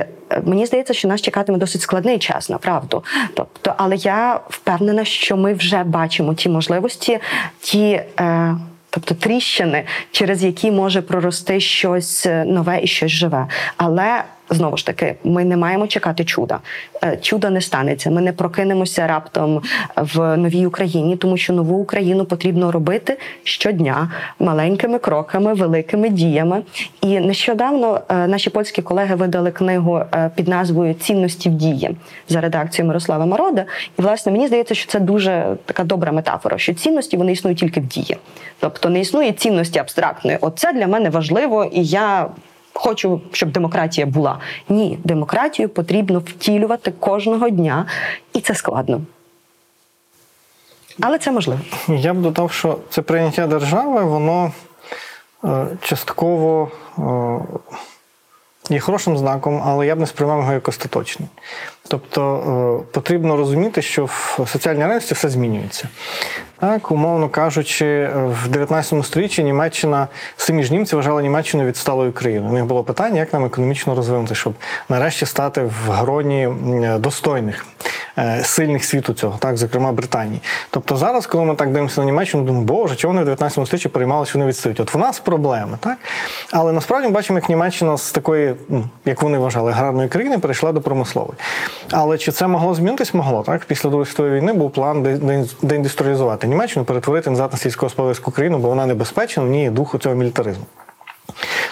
мені 0.45 0.67
здається, 0.67 0.95
що 0.95 1.09
нас 1.09 1.23
чекатиме 1.23 1.59
досить 1.59 1.83
складний 1.83 2.19
час, 2.19 2.51
направду. 2.51 3.05
Тобто, 3.35 3.75
але 3.77 3.97
я 3.97 4.41
впевнена, 4.49 5.05
що 5.05 5.37
ми 5.37 5.55
вже 5.55 5.85
бачимо 5.85 6.35
ті 6.35 6.49
можливості, 6.49 7.19
ті. 7.61 8.01
Е, 8.21 8.57
Тобто 8.91 9.15
тріщини, 9.15 9.85
через 10.11 10.45
які 10.45 10.71
може 10.71 11.03
прорости 11.03 11.61
щось 11.61 12.27
нове 12.47 12.81
і 12.83 12.87
щось 12.87 13.13
живе. 13.13 13.47
Але 13.77 14.25
Знову 14.51 14.77
ж 14.77 14.87
таки, 14.87 15.15
ми 15.25 15.45
не 15.45 15.57
маємо 15.57 15.87
чекати 15.87 16.25
чуда. 16.25 16.59
Е, 17.05 17.17
чуда 17.17 17.51
не 17.51 17.61
станеться. 17.61 18.11
Ми 18.11 18.21
не 18.21 18.33
прокинемося 18.33 19.07
раптом 19.07 19.63
в 19.97 20.37
новій 20.37 20.67
Україні, 20.67 21.17
тому 21.17 21.37
що 21.37 21.53
нову 21.53 21.79
Україну 21.79 22.25
потрібно 22.25 22.73
робити 22.73 23.19
щодня 23.45 24.11
маленькими 24.39 24.99
кроками, 24.99 25.55
великими 25.55 26.09
діями. 26.09 26.63
І 27.01 27.21
нещодавно 27.21 28.01
е, 28.09 28.27
наші 28.27 28.51
польські 28.51 28.83
колеги 28.83 29.15
видали 29.15 29.51
книгу 29.51 30.01
е, 30.15 30.31
під 30.35 30.49
назвою 30.49 30.95
Цінності 30.95 31.49
в 31.49 31.53
дії 31.53 31.97
за 32.29 32.41
редакцією 32.41 32.89
Мирослава 32.89 33.27
Морода. 33.27 33.65
І 33.99 34.03
власне 34.03 34.33
мені 34.33 34.47
здається, 34.47 34.75
що 34.75 34.91
це 34.93 35.01
дуже 35.01 35.57
така 35.65 35.85
добра 35.85 36.13
метафора, 36.13 36.59
що 36.59 36.75
цінності 36.75 37.17
вони 37.17 37.33
існують 37.33 37.59
тільки 37.59 37.81
в 37.81 37.87
дії, 37.87 38.17
тобто 38.61 38.89
не 38.89 39.01
існує 39.01 39.33
цінності 39.33 39.79
абстрактної. 39.79 40.39
Оце 40.41 40.73
для 40.73 40.87
мене 40.87 41.11
важливо, 41.11 41.65
і 41.65 41.85
я 41.85 42.27
хочу, 42.75 43.21
щоб 43.33 43.53
демократія 43.53 44.07
була. 44.07 44.39
Ні, 44.69 44.99
демократію 45.05 45.69
потрібно 45.69 46.19
втілювати 46.19 46.91
кожного 46.91 47.49
дня, 47.49 47.87
і 48.33 48.41
це 48.41 48.55
складно. 48.55 49.01
Але 51.01 51.19
це 51.19 51.33
можливо. 51.33 51.61
Я 51.89 52.15
б 52.15 52.23
додав, 52.23 52.53
що 52.53 52.79
це 52.91 53.03
прийняття 53.03 53.47
держави, 53.47 54.05
воно 54.05 54.53
е, 55.45 55.67
частково 55.83 56.71
е, 56.99 57.03
є 58.71 58.81
хорошим 58.81 59.19
знаком, 59.19 59.63
але 59.65 59.87
я 59.87 59.97
б 59.97 60.01
не 60.01 60.07
сприймав 60.07 60.39
його 60.39 60.53
як 60.53 60.69
остаточний. 60.69 61.29
Тобто 61.89 62.83
е, 62.83 62.93
потрібно 62.93 63.37
розуміти, 63.37 63.83
що 63.83 64.05
в 64.05 64.47
соціальній 64.53 64.81
реальності 64.81 65.15
все 65.15 65.29
змінюється. 65.29 65.89
Так, 66.61 66.91
умовно 66.91 67.29
кажучи, 67.29 68.11
в 68.15 68.49
19 68.49 69.07
столітті 69.07 69.45
Німеччина, 69.45 70.09
самі 70.37 70.63
ж 70.63 70.73
німці 70.73 70.97
вважали 70.97 71.23
Німеччину 71.23 71.65
відсталою 71.65 72.13
країною. 72.13 72.51
У 72.51 72.55
них 72.55 72.65
було 72.65 72.85
питання, 72.85 73.21
як 73.21 73.33
нам 73.33 73.45
економічно 73.45 73.95
розвинути, 73.95 74.35
щоб 74.35 74.55
нарешті 74.89 75.27
стати 75.27 75.63
в 75.63 75.91
гроні 75.91 76.49
достойних. 76.99 77.67
Е, 78.19 78.41
сильних 78.45 78.85
світу 78.85 79.13
цього, 79.15 79.39
так, 79.39 79.57
зокрема 79.57 79.93
Британії. 79.93 80.41
Тобто 80.71 80.97
зараз, 80.97 81.27
коли 81.27 81.45
ми 81.45 81.55
так 81.55 81.69
дивимося 81.69 82.01
на 82.01 82.05
Німеччину, 82.07 82.43
думаємо, 82.45 82.67
боже, 82.67 82.97
чого 82.97 83.13
вони 83.13 83.23
в 83.23 83.25
19 83.25 83.67
столітті 83.67 83.89
переймалися, 83.89 84.33
вони 84.35 84.47
відстають? 84.47 84.81
От 84.81 84.95
в 84.95 84.99
нас 84.99 85.21
проблеми, 85.21 85.79
так? 85.81 85.99
Але 86.53 86.73
насправді 86.73 87.09
ми 87.09 87.15
бачимо, 87.15 87.39
як 87.39 87.49
Німеччина 87.49 87.97
з 87.99 88.13
такої, 88.13 88.55
ну, 88.69 88.85
як 89.05 89.23
вони 89.23 89.39
вважали, 89.39 89.73
аграрної 89.73 90.09
країни 90.09 90.39
перейшла 90.39 90.73
до 90.73 90.81
промислової. 90.81 91.39
Але 91.91 92.19
чи 92.19 92.33
це 92.33 92.47
могло 92.47 92.75
змінитись? 92.75 93.15
Могло 93.15 93.43
так. 93.43 93.65
Після 93.65 93.91
Другої 93.91 94.07
світової 94.07 94.35
війни 94.41 94.53
був 94.53 94.71
план 94.73 95.03
де- 95.03 95.17
де- 95.17 95.45
деіндустріалізувати 95.63 96.47
Німеччину, 96.47 96.85
перетворити 96.85 97.31
назад 97.31 97.53
на 97.53 97.59
сільськогосподарську 97.59 98.31
країну, 98.31 98.59
бо 98.59 98.69
вона 98.69 98.87
небезпечна, 98.87 99.43
в 99.43 99.47
ній 99.47 99.71
духу 99.71 99.99
цього 99.99 100.15
мілітаризму. 100.15 100.65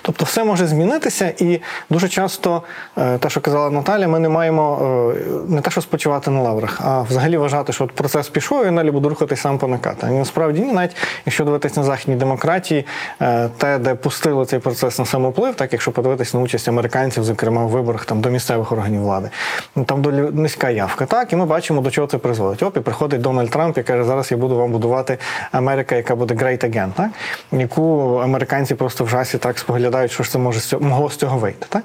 Тобто 0.02 0.24
все 0.24 0.44
може 0.44 0.66
змінитися, 0.66 1.32
і 1.38 1.60
дуже 1.90 2.08
часто 2.08 2.62
е, 2.98 3.18
те, 3.18 3.30
що 3.30 3.40
казала 3.40 3.70
Наталя, 3.70 4.08
ми 4.08 4.18
не 4.18 4.28
маємо 4.28 4.78
е, 5.16 5.20
не 5.48 5.60
те, 5.60 5.70
що 5.70 5.80
спочивати 5.80 6.30
на 6.30 6.40
лаврах, 6.40 6.80
а 6.84 7.02
взагалі 7.02 7.36
вважати, 7.36 7.72
що 7.72 7.84
от 7.84 7.92
процес 7.92 8.28
пішов 8.28 8.66
і 8.66 8.70
далі 8.70 8.90
буде 8.90 9.08
рухатись 9.08 9.40
сам 9.40 9.58
по 9.58 9.68
накату. 9.68 10.06
І 10.06 10.10
насправді 10.10 10.60
ні, 10.60 10.72
навіть 10.72 10.96
якщо 11.26 11.44
дивитись 11.44 11.76
на 11.76 11.82
західній 11.82 12.16
демократії, 12.16 12.86
е, 13.20 13.48
те, 13.58 13.78
де 13.78 13.94
пустили 13.94 14.46
цей 14.46 14.58
процес 14.58 14.98
на 14.98 15.04
самоплив, 15.04 15.54
так 15.54 15.72
якщо 15.72 15.92
подивитись 15.92 16.34
на 16.34 16.40
участь 16.40 16.68
американців, 16.68 17.24
зокрема 17.24 17.64
в 17.66 17.68
виборах 17.68 18.04
там 18.04 18.20
до 18.20 18.30
місцевих 18.30 18.72
органів 18.72 19.00
влади, 19.02 19.30
ну, 19.76 19.84
там 19.84 20.02
доволі 20.02 20.20
низька 20.32 20.70
явка. 20.70 21.06
Так, 21.06 21.32
і 21.32 21.36
ми 21.36 21.46
бачимо, 21.46 21.80
до 21.80 21.90
чого 21.90 22.06
це 22.06 22.18
призводить. 22.18 22.62
Оп, 22.62 22.76
і 22.76 22.80
приходить 22.80 23.20
Дональд 23.20 23.50
Трамп 23.50 23.78
і 23.78 23.82
каже, 23.82 24.04
зараз 24.04 24.30
я 24.30 24.36
буду 24.36 24.56
вам 24.56 24.72
будувати 24.72 25.18
Америка, 25.52 25.96
яка 25.96 26.16
буде 26.16 26.34
great 26.34 26.70
again, 26.70 26.92
так? 26.92 27.10
яку 27.52 28.16
американці 28.24 28.74
просто 28.74 29.04
в 29.04 29.08
жасі 29.08 29.38
так 29.42 29.58
споглядають, 29.58 30.12
що 30.12 30.22
ж 30.22 30.30
це 30.30 30.38
може 30.38 30.60
з 30.60 30.64
цього, 30.64 30.84
могло 30.84 31.10
з 31.10 31.16
цього 31.16 31.38
вийти. 31.38 31.66
Так? 31.68 31.82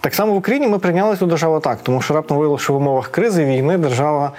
Так 0.00 0.14
само 0.14 0.32
в 0.32 0.36
Україні 0.36 0.68
ми 0.68 0.78
прийняли 0.78 1.16
цю 1.16 1.26
державу 1.26 1.60
так, 1.60 1.78
тому 1.82 2.00
що 2.00 2.14
раптом 2.14 2.36
виявилося, 2.36 2.64
що 2.64 2.72
в 2.72 2.76
умовах 2.76 3.08
кризи 3.08 3.44
війни 3.44 3.78
держава 3.78 4.32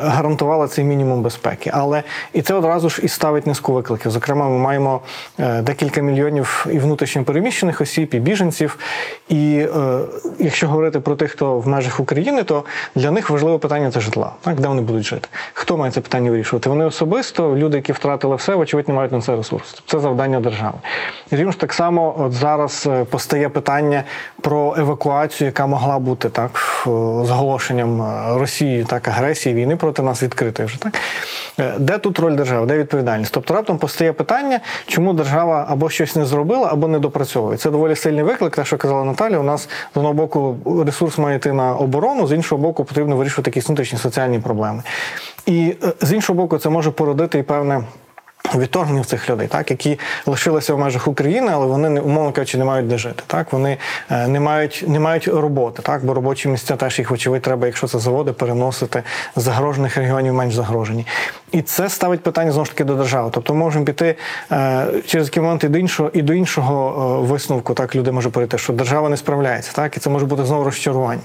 гарантувала 0.00 0.68
цей 0.68 0.84
мінімум 0.84 1.22
безпеки. 1.22 1.70
Але 1.74 2.02
і 2.32 2.42
це 2.42 2.54
одразу 2.54 2.90
ж 2.90 3.02
і 3.02 3.08
ставить 3.08 3.46
низку 3.46 3.72
викликів. 3.72 4.10
Зокрема, 4.10 4.48
ми 4.48 4.58
маємо 4.58 5.00
е, 5.38 5.62
декілька 5.62 6.00
мільйонів 6.00 6.66
і 6.70 6.78
внутрішньо 6.78 7.24
переміщених 7.24 7.80
осіб, 7.80 8.10
і 8.14 8.18
біженців. 8.18 8.78
І 9.28 9.66
е, 9.76 9.98
якщо 10.38 10.68
говорити 10.68 11.00
про 11.00 11.16
тих, 11.16 11.32
хто 11.32 11.58
в 11.58 11.68
межах 11.68 12.00
України, 12.00 12.42
то 12.42 12.64
для 12.94 13.10
них 13.10 13.30
важливе 13.30 13.58
питання 13.58 13.90
це 13.90 14.00
житла, 14.00 14.32
так 14.40 14.60
де 14.60 14.68
вони 14.68 14.82
будуть 14.82 15.04
жити. 15.04 15.28
Хто 15.52 15.76
має 15.76 15.92
це 15.92 16.00
питання 16.00 16.30
вирішувати? 16.30 16.68
Вони 16.68 16.84
особисто, 16.84 17.56
люди, 17.56 17.76
які 17.76 17.92
втратили 17.92 18.36
все, 18.36 18.54
вочевидь, 18.54 18.88
не 18.88 18.94
мають 18.94 19.12
на 19.12 19.20
це 19.20 19.36
ресурс. 19.36 19.82
Це 19.86 19.98
завдання 19.98 20.40
держави. 20.40 20.78
Рівно 21.30 21.52
ж 21.52 21.58
так 21.58 21.72
само, 21.72 21.85
от 21.90 22.32
зараз 22.32 22.88
е, 22.90 23.04
постає 23.04 23.48
питання 23.48 24.04
про 24.40 24.74
евакуацію, 24.78 25.46
яка 25.46 25.66
могла 25.66 25.98
бути 25.98 26.28
так 26.28 26.50
в- 26.58 27.24
з 27.26 27.30
оголошенням 27.30 28.02
е, 28.02 28.38
Росії, 28.38 28.84
так 28.84 29.08
агресії, 29.08 29.54
війни 29.54 29.76
проти 29.76 30.02
нас 30.02 30.22
відкритої 30.22 30.66
вже 30.66 30.80
так. 30.80 30.94
Е, 31.60 31.74
Де 31.78 31.98
тут 31.98 32.18
роль 32.18 32.34
держави, 32.36 32.66
де 32.66 32.78
відповідальність? 32.78 33.32
Тобто 33.34 33.54
раптом 33.54 33.78
постає 33.78 34.12
питання, 34.12 34.60
чому 34.86 35.12
держава 35.12 35.66
або 35.68 35.90
щось 35.90 36.16
не 36.16 36.24
зробила, 36.26 36.68
або 36.72 36.88
не 36.88 36.98
допрацьовує. 36.98 37.56
Це 37.56 37.70
доволі 37.70 37.96
сильний 37.96 38.22
виклик. 38.22 38.56
Те, 38.56 38.64
що 38.64 38.76
казала 38.76 39.04
Наталя, 39.04 39.38
у 39.38 39.42
нас 39.42 39.62
з 39.94 39.96
одного 39.96 40.14
боку 40.14 40.56
ресурс 40.86 41.18
має 41.18 41.36
йти 41.36 41.52
на 41.52 41.74
оборону, 41.76 42.26
з 42.26 42.32
іншого 42.32 42.62
боку, 42.62 42.84
потрібно 42.84 43.16
вирішувати 43.16 43.50
якісь 43.50 43.66
внутрішні 43.68 43.98
соціальні 43.98 44.38
проблеми. 44.38 44.82
І 45.46 45.74
е, 45.84 45.92
з 46.00 46.12
іншого 46.12 46.36
боку, 46.36 46.58
це 46.58 46.68
може 46.68 46.90
породити 46.90 47.38
і 47.38 47.42
певне. 47.42 47.82
Відторгнення 48.58 49.04
цих 49.04 49.30
людей, 49.30 49.48
так 49.48 49.70
які 49.70 49.98
лишилися 50.26 50.74
в 50.74 50.78
межах 50.78 51.08
України, 51.08 51.50
але 51.52 51.66
вони 51.66 51.88
не 51.88 52.00
умовно 52.00 52.32
кажучи, 52.32 52.58
не 52.58 52.64
мають 52.64 52.88
де 52.88 52.98
жити. 52.98 53.22
Так 53.26 53.52
вони 53.52 53.78
е, 54.10 54.28
не 54.28 54.40
мають 54.40 54.84
не 54.86 55.00
мають 55.00 55.28
роботи, 55.28 55.82
так 55.82 56.04
бо 56.04 56.14
робочі 56.14 56.48
місця 56.48 56.76
теж 56.76 56.98
їх 56.98 57.10
вочевидь 57.10 57.42
треба, 57.42 57.66
якщо 57.66 57.86
це 57.86 57.98
заводи, 57.98 58.32
переносити 58.32 59.02
з 59.36 59.42
загрожених 59.42 59.96
регіонів 59.96 60.34
менш 60.34 60.54
загрожені. 60.54 61.06
І 61.52 61.62
це 61.62 61.88
ставить 61.88 62.22
питання 62.22 62.52
знову 62.52 62.64
ж 62.64 62.70
таки 62.70 62.84
до 62.84 62.94
держави. 62.94 63.30
Тобто 63.32 63.54
ми 63.54 63.60
можемо 63.60 63.84
піти 63.84 64.16
е, 64.52 64.86
через 65.06 65.26
який 65.26 65.42
момент 65.42 65.64
і 65.64 65.68
до 65.68 65.78
іншого 65.78 66.10
і 66.12 66.22
до 66.22 66.32
іншого 66.32 67.20
е, 67.24 67.28
висновку. 67.28 67.74
Так 67.74 67.96
люди 67.96 68.12
можуть 68.12 68.32
перейти, 68.32 68.58
що 68.58 68.72
держава 68.72 69.08
не 69.08 69.16
справляється, 69.16 69.72
так 69.72 69.96
і 69.96 70.00
це 70.00 70.10
може 70.10 70.26
бути 70.26 70.44
знову 70.44 70.64
розчарування. 70.64 71.20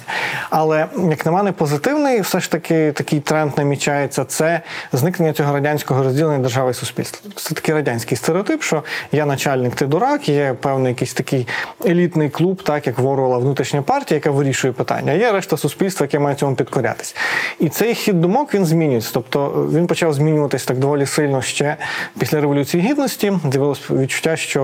Але 0.49 0.85
як 1.09 1.25
на 1.25 1.31
мене, 1.31 1.51
позитивний, 1.51 2.21
все 2.21 2.39
ж 2.39 2.51
таки 2.51 2.91
такий 2.91 3.19
тренд 3.19 3.57
намічається. 3.57 4.25
Це 4.25 4.61
зникнення 4.93 5.33
цього 5.33 5.53
радянського 5.53 6.03
розділення 6.03 6.39
держави 6.39 6.71
і 6.71 6.73
суспільства. 6.73 7.31
Це 7.35 7.55
такий 7.55 7.75
радянський 7.75 8.17
стереотип, 8.17 8.63
що 8.63 8.83
я 9.11 9.25
начальник, 9.25 9.75
ти 9.75 9.85
дурак, 9.85 10.29
є 10.29 10.55
певний 10.61 10.89
якийсь 10.89 11.13
такий 11.13 11.47
елітний 11.85 12.29
клуб, 12.29 12.63
так 12.63 12.87
як 12.87 12.99
ворвала 12.99 13.37
внутрішня 13.37 13.81
партія, 13.81 14.15
яка 14.15 14.31
вирішує 14.31 14.73
питання. 14.73 15.13
Є 15.13 15.31
решта 15.31 15.57
суспільства, 15.57 16.03
яке 16.03 16.19
має 16.19 16.35
цьому 16.35 16.55
підкорятись. 16.55 17.15
І 17.59 17.69
цей 17.69 17.95
хід 17.95 18.21
думок 18.21 18.53
він 18.53 18.65
змінюється. 18.65 19.09
Тобто 19.13 19.69
він 19.73 19.87
почав 19.87 20.10
змінюватись 20.13 20.65
так 20.65 20.77
доволі 20.77 21.05
сильно 21.05 21.41
ще 21.41 21.77
після 22.19 22.41
революції 22.41 22.83
гідності. 22.83 23.33
З'явилось 23.51 23.91
відчуття, 23.91 24.35
що 24.35 24.61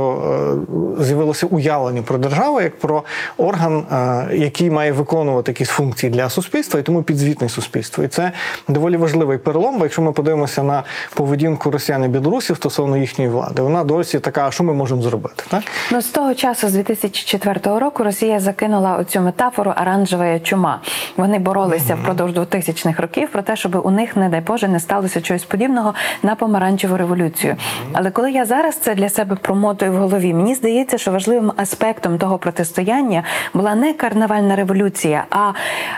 е, 1.00 1.04
з'явилося 1.04 1.46
уявлення 1.46 2.02
про 2.02 2.18
державу 2.18 2.62
як 2.62 2.80
про 2.80 3.04
орган, 3.38 3.86
е, 4.32 4.36
який 4.38 4.70
має 4.70 4.92
виконувати 4.92 5.52
якісь 5.52 5.70
функції 5.70 6.12
для 6.12 6.30
суспільства, 6.30 6.80
і 6.80 6.84
тому 6.84 7.04
підзвітний 7.04 7.50
суспільству. 7.50 8.04
І 8.04 8.08
це 8.08 8.32
доволі 8.68 8.98
важливий 8.98 9.38
перелом. 9.38 9.78
Бо 9.78 9.86
якщо 9.86 10.02
ми 10.02 10.12
подивимося 10.12 10.64
на 10.64 10.84
поведінку 11.14 11.72
росіян 11.72 12.04
і 12.04 12.08
білорусів 12.08 12.56
стосовно 12.56 12.98
їхньої 12.98 13.32
влади, 13.32 13.62
вона 13.62 13.84
досі 13.84 14.20
така, 14.20 14.52
що 14.52 14.64
ми 14.64 14.74
можемо 14.74 15.02
зробити? 15.02 15.44
Так? 15.48 15.64
Ну, 15.92 16.02
з 16.02 16.06
того 16.06 16.34
часу, 16.34 16.68
з 16.68 16.72
2004 16.72 17.80
року, 17.80 18.04
Росія 18.04 18.40
закинула 18.40 18.98
оцю 18.98 19.22
метафору 19.22 19.74
оранжева 19.82 20.40
чума. 20.40 20.82
Вони 21.18 21.40
боролися 21.40 21.96
впродовж 21.96 22.32
2000-х 22.34 23.02
років 23.02 23.30
про 23.32 23.42
те, 23.42 23.56
щоб 23.56 23.86
у 23.86 23.92
них, 23.92 24.16
не 24.16 24.30
дай 24.30 24.42
Боже, 24.42 24.68
не 24.68 24.80
сталося 24.80 25.22
чогось 25.22 25.37
подібного 25.44 25.94
на 26.24 26.36
помаранчеву 26.36 26.98
революцію. 26.98 27.56
Але 27.94 28.12
коли 28.12 28.32
я 28.32 28.46
зараз 28.46 28.76
це 28.76 28.96
для 28.96 29.10
себе 29.10 29.36
промотую 29.36 29.92
в 29.92 29.98
голові, 29.98 30.34
мені 30.34 30.56
здається, 30.56 30.98
що 30.98 31.12
важливим 31.12 31.52
аспектом 31.58 32.18
того 32.18 32.38
протистояння 32.38 33.24
була 33.54 33.76
не 33.76 33.94
карнавальна 33.94 34.56
революція, 34.56 35.26
а 35.30 35.52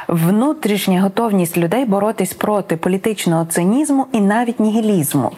внутрішня 0.07 1.01
готовність 1.01 1.57
людей 1.57 1.85
боротись 1.85 2.33
проти 2.33 2.77
політичного 2.77 3.45
цинізму 3.45 4.07
і 4.11 4.21
навіть 4.21 4.59
нігілізму. 4.59 5.31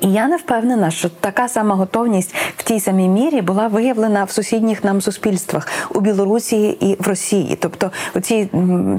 І 0.00 0.12
я 0.12 0.28
не 0.28 0.36
впевнена, 0.36 0.90
що 0.90 1.08
така 1.08 1.48
сама 1.48 1.74
готовність 1.74 2.34
в 2.56 2.62
тій 2.62 2.80
самій 2.80 3.08
мірі 3.08 3.42
була 3.42 3.68
виявлена 3.68 4.24
в 4.24 4.30
сусідніх 4.30 4.84
нам 4.84 5.00
суспільствах 5.00 5.68
у 5.94 6.00
Білорусі 6.00 6.68
і 6.68 6.96
в 7.02 7.08
Росії. 7.08 7.58
Тобто, 7.60 7.90
оці 8.14 8.48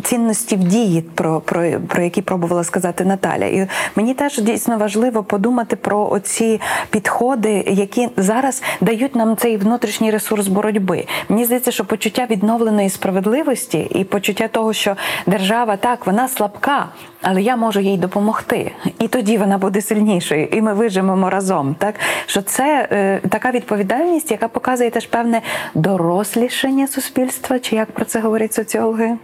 цінності 0.03 0.55
в 0.55 0.59
дії, 0.63 1.01
про, 1.01 1.41
про, 1.41 1.71
про 1.87 2.03
які 2.03 2.21
пробувала 2.21 2.63
сказати 2.63 3.05
Наталя. 3.05 3.45
І 3.45 3.67
мені 3.95 4.13
теж 4.13 4.41
дійсно 4.41 4.77
важливо 4.77 5.23
подумати 5.23 5.75
про 5.75 6.09
оці 6.09 6.61
підходи, 6.89 7.65
які 7.67 8.09
зараз 8.17 8.63
дають 8.81 9.15
нам 9.15 9.37
цей 9.37 9.57
внутрішній 9.57 10.11
ресурс 10.11 10.47
боротьби. 10.47 11.05
Мені 11.29 11.45
здається, 11.45 11.71
що 11.71 11.85
почуття 11.85 12.27
відновленої 12.29 12.89
справедливості 12.89 13.79
і 13.79 14.03
почуття 14.03 14.47
того, 14.47 14.73
що 14.73 14.95
держава 15.27 15.77
так 15.77 16.05
вона 16.05 16.27
слабка, 16.27 16.89
але 17.21 17.41
я 17.41 17.55
можу 17.55 17.79
їй 17.79 17.97
допомогти, 17.97 18.71
і 18.99 19.07
тоді 19.07 19.37
вона 19.37 19.57
буде 19.57 19.81
сильнішою, 19.81 20.45
і 20.45 20.61
ми 20.61 20.73
виживемо 20.81 21.29
разом. 21.29 21.75
Так 21.79 21.95
що 22.25 22.41
це 22.41 22.87
е, 22.91 23.21
така 23.29 23.51
відповідальність, 23.51 24.31
яка 24.31 24.47
показує 24.47 24.89
теж 24.89 25.05
певне 25.05 25.41
дорослішання 25.75 26.87
суспільства, 26.87 27.59
чи 27.59 27.75
як 27.75 27.91
про 27.91 28.05
це 28.05 28.19
говорять 28.19 28.53
соціологи? 28.53 29.17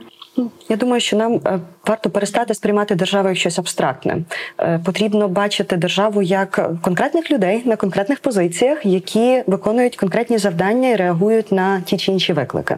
Я 0.70 0.76
думаю, 0.76 1.02
що 1.02 1.18
нам 1.18 1.34
е, 1.34 1.60
варто 1.88 2.10
перестати 2.10 2.54
сприймати 2.54 2.96
державу 2.96 3.28
як 3.28 3.38
щось 3.38 3.60
абстрактне. 3.60 4.18
Е, 4.60 4.80
Потрібно 4.86 5.28
бачити 5.28 5.78
державу 5.78 6.22
як 6.22 6.70
конкретних 6.82 7.32
людей 7.32 7.62
на 7.66 7.76
конкретних 7.76 8.20
позиціях, 8.20 8.86
які 8.86 9.44
виконують 9.48 9.96
конкретні 9.96 10.38
завдання 10.38 10.90
і 10.90 10.96
реагують 10.96 11.52
на 11.52 11.82
ті 11.82 11.98
чи 11.98 12.12
інші 12.12 12.34
виклики. 12.34 12.76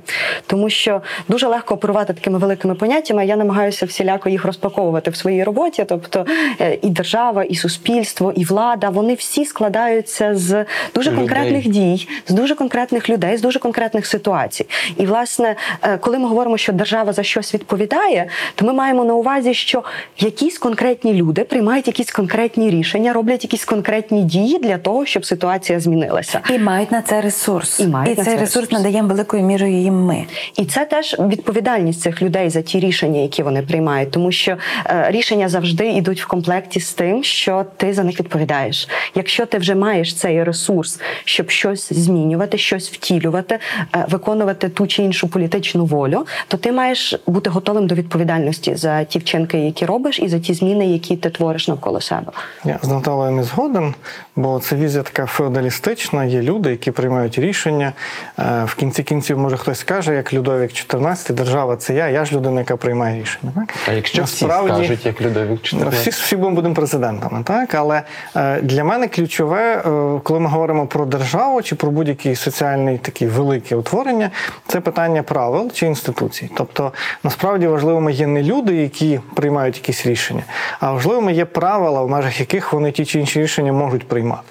Тому 0.47 0.69
що 0.69 1.01
дуже 1.27 1.47
легко 1.47 1.73
оперувати 1.73 2.13
такими 2.13 2.37
великими 2.39 2.75
поняттями. 2.75 3.25
Я 3.25 3.35
намагаюся 3.35 3.85
всіляко 3.85 4.29
їх 4.29 4.45
розпаковувати 4.45 5.11
в 5.11 5.15
своїй 5.15 5.43
роботі. 5.43 5.85
Тобто 5.87 6.25
е, 6.61 6.77
і 6.81 6.89
держава, 6.89 7.43
і 7.43 7.55
суспільство, 7.55 8.33
і 8.35 8.45
влада 8.45 8.89
вони 8.89 9.13
всі 9.13 9.45
складаються 9.45 10.35
з 10.35 10.65
дуже 10.95 11.11
Людей. 11.11 11.19
конкретних 11.19 11.67
дій, 11.67 12.07
з 12.27 12.33
дуже 12.33 12.55
конкретних 12.55 13.09
людей, 13.09 13.37
з 13.37 13.41
дуже 13.41 13.59
конкретних 13.59 14.05
ситуацій. 14.05 14.65
І 14.97 15.05
власне, 15.05 15.55
е, 15.81 15.97
коли 15.97 16.19
ми 16.19 16.27
говоримо, 16.27 16.57
що 16.57 16.73
держава 16.73 17.13
за 17.13 17.23
щось 17.23 17.53
відповідає, 17.53 18.27
то 18.55 18.65
ми 18.65 18.73
маємо 18.73 18.98
на 19.03 19.13
увазі, 19.13 19.53
що 19.53 19.83
якісь 20.17 20.57
конкретні 20.57 21.13
люди 21.13 21.43
приймають 21.43 21.87
якісь 21.87 22.11
конкретні 22.11 22.69
рішення, 22.69 23.13
роблять 23.13 23.43
якісь 23.43 23.65
конкретні 23.65 24.23
дії 24.23 24.59
для 24.59 24.77
того, 24.77 25.05
щоб 25.05 25.25
ситуація 25.25 25.79
змінилася. 25.79 26.41
І 26.49 26.59
мають 26.59 26.91
на 26.91 27.01
це 27.01 27.21
ресурс, 27.21 27.79
І 27.79 27.87
мають 27.87 28.17
на 28.17 28.23
цей 28.23 28.33
це 28.33 28.39
ресурс 28.39 28.55
ресурс. 28.55 28.71
надаємо 28.71 29.07
великою 29.07 29.43
мірою 29.43 29.73
їм 29.73 30.05
ми. 30.05 30.25
І 30.57 30.65
це 30.65 30.85
теж 30.85 31.15
відповідальність 31.19 32.01
цих 32.01 32.21
людей 32.21 32.49
за 32.49 32.61
ті 32.61 32.79
рішення, 32.79 33.21
які 33.21 33.43
вони 33.43 33.61
приймають, 33.61 34.11
тому 34.11 34.31
що 34.31 34.57
е, 34.85 35.05
рішення 35.11 35.49
завжди 35.49 35.87
йдуть 35.87 36.21
в 36.21 36.27
комплекті 36.27 36.79
з 36.79 36.93
тим, 36.93 37.23
що 37.23 37.65
ти 37.77 37.93
за 37.93 38.03
них 38.03 38.19
відповідаєш. 38.19 38.87
Якщо 39.15 39.45
ти 39.45 39.57
вже 39.57 39.75
маєш 39.75 40.15
цей 40.15 40.43
ресурс, 40.43 40.99
щоб 41.25 41.49
щось 41.49 41.93
змінювати, 41.93 42.57
щось 42.57 42.91
втілювати, 42.91 43.59
е, 43.95 44.05
виконувати 44.09 44.69
ту 44.69 44.87
чи 44.87 45.03
іншу 45.03 45.27
політичну 45.27 45.85
волю, 45.85 46.25
то 46.47 46.57
ти 46.57 46.71
маєш 46.71 47.15
бути 47.27 47.49
готовим 47.49 47.87
до 47.87 47.95
відповідальності 47.95 48.75
за 48.75 48.88
за 48.89 49.03
ті 49.03 49.19
вчинки, 49.19 49.57
які 49.57 49.85
робиш, 49.85 50.19
і 50.19 50.27
за 50.27 50.39
ті 50.39 50.53
зміни, 50.53 50.87
які 50.87 51.15
ти 51.15 51.29
твориш 51.29 51.67
навколо 51.67 52.01
себе. 52.01 52.31
Я 52.65 52.79
з 52.81 52.87
Наталою 52.87 53.31
не 53.31 53.43
згоден, 53.43 53.93
бо 54.35 54.59
це 54.59 54.75
візія 54.75 55.03
така 55.03 55.25
феодалістична. 55.25 56.25
Є 56.25 56.41
люди, 56.41 56.69
які 56.69 56.91
приймають 56.91 57.39
рішення. 57.39 57.93
Е, 58.39 58.63
В 58.65 58.75
кінці 58.75 59.03
кінців, 59.03 59.39
може, 59.39 59.57
хтось 59.57 59.79
скаже, 59.79 60.15
як 60.15 60.33
Людовік 60.33 60.71
XIV, 60.71 61.33
держава 61.33 61.75
це 61.75 61.93
я, 61.93 62.07
я 62.07 62.25
ж 62.25 62.35
людина, 62.35 62.59
яка 62.59 62.77
приймає 62.77 63.21
рішення. 63.21 63.51
Так? 63.55 63.75
А 63.87 63.91
якщо 63.91 64.23
всі 64.23 64.45
скажуть, 64.45 65.05
як 65.05 65.21
Людовік 65.21 65.59
Ну, 65.73 65.89
Всі, 65.89 66.09
всі 66.09 66.35
будемо 66.35 66.75
президентами, 66.75 67.43
так 67.43 67.75
але 67.75 68.01
е, 68.35 68.61
для 68.61 68.83
мене 68.83 69.07
ключове, 69.07 69.77
е, 69.77 69.81
коли 70.23 70.39
ми 70.39 70.49
говоримо 70.49 70.87
про 70.87 71.05
державу 71.05 71.61
чи 71.61 71.75
про 71.75 71.91
будь-який 71.91 72.35
соціальний 72.35 72.97
такий 72.97 73.27
велике 73.27 73.75
утворення, 73.75 74.31
це 74.67 74.79
питання 74.79 75.23
правил 75.23 75.71
чи 75.73 75.85
інституцій. 75.85 76.51
Тобто, 76.57 76.91
насправді 77.23 77.67
важливими 77.67 78.11
є 78.11 78.27
не 78.27 78.43
люди, 78.43 78.78
які 78.81 79.19
приймають 79.35 79.75
якісь 79.75 80.05
рішення, 80.05 80.43
а 80.79 80.91
важливими 80.91 81.33
є 81.33 81.45
правила, 81.45 82.01
в 82.01 82.09
межах 82.09 82.39
яких 82.39 82.73
вони 82.73 82.91
ті 82.91 83.05
чи 83.05 83.19
інші 83.19 83.41
рішення 83.41 83.73
можуть 83.73 84.07
приймати. 84.07 84.43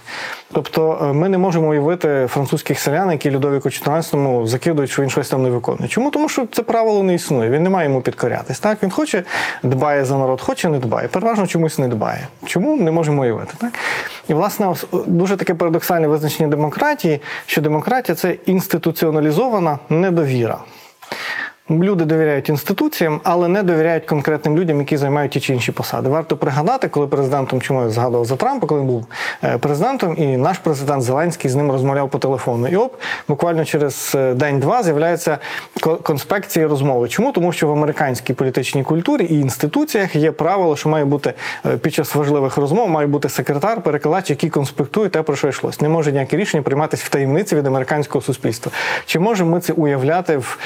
Тобто 0.53 0.99
е, 1.03 1.13
ми 1.13 1.29
не 1.29 1.39
можемо 1.39 1.69
уявити 1.69 2.27
французьких 2.31 2.81
селян, 2.81 3.11
які 3.11 3.31
Людовіку 3.31 3.69
14-му 3.69 4.47
закидують, 4.47 4.91
що 4.91 5.03
він 5.03 5.11
щось 5.11 5.29
там 5.29 5.43
не 5.43 5.51
виконує. 5.51 5.89
Чому? 5.89 6.11
Тому 6.11 6.29
що 6.29 6.47
це 6.53 6.63
правило 6.63 7.03
не 7.03 7.15
існує. 7.15 7.51
Він 7.51 7.63
не 7.63 7.71
має 7.71 7.89
йому 7.89 8.01
підкорятись. 8.01 8.61
Так 8.61 8.83
він 8.83 8.91
хоче 8.91 9.23
дбає 9.63 10.05
за 10.05 10.19
народ, 10.19 10.41
хоче 10.41 10.69
не 10.69 10.79
дбає. 10.79 11.09
Переважно 11.09 11.47
чомусь 11.47 11.79
не 11.79 11.89
дбає. 11.89 12.29
Чому 12.47 12.77
не 12.77 12.91
можемо 12.91 13.23
уявити? 13.23 13.55
Так 13.59 13.73
і 14.29 14.35
власне 14.35 14.75
дуже 15.07 15.37
таке 15.37 15.55
парадоксальне 15.55 16.09
визначення 16.09 16.49
демократії, 16.49 17.21
що 17.47 17.61
демократія 17.61 18.17
це 18.17 18.37
інституціоналізована 18.47 19.79
недовіра. 19.89 20.59
Люди 21.71 22.05
довіряють 22.05 22.49
інституціям, 22.49 23.21
але 23.25 23.49
не 23.49 23.63
довіряють 23.63 24.05
конкретним 24.07 24.59
людям, 24.59 24.79
які 24.79 24.97
займають 24.97 25.33
ті 25.33 25.41
чи 25.41 25.53
інші 25.53 25.73
посади. 25.73 26.09
Варто 26.09 26.37
пригадати, 26.37 26.89
коли 26.89 27.07
президентом 27.07 27.61
чому 27.61 27.83
я 27.83 27.89
згадував 27.89 28.25
за 28.25 28.37
Трампа, 28.37 28.67
коли 28.67 28.81
він 28.81 28.87
був 28.87 29.07
е, 29.45 29.59
президентом, 29.59 30.15
і 30.19 30.37
наш 30.37 30.59
президент 30.59 31.03
Зеленський 31.03 31.51
з 31.51 31.55
ним 31.55 31.71
розмовляв 31.73 32.11
по 32.11 32.19
телефону. 32.19 32.69
І 32.69 32.77
оп, 32.77 32.95
буквально 33.29 33.65
через 33.65 34.13
е, 34.15 34.35
день-два 34.35 34.83
з'являються 34.83 35.39
ко- 35.81 35.97
конспекції 35.97 36.67
розмови. 36.67 37.09
Чому? 37.09 37.33
Тому 37.33 37.53
що 37.53 37.69
в 37.69 37.73
американській 37.73 38.35
політичній 38.35 38.83
культурі 38.83 39.25
і 39.25 39.41
інституціях 39.41 40.17
є 40.17 40.33
правило, 40.33 40.77
що 40.77 40.89
має 40.89 41.05
бути 41.05 41.33
е, 41.67 41.77
під 41.77 41.95
час 41.95 42.15
важливих 42.15 42.57
розмов, 42.57 42.89
має 42.89 43.07
бути 43.07 43.29
секретар, 43.29 43.81
перекладач, 43.81 44.31
який 44.31 44.51
конспектує 44.51 45.09
те, 45.09 45.23
про 45.23 45.37
що 45.37 45.49
йшлось. 45.49 45.81
Не 45.81 45.89
може 45.89 46.13
ніяке 46.13 46.37
рішення 46.37 46.63
прийматися 46.63 47.05
в 47.07 47.09
таємниці 47.09 47.57
від 47.57 47.67
американського 47.67 48.23
суспільства. 48.23 48.73
Чи 49.07 49.19
можемо 49.19 49.51
ми 49.51 49.61
це 49.61 49.73
уявляти 49.73 50.37
в 50.37 50.59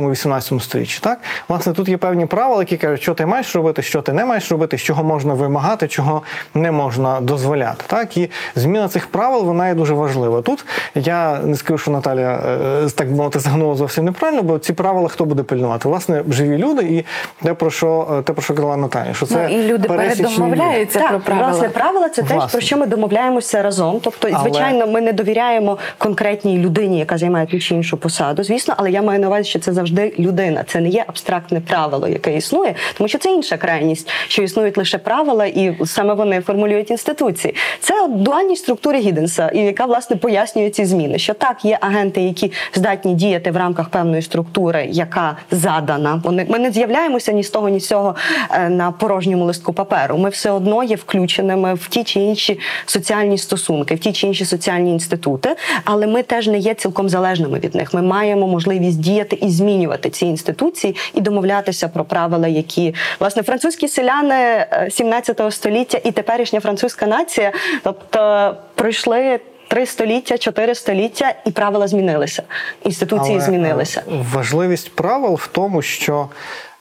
17-18 0.00 0.60
сторіччі? 0.60 1.00
Так, 1.02 1.18
власне, 1.48 1.72
тут 1.72 1.88
є 1.88 1.96
певні 1.96 2.26
правила, 2.26 2.62
які 2.62 2.76
кажуть, 2.76 3.02
що 3.02 3.14
ти 3.14 3.26
маєш 3.26 3.56
робити, 3.56 3.82
що 3.82 4.02
ти 4.02 4.12
не 4.12 4.24
маєш 4.24 4.50
робити, 4.52 4.78
з 4.78 4.82
чого 4.82 5.04
можна 5.04 5.34
вимагати, 5.34 5.88
чого 5.88 6.22
не 6.54 6.72
можна 6.72 7.20
дозволяти. 7.20 7.84
Так, 7.86 8.16
і 8.16 8.30
зміна 8.56 8.88
цих 8.88 9.06
правил 9.06 9.44
вона 9.44 9.68
є 9.68 9.74
дуже 9.74 9.94
важлива. 9.94 10.42
Тут 10.42 10.64
я 10.94 11.38
не 11.38 11.56
скажу, 11.56 11.78
що 11.78 11.90
Наталя 11.90 12.40
е, 12.84 12.88
так 12.94 13.10
би 13.10 13.16
мовити 13.16 13.38
загнула 13.38 13.74
зовсім 13.74 14.04
неправильно, 14.04 14.42
бо 14.42 14.58
ці 14.58 14.72
правила 14.72 15.08
хто 15.08 15.24
буде 15.24 15.42
пильнувати? 15.42 15.88
Власне, 15.88 16.22
живі 16.30 16.56
люди, 16.58 16.82
і 16.82 17.04
те 17.44 17.54
про 17.54 17.70
що 17.70 18.08
е, 18.18 18.22
те 18.22 18.32
про 18.32 18.42
що 18.42 18.54
казала 18.54 18.76
Наталя, 18.76 19.14
що 19.14 19.26
це 19.26 19.48
Ну, 19.50 19.58
і 19.58 19.68
люди 19.68 19.88
передомовляються 19.88 20.98
про 20.98 21.08
Так, 21.08 21.20
правила. 21.20 21.48
власне, 21.48 21.68
правила 21.68 22.08
це 22.08 22.22
те, 22.22 22.34
Власне. 22.34 22.58
про 22.58 22.66
що 22.66 22.76
ми 22.76 22.86
домовляємося 22.86 23.62
разом. 23.62 24.00
Тобто, 24.02 24.28
Але- 24.32 24.38
звичайно, 24.42 24.86
ми 24.86 25.00
не 25.00 25.12
довіряємо 25.12 25.78
конкретній 25.98 26.58
людині, 26.58 26.98
яка 26.98 27.18
займає 27.18 27.46
ту 27.46 27.58
чи 27.60 27.74
іншу 27.74 27.96
посаду. 27.96 28.44
Звісно, 28.44 28.74
але 28.76 28.90
я 28.90 29.02
маю 29.02 29.20
на 29.20 29.26
увазі, 29.26 29.48
що 29.50 29.58
це 29.58 29.72
завжди 29.72 29.87
людина. 30.18 30.64
Це 30.66 30.80
не 30.80 30.88
є 30.88 31.04
абстрактне 31.06 31.60
правило, 31.60 32.08
яке 32.08 32.36
існує, 32.36 32.74
тому 32.98 33.08
що 33.08 33.18
це 33.18 33.30
інша 33.30 33.56
крайність, 33.56 34.10
що 34.28 34.42
існують 34.42 34.76
лише 34.76 34.98
правила, 34.98 35.46
і 35.46 35.76
саме 35.86 36.14
вони 36.14 36.40
формулюють 36.40 36.90
інституції. 36.90 37.54
Це 37.80 38.04
от 38.04 38.22
дуальність 38.22 38.62
структури 38.62 38.98
Гіденса, 38.98 39.48
і 39.48 39.58
яка 39.58 39.84
власне 39.84 40.16
пояснює 40.16 40.70
ці 40.70 40.84
зміни. 40.84 41.18
Що 41.18 41.34
так, 41.34 41.64
є 41.64 41.78
агенти, 41.80 42.20
які 42.20 42.52
здатні 42.74 43.14
діяти 43.14 43.50
в 43.50 43.56
рамках 43.56 43.88
певної 43.88 44.22
структури, 44.22 44.88
яка 44.90 45.36
задана. 45.50 46.20
Вони 46.24 46.46
ми 46.48 46.58
не 46.58 46.70
з'являємося 46.70 47.32
ні 47.32 47.42
з 47.42 47.50
того, 47.50 47.68
ні 47.68 47.80
з 47.80 47.88
цього 47.88 48.16
е, 48.50 48.68
на 48.68 48.92
порожньому 48.92 49.44
листку 49.44 49.72
паперу. 49.72 50.18
Ми 50.18 50.28
все 50.28 50.50
одно 50.50 50.84
є 50.84 50.96
включеними 50.96 51.74
в 51.74 51.88
ті 51.88 52.04
чи 52.04 52.20
інші 52.20 52.58
соціальні 52.86 53.38
стосунки, 53.38 53.94
в 53.94 53.98
ті 53.98 54.12
чи 54.12 54.26
інші 54.26 54.44
соціальні 54.44 54.92
інститути, 54.92 55.56
але 55.84 56.06
ми 56.06 56.22
теж 56.22 56.46
не 56.46 56.58
є 56.58 56.74
цілком 56.74 57.08
залежними 57.08 57.58
від 57.58 57.74
них. 57.74 57.94
Ми 57.94 58.02
маємо 58.02 58.46
можливість 58.46 59.00
діяти 59.00 59.38
і 59.42 59.48
змінювати 59.48 59.77
ці 59.86 60.26
інституції 60.26 60.96
і 61.14 61.20
домовлятися 61.20 61.88
про 61.88 62.04
правила, 62.04 62.48
які 62.48 62.94
власне 63.20 63.42
французькі 63.42 63.88
селяни 63.88 64.34
е, 64.34 64.88
17 64.90 65.40
століття 65.50 66.00
і 66.04 66.12
теперішня 66.12 66.60
французька 66.60 67.06
нація, 67.06 67.52
тобто 67.84 68.56
пройшли. 68.74 69.40
Три 69.70 69.86
століття, 69.86 70.38
чотири 70.38 70.74
століття, 70.74 71.34
і 71.46 71.50
правила 71.50 71.88
змінилися. 71.88 72.42
Інституції 72.84 73.36
Але, 73.36 73.44
змінилися. 73.44 74.02
е, 74.08 74.24
Важливість 74.32 74.94
правил 74.94 75.34
в 75.34 75.46
тому, 75.46 75.82
що 75.82 76.28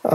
е, 0.06 0.10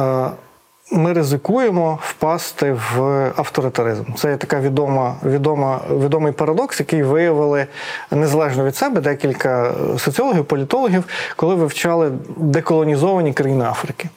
ми 0.93 1.13
ризикуємо 1.13 1.99
впасти 2.03 2.73
в 2.73 3.01
авторитаризм. 3.37 4.05
Це 4.17 4.31
є 4.31 4.37
така 4.37 4.61
відома, 4.61 5.17
відома, 5.25 5.81
відомий 5.91 6.33
парадокс, 6.33 6.81
який 6.81 7.03
виявили 7.03 7.67
незалежно 8.11 8.65
від 8.65 8.77
себе 8.77 9.01
декілька 9.01 9.75
соціологів, 9.99 10.45
політологів, 10.45 11.05
коли 11.37 11.55
вивчали 11.55 12.13
деколонізовані 12.37 13.33
країни 13.33 13.65
Африки 13.65 14.09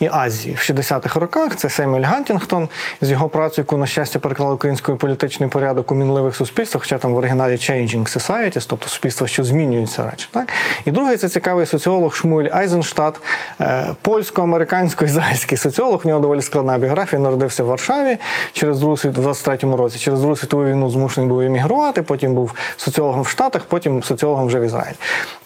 і 0.00 0.08
Азії 0.12 0.54
в 0.54 0.58
60-х 0.58 1.20
роках. 1.20 1.56
Це 1.56 1.68
Семюель 1.68 2.02
Гантінгтон 2.02 2.68
з 3.00 3.10
його 3.10 3.28
працею, 3.28 3.64
яку 3.64 3.76
на 3.76 3.86
щастя 3.86 4.18
переклали 4.18 4.54
українською 4.54 4.98
політичний 4.98 5.48
порядок 5.48 5.92
у 5.92 5.94
мінливих 5.94 6.36
суспільствах, 6.36 6.82
хоча 6.82 6.98
там 6.98 7.14
в 7.14 7.16
оригіналі 7.16 7.52
Changing 7.52 8.18
Societies, 8.18 8.66
тобто 8.68 8.88
суспільства, 8.88 9.26
що 9.26 9.44
змінюються 9.44 10.10
речі. 10.10 10.28
Так 10.30 10.48
і 10.84 10.90
другий 10.90 11.16
це 11.16 11.28
цікавий 11.28 11.66
соціолог 11.66 12.14
Шмуель 12.14 12.48
Айзенштадт, 12.52 13.20
е, 13.60 13.94
польсько-американсько-ізраїльський 14.02 15.56
соціолог. 15.56 16.00
У 16.04 16.08
нього 16.08 16.17
доволі 16.18 16.42
складна 16.42 16.78
біографія. 16.78 17.22
Народився 17.22 17.64
в 17.64 17.66
Варшаві 17.66 18.18
через 18.52 18.78
другу 18.80 18.96
світ 18.96 19.18
в 19.18 19.28
23-му 19.28 19.76
році. 19.76 19.98
Через 19.98 20.20
другу 20.20 20.36
світову 20.36 20.64
війну 20.64 20.90
змушений 20.90 21.28
був 21.28 21.40
емігрувати. 21.40 22.02
Потім 22.02 22.34
був 22.34 22.54
соціологом 22.76 23.22
в 23.22 23.28
Штатах, 23.28 23.64
потім 23.64 24.02
соціологом 24.02 24.46
вже 24.46 24.60
в 24.60 24.62
Ізраїлі. 24.62 24.96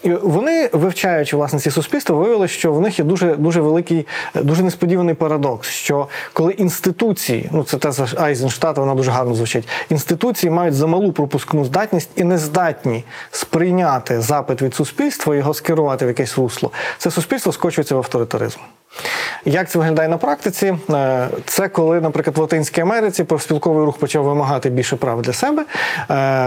І 0.03 0.13
вони, 0.13 0.69
вивчаючи 0.73 1.37
власне 1.37 1.59
ці 1.59 1.71
суспільства, 1.71 2.15
виявили, 2.15 2.47
що 2.47 2.73
в 2.73 2.81
них 2.81 2.99
є 2.99 3.05
дуже 3.05 3.35
дуже 3.35 3.61
великий, 3.61 4.07
дуже 4.35 4.63
несподіваний 4.63 5.15
парадокс. 5.15 5.67
Що 5.67 6.07
коли 6.33 6.53
інституції, 6.53 7.49
ну 7.51 7.63
це 7.63 7.77
теза 7.77 8.07
Айзенштадта, 8.17 8.81
вона 8.81 8.95
дуже 8.95 9.11
гарно 9.11 9.35
звучить. 9.35 9.67
Інституції 9.89 10.49
мають 10.49 10.75
замалу 10.75 11.11
пропускну 11.11 11.65
здатність 11.65 12.09
і 12.15 12.23
не 12.23 12.37
здатні 12.37 13.03
сприйняти 13.31 14.21
запит 14.21 14.61
від 14.61 14.75
суспільства, 14.75 15.35
його 15.35 15.53
скерувати 15.53 16.05
в 16.05 16.07
якесь 16.07 16.37
русло. 16.37 16.71
Це 16.97 17.11
суспільство 17.11 17.51
скочується 17.51 17.95
в 17.95 17.97
авторитаризм. 17.97 18.59
Як 19.45 19.69
це 19.69 19.79
виглядає 19.79 20.09
на 20.09 20.17
практиці? 20.17 20.75
Е, 20.89 21.27
Це 21.45 21.67
коли, 21.67 22.01
наприклад, 22.01 22.37
в 22.37 22.41
Латинській 22.41 22.81
Америці 22.81 23.23
профспілковий 23.23 23.85
рух 23.85 23.97
почав 23.97 24.23
вимагати 24.23 24.69
більше 24.69 24.95
прав 24.95 25.21
для 25.21 25.33
себе. 25.33 25.61
Е, 25.61 25.65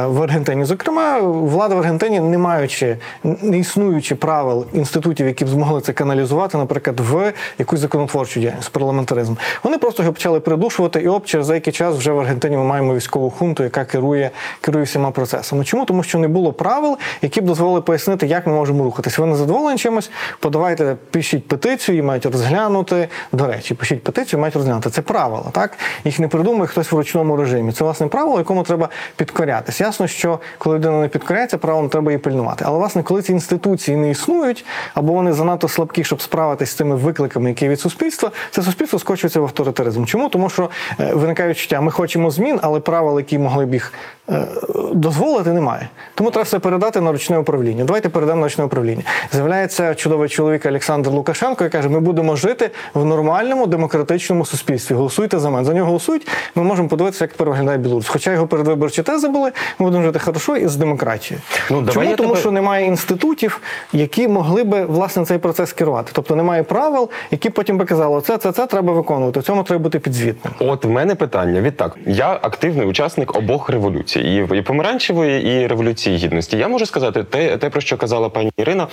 В 0.06 0.22
Аргентині, 0.22 0.64
зокрема, 0.64 1.20
влада 1.20 1.74
в 1.74 1.78
Аргентині, 1.78 2.20
не 2.20 2.38
маючи, 2.38 2.96
не 3.24 3.58
існуючи 3.58 4.14
правил 4.14 4.66
інститутів, 4.72 5.26
які 5.26 5.44
б 5.44 5.48
змогли 5.48 5.80
це 5.80 5.92
каналізувати, 5.92 6.58
наприклад, 6.58 7.00
в 7.00 7.32
якусь 7.58 7.80
законотворчу 7.80 8.40
діяльність, 8.40 8.70
парламентаризм. 8.70 9.34
Вони 9.62 9.78
просто 9.78 10.02
його 10.02 10.12
почали 10.12 10.40
придушувати, 10.40 11.00
і 11.00 11.08
оп, 11.08 11.26
через 11.26 11.48
деякий 11.48 11.72
час 11.72 11.96
вже 11.96 12.12
в 12.12 12.20
Аргентині 12.20 12.56
ми 12.56 12.64
маємо 12.64 12.94
військову 12.94 13.30
хунту, 13.30 13.62
яка 13.62 13.84
керує, 13.84 14.30
керує 14.60 14.84
всіма 14.84 15.10
процесами. 15.10 15.64
Чому? 15.64 15.84
Тому 15.84 16.02
що 16.02 16.18
не 16.18 16.28
було 16.28 16.52
правил, 16.52 16.98
які 17.22 17.40
б 17.40 17.44
дозволили 17.44 17.80
пояснити, 17.80 18.26
як 18.26 18.46
ми 18.46 18.52
можемо 18.52 18.84
рухатись. 18.84 19.18
Ви 19.18 19.26
не 19.26 19.36
задоволені 19.36 19.78
чимось, 19.78 20.10
подавайте, 20.40 20.96
пишіть 21.10 21.48
петицію, 21.48 21.94
її 21.94 22.02
мають 22.02 22.26
розглянути. 22.36 23.08
До 23.32 23.46
речі, 23.46 23.74
пишіть 23.74 24.04
петицію, 24.04 24.40
мають 24.40 24.56
розглянути. 24.56 24.90
Це 24.90 25.02
правила, 25.02 25.44
так? 25.52 25.78
Їх 26.04 26.18
не 26.18 26.28
придумує 26.28 26.66
хтось 26.66 26.92
в 26.92 26.96
ручному 26.96 27.36
режимі. 27.36 27.72
Це 27.72 27.84
власне 27.84 28.06
правило, 28.06 28.38
якому 28.38 28.62
треба 28.62 28.88
підкорятися. 29.16 29.84
Ясно, 29.84 30.06
що 30.06 30.38
коли 30.58 30.76
людина 30.76 31.00
не 31.00 31.08
підкоряється, 31.08 31.58
правилам 31.58 31.88
треба 31.88 32.12
її 32.12 32.18
пильнувати. 32.18 32.64
Але 32.68 32.78
власне, 32.78 33.02
коли 33.02 33.22
ці 33.22 33.32
інституції 33.32 33.96
не 33.96 34.10
існують, 34.10 34.64
або 34.94 35.12
вони 35.12 35.32
занадто 35.32 35.68
слабкі, 35.68 36.04
щоб 36.04 36.22
справитися 36.22 36.72
з 36.72 36.74
цими 36.74 36.96
викликами, 36.96 37.48
які 37.48 37.68
від 37.68 37.80
суспільства, 37.80 38.30
це 38.50 38.62
суспільство 38.62 38.98
скочується 38.98 39.40
в 39.40 39.42
авторитаризм. 39.42 40.04
Чому? 40.04 40.28
Тому 40.28 40.50
що 40.50 40.70
е, 41.00 41.14
виникає 41.14 41.48
відчуття, 41.48 41.80
ми 41.80 41.90
хочемо 41.90 42.30
змін, 42.30 42.58
але 42.62 42.80
правил, 42.80 43.18
які 43.18 43.38
могли 43.38 43.66
б 43.66 43.74
їх 43.74 43.92
е, 44.30 44.46
дозволити, 44.92 45.52
немає. 45.52 45.88
Тому 46.14 46.30
треба 46.30 46.44
все 46.44 46.58
передати 46.58 47.00
на 47.00 47.12
ручне 47.12 47.38
управління. 47.38 47.84
Давайте 47.84 48.08
передамо 48.08 48.40
на 48.40 48.46
ручне 48.46 48.64
управління. 48.64 49.02
З'являється 49.32 49.94
чудовий 49.94 50.28
чоловік 50.28 50.66
Олександр 50.66 51.10
Лукашенко 51.10 51.64
і 51.64 51.68
каже: 51.68 51.88
ми 51.88 52.00
будемо 52.00 52.25
жити 52.34 52.70
в 52.94 53.04
нормальному 53.04 53.66
демократичному 53.66 54.44
суспільстві. 54.44 54.94
Голосуйте 54.94 55.38
за 55.38 55.50
мене. 55.50 55.64
За 55.64 55.74
нього 55.74 55.86
голосують. 55.86 56.28
Ми 56.54 56.62
можемо 56.62 56.88
подивитися, 56.88 57.24
як 57.24 57.32
тепер 57.32 57.48
виглядає 57.50 57.78
Білорусь. 57.78 58.08
Хоча 58.08 58.32
його 58.32 58.46
передвиборчі 58.46 59.02
тези 59.02 59.28
були, 59.28 59.52
ми 59.78 59.86
будемо 59.86 60.02
жити 60.04 60.18
хорошо 60.18 60.56
і 60.56 60.68
з 60.68 60.76
демократією. 60.76 61.42
Ну, 61.70 61.80
давай 61.80 61.94
Чому? 61.94 62.10
я 62.10 62.16
Тому 62.16 62.28
тебе- 62.28 62.40
що 62.40 62.50
немає 62.50 62.86
інститутів, 62.86 63.60
які 63.92 64.28
могли 64.28 64.64
би 64.64 64.84
власне 64.84 65.24
цей 65.24 65.38
процес 65.38 65.72
керувати. 65.72 66.10
Тобто 66.14 66.36
немає 66.36 66.62
правил, 66.62 67.10
які 67.30 67.50
потім 67.50 67.78
би 67.78 67.84
казали, 67.84 68.16
оце, 68.16 68.38
це, 68.38 68.52
це 68.52 68.66
треба 68.66 68.92
виконувати. 68.92 69.40
В 69.40 69.42
цьому 69.42 69.62
треба 69.62 69.82
бути 69.82 69.98
підзвітним. 69.98 70.54
От 70.58 70.84
в 70.84 70.90
мене 70.90 71.14
питання 71.14 71.60
відтак. 71.60 71.96
Я 72.06 72.38
активний 72.42 72.86
учасник 72.86 73.36
обох 73.36 73.68
революцій, 73.68 74.20
і, 74.20 74.58
і 74.58 74.62
помаранчевої, 74.62 75.62
і 75.62 75.66
революції 75.66 76.16
гідності. 76.16 76.56
Я 76.56 76.68
можу 76.68 76.86
сказати 76.86 77.24
те, 77.24 77.56
те, 77.56 77.70
про 77.70 77.80
що 77.80 77.96
казала 77.96 78.28
пані 78.28 78.52
Ірина, 78.56 78.86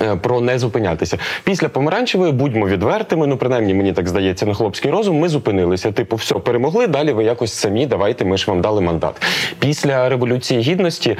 е, 0.00 0.16
про 0.16 0.40
не 0.40 0.58
зупинятися. 0.58 1.18
Після 1.44 1.68
помаранчевої 1.68 2.32
будьмо 2.32 2.68
відвертими. 2.80 3.26
Ну 3.26 3.36
принаймні 3.36 3.74
мені 3.74 3.92
так 3.92 4.08
здається 4.08 4.46
на 4.46 4.54
хлопський 4.54 4.90
розум. 4.90 5.18
Ми 5.18 5.28
зупинилися. 5.28 5.92
Типу, 5.92 6.16
все 6.16 6.34
перемогли. 6.34 6.86
Далі 6.86 7.12
ви 7.12 7.24
якось 7.24 7.52
самі. 7.52 7.86
Давайте 7.86 8.24
ми 8.24 8.36
ж 8.36 8.44
вам 8.48 8.60
дали 8.60 8.80
мандат. 8.80 9.22
Після 9.58 10.08
революції 10.08 10.60
гідності 10.60 11.16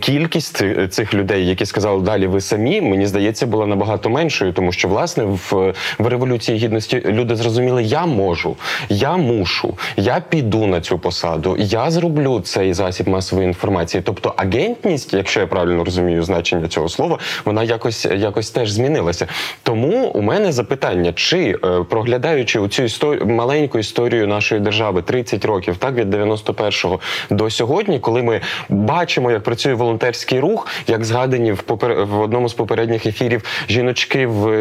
кількість 0.00 0.64
цих, 0.90 1.14
людей, 1.14 1.46
які 1.46 1.66
сказали 1.66 2.02
далі, 2.02 2.26
ви 2.26 2.40
самі, 2.40 2.80
мені 2.80 3.06
здається, 3.06 3.46
була 3.46 3.66
набагато 3.66 4.10
меншою, 4.10 4.52
тому 4.52 4.72
що 4.72 4.88
власне 4.88 5.24
в, 5.24 5.74
в 5.98 6.06
революції 6.06 6.58
гідності 6.58 7.02
люди 7.06 7.36
зрозуміли, 7.36 7.82
я 7.82 8.06
можу, 8.06 8.56
я 8.88 9.16
мушу, 9.16 9.74
я 9.96 10.22
піду 10.28 10.66
на 10.66 10.80
цю 10.80 10.98
посаду, 10.98 11.56
я 11.58 11.90
зроблю 11.90 12.40
цей 12.40 12.74
засіб 12.74 13.08
масової 13.08 13.48
інформації. 13.48 14.02
Тобто 14.06 14.34
агентність, 14.36 15.14
якщо 15.14 15.40
я 15.40 15.46
правильно 15.46 15.84
розумію 15.84 16.22
значення 16.22 16.68
цього 16.68 16.88
слова, 16.88 17.18
вона 17.44 17.62
якось 17.62 18.04
якось 18.04 18.50
теж 18.50 18.70
змінилася. 18.70 19.26
Тому 19.62 20.06
у 20.06 20.22
мене 20.22 20.52
запитання: 20.52 21.01
чи 21.12 21.56
е, 21.64 21.84
проглядаючи 21.88 22.58
у 22.58 22.68
цю 22.68 22.82
історію 22.82 23.26
маленьку 23.26 23.78
історію 23.78 24.26
нашої 24.26 24.60
держави 24.60 25.02
30 25.02 25.44
років, 25.44 25.76
так 25.76 25.94
від 25.94 26.14
91-го 26.14 27.00
до 27.30 27.50
сьогодні, 27.50 28.00
коли 28.00 28.22
ми 28.22 28.40
бачимо, 28.68 29.30
як 29.30 29.42
працює 29.42 29.74
волонтерський 29.74 30.40
рух, 30.40 30.68
як 30.86 31.04
згадані 31.04 31.52
в 31.52 31.62
попер... 31.62 32.04
в 32.04 32.20
одному 32.20 32.48
з 32.48 32.54
попередніх 32.54 33.06
ефірів 33.06 33.44
жіночки 33.68 34.26
в 34.26 34.52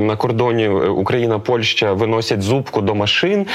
на 0.00 0.16
кордоні 0.16 0.68
Україна 0.68 1.38
Польща 1.38 1.92
виносять 1.92 2.42
зубку 2.42 2.80
до 2.80 2.94
машин. 2.94 3.46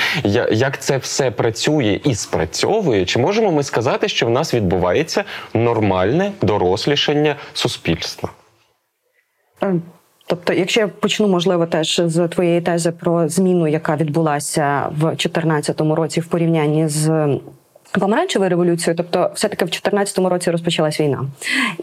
Як 0.51 0.81
це 0.81 0.97
все 0.97 1.31
працює 1.31 1.99
і 2.03 2.15
спрацьовує? 2.15 3.05
Чи 3.05 3.19
можемо 3.19 3.51
ми 3.51 3.63
сказати, 3.63 4.07
що 4.07 4.25
в 4.25 4.29
нас 4.29 4.53
відбувається 4.53 5.23
нормальне 5.53 6.31
дорослішання 6.41 7.35
суспільства? 7.53 8.29
Тобто, 10.27 10.53
якщо 10.53 10.79
я 10.79 10.87
почну, 10.87 11.27
можливо, 11.27 11.65
теж 11.65 12.01
з 12.05 12.27
твоєї 12.27 12.61
тези 12.61 12.91
про 12.91 13.29
зміну, 13.29 13.67
яка 13.67 13.95
відбулася 13.95 14.89
в 14.91 14.99
2014 14.99 15.81
році 15.81 16.19
в 16.19 16.27
порівнянні 16.27 16.87
з. 16.87 17.27
Помаранчевою 17.99 18.49
революцією, 18.49 18.97
тобто, 18.97 19.31
все-таки 19.35 19.65
в 19.65 19.67
2014 19.67 20.17
році 20.17 20.51
розпочалась 20.51 20.99
війна, 20.99 21.25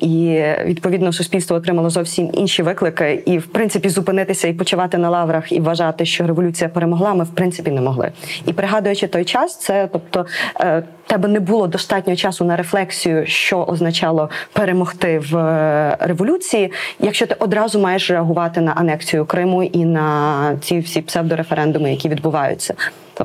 і 0.01 0.43
відповідно 0.65 1.13
суспільство 1.13 1.57
отримало 1.57 1.91
зовсім 1.91 2.31
інші 2.33 2.63
виклики. 2.63 3.23
І 3.27 3.39
в 3.39 3.47
принципі 3.47 3.89
зупинитися 3.89 4.49
і 4.49 4.53
почувати 4.53 4.99
на 4.99 5.11
лаврах 5.11 5.53
і 5.53 5.61
вважати, 5.61 6.07
що 6.07 6.27
революція 6.27 6.71
перемогла, 6.71 7.15
ми 7.15 7.25
в 7.25 7.35
принципі 7.35 7.71
не 7.71 7.81
могли. 7.81 8.13
І 8.47 8.53
пригадуючи 8.53 9.07
той 9.07 9.25
час, 9.25 9.59
це 9.59 9.89
тобто 9.93 10.27
е, 10.61 10.83
тебе 11.07 11.29
не 11.29 11.41
було 11.41 11.67
достатньо 11.67 12.17
часу 12.17 12.45
на 12.45 12.57
рефлексію, 12.57 13.27
що 13.27 13.65
означало 13.65 14.31
перемогти 14.53 15.19
в 15.19 15.37
е, 15.37 15.97
революції, 16.01 16.73
якщо 17.01 17.27
ти 17.27 17.37
одразу 17.39 17.81
маєш 17.81 18.11
реагувати 18.11 18.61
на 18.61 18.73
анексію 18.73 19.25
Криму 19.25 19.63
і 19.63 19.85
на 19.85 20.57
ці 20.61 20.79
всі 20.79 21.03
псевдореферендуми, 21.03 21.91
які 21.91 22.09
відбуваються. 22.09 22.75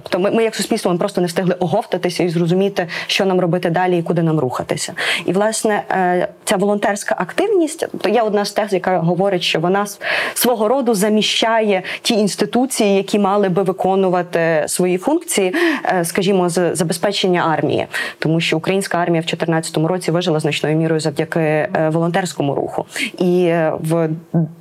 Тобто, 0.03 0.19
ми, 0.19 0.31
ми 0.31 0.43
як 0.43 0.55
суспільство 0.55 0.91
ми 0.91 0.97
просто 0.97 1.21
не 1.21 1.27
встигли 1.27 1.53
оговтатися 1.59 2.23
і 2.23 2.29
зрозуміти, 2.29 2.87
що 3.07 3.25
нам 3.25 3.39
робити 3.39 3.69
далі 3.69 3.97
і 3.97 4.01
куди 4.01 4.23
нам 4.23 4.39
рухатися. 4.39 4.93
І 5.25 5.31
власне 5.31 5.83
е, 5.91 6.27
ця 6.43 6.55
волонтерська 6.55 7.15
активність, 7.17 7.87
тобто 7.91 8.09
є 8.09 8.21
одна 8.21 8.45
з 8.45 8.51
тез, 8.51 8.73
яка 8.73 8.99
говорить, 8.99 9.43
що 9.43 9.59
вона 9.59 9.85
свого 10.33 10.67
роду 10.67 10.93
заміщає 10.93 11.83
ті 12.01 12.13
інституції, 12.13 12.95
які 12.95 13.19
мали 13.19 13.49
би 13.49 13.63
виконувати 13.63 14.63
свої 14.67 14.97
функції, 14.97 15.55
е, 15.85 16.05
скажімо, 16.05 16.49
з 16.49 16.75
забезпечення 16.75 17.41
армії, 17.53 17.87
тому 18.19 18.39
що 18.39 18.57
українська 18.57 18.97
армія 18.97 19.21
в 19.21 19.25
2014 19.25 19.77
році 19.77 20.11
вижила 20.11 20.39
значною 20.39 20.77
мірою 20.77 20.99
завдяки 20.99 21.39
е, 21.39 21.89
волонтерському 21.93 22.55
руху. 22.55 22.85
І 23.17 23.53
в 23.79 24.09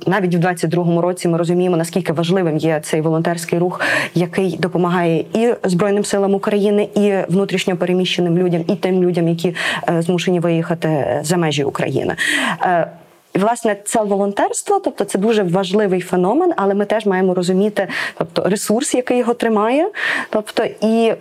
навіть 0.07 0.35
в 0.35 0.39
22-му 0.39 1.01
році 1.01 1.27
ми 1.27 1.37
розуміємо, 1.37 1.77
наскільки 1.77 2.13
важливим 2.13 2.57
є 2.57 2.79
цей 2.83 3.01
волонтерський 3.01 3.59
рух, 3.59 3.81
який 4.15 4.57
допомагає 4.57 5.25
і 5.33 5.53
Збройним 5.63 6.05
силам 6.05 6.33
України, 6.33 6.89
і 6.95 7.31
внутрішньо 7.31 7.77
переміщеним 7.77 8.37
людям, 8.37 8.63
і 8.67 8.75
тим 8.75 9.03
людям, 9.03 9.27
які 9.27 9.55
е, 9.89 10.01
змушені 10.01 10.39
виїхати 10.39 11.19
за 11.23 11.37
межі 11.37 11.63
України. 11.63 12.15
Е, 12.61 12.87
Власне, 13.33 13.75
це 13.85 14.03
волонтерство, 14.03 14.79
тобто 14.79 15.03
це 15.03 15.19
дуже 15.19 15.43
важливий 15.43 16.01
феномен, 16.01 16.53
але 16.57 16.73
ми 16.73 16.85
теж 16.85 17.05
маємо 17.05 17.33
розуміти, 17.33 17.87
тобто 18.17 18.43
ресурс, 18.49 18.95
який 18.95 19.17
його 19.17 19.33
тримає, 19.33 19.89
тобто 20.29 20.63
і. 20.81 21.13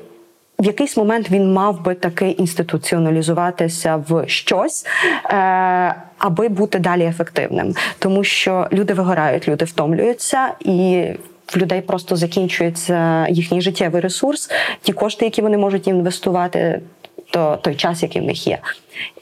В 0.58 0.64
якийсь 0.64 0.96
момент 0.96 1.30
він 1.30 1.52
мав 1.52 1.84
би 1.84 1.94
таки 1.94 2.30
інституціоналізуватися 2.30 4.04
в 4.08 4.28
щось, 4.28 4.86
е, 5.24 5.94
аби 6.18 6.48
бути 6.48 6.78
далі 6.78 7.04
ефективним, 7.04 7.74
тому 7.98 8.24
що 8.24 8.68
люди 8.72 8.94
вигорають, 8.94 9.48
люди 9.48 9.64
втомлюються 9.64 10.48
і. 10.60 11.04
В 11.46 11.56
людей 11.56 11.80
просто 11.80 12.16
закінчується 12.16 13.26
їхній 13.28 13.60
життєвий 13.60 14.00
ресурс, 14.00 14.50
ті 14.82 14.92
кошти, 14.92 15.24
які 15.24 15.42
вони 15.42 15.58
можуть 15.58 15.88
інвестувати, 15.88 16.80
то 17.30 17.58
той 17.62 17.74
час, 17.74 18.02
який 18.02 18.22
в 18.22 18.24
них 18.24 18.46
є. 18.46 18.58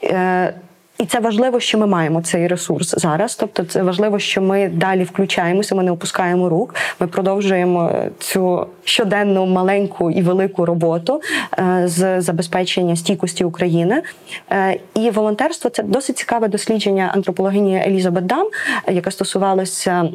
Е, 0.03 0.53
і 0.97 1.05
це 1.05 1.19
важливо, 1.19 1.59
що 1.59 1.77
ми 1.77 1.87
маємо 1.87 2.21
цей 2.21 2.47
ресурс 2.47 2.95
зараз. 2.97 3.35
Тобто, 3.35 3.63
це 3.63 3.83
важливо, 3.83 4.19
що 4.19 4.41
ми 4.41 4.69
далі 4.69 5.03
включаємося, 5.03 5.75
ми 5.75 5.83
не 5.83 5.91
опускаємо 5.91 6.49
рук. 6.49 6.75
Ми 6.99 7.07
продовжуємо 7.07 7.93
цю 8.19 8.67
щоденну 8.83 9.45
маленьку 9.45 10.11
і 10.11 10.21
велику 10.21 10.65
роботу 10.65 11.21
е, 11.59 11.83
з 11.85 12.21
забезпечення 12.21 12.95
стійкості 12.95 13.43
України. 13.43 14.03
Е, 14.51 14.79
І 14.93 15.09
волонтерство 15.09 15.69
це 15.69 15.83
досить 15.83 16.17
цікаве 16.17 16.47
дослідження 16.47 17.11
антропологині 17.13 17.83
Елізабет 17.87 18.25
Дан, 18.25 18.47
е, 18.87 18.93
яке 18.93 19.11
стосувалося. 19.11 20.09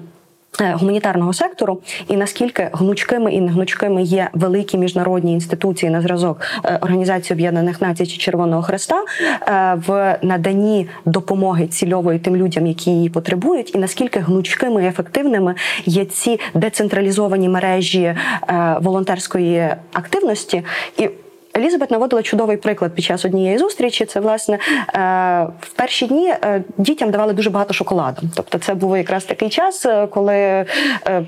Е, 0.61 0.73
Гуманітарного 0.73 1.33
сектору 1.33 1.81
і 2.09 2.17
наскільки 2.17 2.71
гнучкими 2.73 3.33
і 3.33 3.41
негнучкими 3.41 4.03
є 4.03 4.31
великі 4.33 4.79
міжнародні 4.79 5.33
інституції 5.33 5.91
на 5.91 6.01
зразок 6.01 6.41
е, 6.65 6.79
Організації 6.81 7.35
Об'єднаних 7.35 7.81
Націй 7.81 8.07
чи 8.07 8.19
Червоного 8.19 8.63
Хреста 8.63 9.05
е, 9.49 9.75
в 9.87 10.19
наданні 10.23 10.89
допомоги 11.05 11.67
цільової 11.67 12.19
тим 12.19 12.37
людям, 12.37 12.67
які 12.67 12.91
її 12.91 13.09
потребують, 13.09 13.75
і 13.75 13.79
наскільки 13.79 14.21
гнучкими 14.21 14.85
і 14.85 14.87
ефективними 14.87 15.55
є 15.85 16.05
ці 16.05 16.41
децентралізовані 16.55 17.49
мережі 17.49 18.15
волонтерської 18.81 19.69
активності 19.93 20.63
і. 20.99 21.09
Елізабет 21.57 21.91
наводила 21.91 22.23
чудовий 22.23 22.57
приклад 22.57 22.95
під 22.95 23.05
час 23.05 23.25
однієї 23.25 23.59
зустрічі. 23.59 24.05
Це 24.05 24.21
власне 24.21 24.55
е, 24.55 24.59
в 25.61 25.73
перші 25.77 26.07
дні 26.07 26.29
е, 26.29 26.65
дітям 26.79 27.11
давали 27.11 27.33
дуже 27.33 27.51
багато 27.51 27.75
шоколаду. 27.75 28.23
Тобто, 28.37 28.59
це 28.59 28.75
був 28.75 28.97
якраз 28.97 29.25
такий 29.25 29.49
час, 29.49 29.87
е, 29.87 30.07
коли 30.07 30.67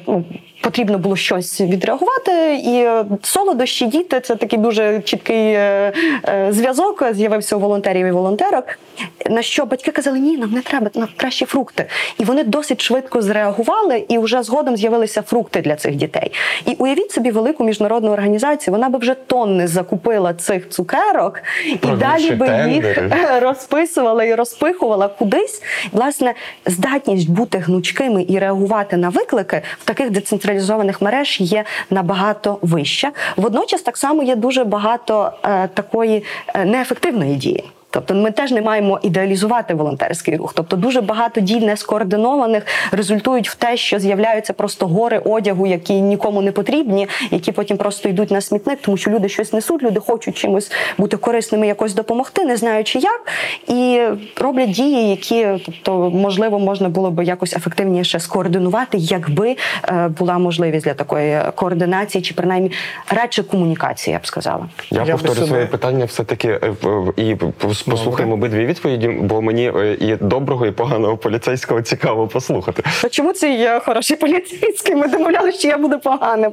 ну, 0.06 0.24
потрібно 0.62 0.98
було 0.98 1.16
щось 1.16 1.60
відреагувати, 1.60 2.54
і 2.54 2.88
солодощі 3.22 3.86
діти 3.86 4.20
це 4.20 4.36
такий 4.36 4.58
дуже 4.58 5.00
чіткий 5.00 5.58
зв'язок. 6.50 7.04
З'явився 7.12 7.56
у 7.56 7.58
волонтерів 7.58 8.06
і 8.06 8.10
волонтерок. 8.10 8.64
На 9.30 9.42
що 9.42 9.66
батьки 9.66 9.90
казали, 9.90 10.18
ні, 10.18 10.36
нам 10.36 10.50
не 10.50 10.60
треба, 10.62 10.90
нам 10.94 11.08
краще 11.16 11.46
фрукти. 11.46 11.86
І 12.18 12.24
вони 12.24 12.44
досить 12.44 12.80
швидко 12.80 13.22
зреагували, 13.22 14.04
і 14.08 14.18
вже 14.18 14.42
згодом 14.42 14.76
з'явилися 14.76 15.22
фрукти 15.22 15.60
для 15.60 15.76
цих 15.76 15.94
дітей. 15.94 16.32
І 16.66 16.74
уявіть 16.78 17.12
собі 17.12 17.30
велику 17.30 17.64
міжнародну 17.64 18.10
організацію, 18.10 18.72
вона 18.72 18.88
би 18.88 18.98
вже 18.98 19.14
тонни 19.14 19.66
закупила 19.66 20.11
цих 20.34 20.68
цукерок 20.68 21.42
і 21.82 21.86
далі 21.86 22.30
би 22.30 22.70
їх 22.70 22.98
розписувала 23.40 24.24
і 24.24 24.34
розпихувала 24.34 25.08
кудись. 25.08 25.62
Власне, 25.92 26.34
здатність 26.66 27.30
бути 27.30 27.58
гнучкими 27.58 28.26
і 28.28 28.38
реагувати 28.38 28.96
на 28.96 29.08
виклики 29.08 29.62
в 29.78 29.84
таких 29.84 30.10
децентралізованих 30.10 31.02
мереж 31.02 31.40
є 31.40 31.64
набагато 31.90 32.58
вища. 32.62 33.12
Водночас 33.36 33.82
так 33.82 33.96
само 33.96 34.22
є 34.22 34.36
дуже 34.36 34.64
багато 34.64 35.32
е, 35.44 35.68
такої 35.68 36.24
е, 36.54 36.64
неефективної 36.64 37.34
дії. 37.34 37.64
Тобто 37.92 38.14
ми 38.14 38.30
теж 38.30 38.50
не 38.50 38.62
маємо 38.62 38.98
ідеалізувати 39.02 39.74
волонтерський 39.74 40.36
рух. 40.36 40.52
Тобто 40.54 40.76
дуже 40.76 41.00
багато 41.00 41.40
дій 41.40 41.60
не 41.60 41.76
скоординованих 41.76 42.66
результують 42.92 43.48
в 43.48 43.54
те, 43.54 43.76
що 43.76 43.98
з'являються 43.98 44.52
просто 44.52 44.86
гори 44.86 45.18
одягу, 45.18 45.66
які 45.66 46.00
нікому 46.00 46.42
не 46.42 46.52
потрібні, 46.52 47.08
які 47.30 47.52
потім 47.52 47.76
просто 47.76 48.08
йдуть 48.08 48.30
на 48.30 48.40
смітник, 48.40 48.78
тому 48.82 48.96
що 48.96 49.10
люди 49.10 49.28
щось 49.28 49.52
несуть, 49.52 49.82
люди 49.82 50.00
хочуть 50.00 50.36
чимось 50.36 50.72
бути 50.98 51.16
корисними, 51.16 51.66
якось 51.66 51.94
допомогти, 51.94 52.44
не 52.44 52.56
знаючи 52.56 52.98
як, 52.98 53.26
і 53.68 54.00
роблять 54.40 54.70
дії, 54.70 55.10
які 55.10 55.46
тобто 55.66 56.10
можливо 56.10 56.58
можна 56.58 56.88
було 56.88 57.10
би 57.10 57.24
якось 57.24 57.56
ефективніше 57.56 58.20
скоординувати, 58.20 58.98
якби 58.98 59.56
е, 59.88 60.08
була 60.18 60.38
можливість 60.38 60.84
для 60.84 60.94
такої 60.94 61.40
координації, 61.54 62.22
чи 62.22 62.34
принаймні 62.34 62.70
радше 63.08 63.42
комунікації, 63.42 64.12
я 64.12 64.18
б 64.18 64.26
сказала. 64.26 64.66
Я, 64.90 65.02
Я 65.04 65.12
повторю 65.16 65.46
своє 65.46 65.66
питання 65.66 66.04
все-таки 66.04 66.48
е, 66.48 66.74
в- 66.82 67.12
і 67.16 67.36
послухаємо 67.82 68.34
обидві 68.34 68.66
відповіді, 68.66 69.08
бо 69.08 69.42
мені 69.42 69.72
е, 69.76 69.96
і 70.00 70.16
доброго, 70.16 70.66
і 70.66 70.70
поганого 70.70 71.16
поліцейського 71.16 71.82
цікаво 71.82 72.28
послухати. 72.28 72.82
А 73.04 73.08
чому 73.08 73.32
це 73.32 73.52
я 73.54 73.80
хороший 73.80 74.16
поліцейський? 74.16 74.96
Ми 74.96 75.08
домовляли, 75.08 75.52
що 75.52 75.68
я 75.68 75.78
буду 75.78 75.98
поганим. 75.98 76.52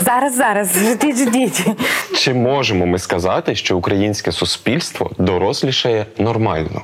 Зараз, 0.00 0.36
зараз, 0.36 0.78
ждіть, 0.78 1.16
ждіть. 1.16 1.66
Чи 2.16 2.34
можемо 2.34 2.86
ми 2.86 2.98
сказати, 2.98 3.54
що 3.54 3.76
українське 3.78 4.32
суспільство 4.32 5.10
дорослішає 5.18 6.06
нормально? 6.18 6.82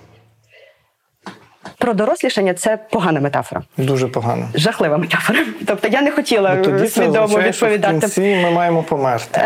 Про 1.87 1.95
дорослішання 1.95 2.55
це 2.55 2.79
погана 2.91 3.21
метафора, 3.21 3.63
Дуже 3.77 4.09
погано. 4.09 4.49
жахлива 4.55 4.99
метафора. 4.99 5.39
Тобто 5.67 5.89
я 5.89 6.03
не 6.03 6.11
хотіла 6.11 6.55
Ну, 6.55 6.65
тоді 6.65 6.79
це 6.79 6.89
свідомо 6.89 7.25
означає, 7.25 7.53
що 7.53 7.67
в 7.67 7.69
відповідати. 7.69 8.01
кінці 8.01 8.21
ми 8.43 8.51
маємо 8.51 8.83
померти. 8.83 9.41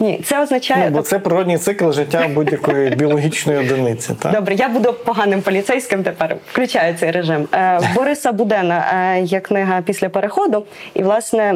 Ні, 0.00 0.20
це 0.24 0.42
означає. 0.42 0.84
Ну, 0.90 0.96
бо 0.96 1.02
це 1.02 1.18
природній 1.18 1.58
цикл 1.58 1.90
життя 1.90 2.28
будь-якої 2.34 2.90
біологічної 2.96 3.58
одиниці. 3.58 4.14
Так? 4.22 4.32
Добре, 4.32 4.54
я 4.54 4.68
буду 4.68 4.92
поганим 4.92 5.42
поліцейським 5.42 6.02
тепер. 6.02 6.36
Включаю 6.52 6.94
цей 6.94 7.10
режим. 7.10 7.48
Е, 7.54 7.80
Бориса 7.94 8.32
Будена 8.32 8.84
е, 9.16 9.20
є 9.22 9.40
книга 9.40 9.80
після 9.80 10.08
переходу, 10.08 10.66
і 10.94 11.02
власне. 11.02 11.54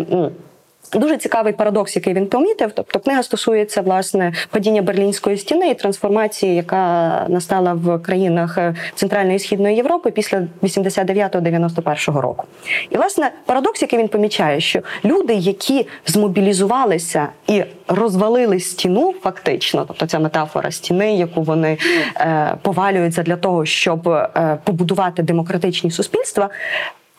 Дуже 0.92 1.16
цікавий 1.16 1.52
парадокс, 1.52 1.96
який 1.96 2.14
він 2.14 2.26
помітив. 2.26 2.70
Тобто, 2.74 2.98
книга 2.98 3.22
стосується 3.22 3.80
власне 3.80 4.32
падіння 4.50 4.82
берлінської 4.82 5.36
стіни 5.36 5.70
і 5.70 5.74
трансформації, 5.74 6.54
яка 6.54 7.26
настала 7.28 7.72
в 7.72 7.98
країнах 7.98 8.58
е, 8.58 8.74
Центральної 8.94 9.36
і 9.36 9.38
Східної 9.38 9.76
Європи 9.76 10.10
після 10.10 10.42
89-91 10.62 12.20
року. 12.20 12.44
І 12.90 12.96
власне 12.96 13.30
парадокс, 13.46 13.82
який 13.82 13.98
він 13.98 14.08
помічає, 14.08 14.60
що 14.60 14.80
люди, 15.04 15.34
які 15.34 15.86
змобілізувалися 16.06 17.28
і 17.46 17.64
розвалили 17.88 18.60
стіну, 18.60 19.14
фактично, 19.22 19.84
тобто 19.88 20.06
ця 20.06 20.18
метафора 20.18 20.70
стіни, 20.70 21.16
яку 21.16 21.42
вони 21.42 21.78
е, 22.16 22.54
повалюються 22.62 23.22
для 23.22 23.36
того, 23.36 23.66
щоб 23.66 24.08
е, 24.08 24.58
побудувати 24.64 25.22
демократичні 25.22 25.90
суспільства. 25.90 26.50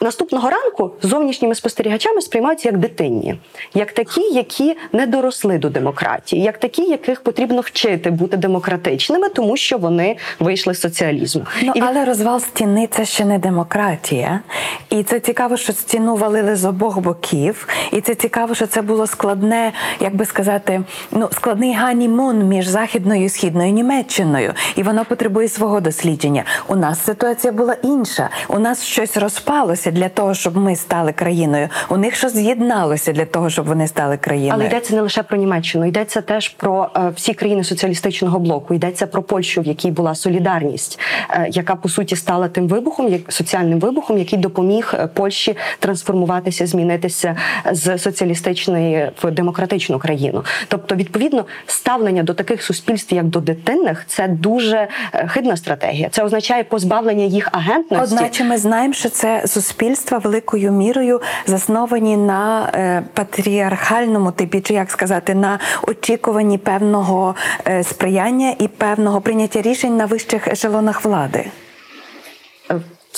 Наступного 0.02 0.50
ранку 0.50 0.92
зовнішніми 1.02 1.56
спостерігачами 1.56 2.22
сприймаються 2.22 2.70
як 2.70 2.78
дитинні, 2.78 3.36
як 3.74 3.92
такі, 3.92 4.22
які 4.22 4.78
не 4.94 5.08
доросли 5.08 5.58
до 5.58 5.70
демократії, 5.70 6.42
як 6.42 6.58
такі, 6.58 6.82
яких 6.82 7.22
потрібно 7.22 7.62
вчити 7.62 8.12
бути 8.12 8.38
демократичними, 8.38 9.30
тому 9.30 9.58
що 9.58 9.78
вони 9.78 10.18
вийшли 10.40 10.74
з 10.74 10.80
соціалізму. 10.80 11.46
Ну, 11.64 11.74
І 11.76 11.82
але 11.82 12.06
розвал 12.06 12.40
стіни 12.40 12.88
це 12.92 13.06
ще 13.06 13.26
не 13.26 13.40
демократія. 13.40 14.40
І 14.90 15.04
це 15.04 15.20
цікаво, 15.20 15.58
що 15.58 15.74
стіну 15.74 16.16
валили 16.16 16.56
з 16.56 16.66
обох 16.66 17.00
боків. 17.00 17.68
І 17.92 18.02
це 18.02 18.16
цікаво, 18.16 18.56
що 18.56 18.68
це 18.68 18.82
було 18.82 19.08
складне, 19.08 19.74
як 20.00 20.16
би 20.16 20.26
сказати, 20.26 20.82
ну 21.12 21.30
складний 21.32 21.74
ганімон 21.74 22.44
між 22.44 22.68
західною 22.68 23.24
і 23.24 23.30
східною 23.30 23.72
Німеччиною. 23.72 24.54
І 24.76 24.84
воно 24.84 25.06
потребує 25.06 25.48
свого 25.48 25.82
дослідження. 25.82 26.44
У 26.68 26.76
нас 26.76 27.06
ситуація 27.06 27.54
була 27.54 27.76
інша. 27.84 28.30
У 28.48 28.60
нас 28.60 28.84
щось 28.84 29.18
розпалося 29.18 29.91
для 29.92 30.10
того, 30.10 30.34
щоб 30.34 30.58
ми 30.58 30.76
стали 30.76 31.12
країною. 31.12 31.70
У 31.90 31.98
них 31.98 32.16
щось 32.16 32.34
з'єдналося 32.34 33.12
для 33.12 33.26
того, 33.26 33.50
щоб 33.50 33.66
вони 33.66 33.88
стали 33.88 34.18
країною. 34.18 34.54
Але 34.54 34.66
йдеться 34.66 34.96
не 34.96 35.02
лише 35.02 35.24
про 35.24 35.38
Німеччину, 35.38 35.86
йдеться 35.86 36.22
теж 36.22 36.50
про 36.50 36.90
е, 36.96 37.12
всі 37.16 37.34
країни 37.34 37.64
соціалістичного 37.64 38.40
блоку. 38.40 38.74
Йдеться 38.74 39.08
про 39.08 39.24
Польщу, 39.24 39.62
в 39.62 39.66
якій 39.66 39.92
була 39.92 40.16
солідарність, 40.16 41.00
е, 41.30 41.48
яка 41.52 41.76
по 41.76 41.90
суті 41.90 42.16
стала 42.16 42.48
тим 42.48 42.68
вибухом, 42.68 43.08
як 43.08 43.32
соціальним 43.32 43.80
вибухом, 43.80 44.18
який 44.18 44.40
допоміг 44.40 44.94
е, 44.94 45.08
Польщі 45.08 45.58
трансформуватися, 45.80 46.68
змінитися 46.68 47.36
з 47.72 47.98
соціалістичної 47.98 49.12
в 49.24 49.32
демократичну 49.32 50.00
країну. 50.00 50.44
Тобто, 50.68 50.96
відповідно, 50.96 51.46
ставлення 51.66 52.24
до 52.24 52.34
таких 52.34 52.64
суспільств, 52.64 53.14
як 53.14 53.26
до 53.26 53.40
дитинних, 53.40 54.04
це 54.08 54.28
дуже 54.28 54.88
хибна 55.28 55.58
стратегія. 55.58 56.10
Це 56.10 56.24
означає 56.24 56.64
позбавлення 56.64 57.26
їх 57.26 57.50
агентності. 57.52 58.16
Одначе 58.16 58.44
ми 58.44 58.58
знаємо, 58.58 58.94
що 58.94 59.10
це 59.10 59.48
суспільства 59.82 60.18
великою 60.18 60.72
мірою 60.72 61.22
засновані 61.46 62.18
на 62.18 62.72
е, 62.74 63.04
патріархальному 63.14 64.32
типі, 64.32 64.62
чи 64.62 64.74
як 64.74 64.92
сказати, 64.92 65.36
на 65.36 65.60
очікуванні 65.88 66.58
певного 66.58 67.36
е, 67.68 67.84
сприяння 67.84 68.56
і 68.60 68.68
певного 68.68 69.22
прийняття 69.22 69.62
рішень 69.62 69.98
на 69.98 70.06
вищих 70.06 70.48
ешелонах 70.48 71.06
влади. 71.06 71.46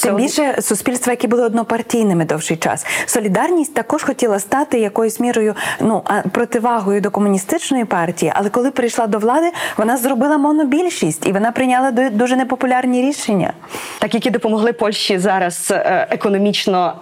Тим 0.02 0.16
більше 0.16 0.62
суспільства, 0.62 1.14
які 1.14 1.28
були 1.28 1.44
однопартійними 1.44 2.26
довший 2.26 2.58
час. 2.58 2.86
Солідарність 3.06 3.74
також 3.74 4.04
хотіла 4.04 4.40
стати 4.40 4.80
якоюсь 4.80 5.20
мірою 5.20 5.56
ну 5.80 6.04
противагою 6.32 7.02
до 7.02 7.12
комуністичної 7.12 7.86
партії, 7.86 8.32
але 8.36 8.50
коли 8.50 8.72
прийшла 8.72 9.08
до 9.08 9.20
влади, 9.20 9.52
вона 9.78 9.98
зробила 9.98 10.38
монобільшість 10.38 11.26
і 11.28 11.32
вона 11.32 11.52
прийняла 11.52 11.92
дуже 11.92 12.36
непопулярні 12.36 13.02
рішення. 13.02 13.54
так 14.00 14.14
які 14.14 14.30
допомогли 14.30 14.74
Польщі 14.74 15.18
зараз 15.18 15.68
е, 15.72 16.08
економічно, 16.10 16.94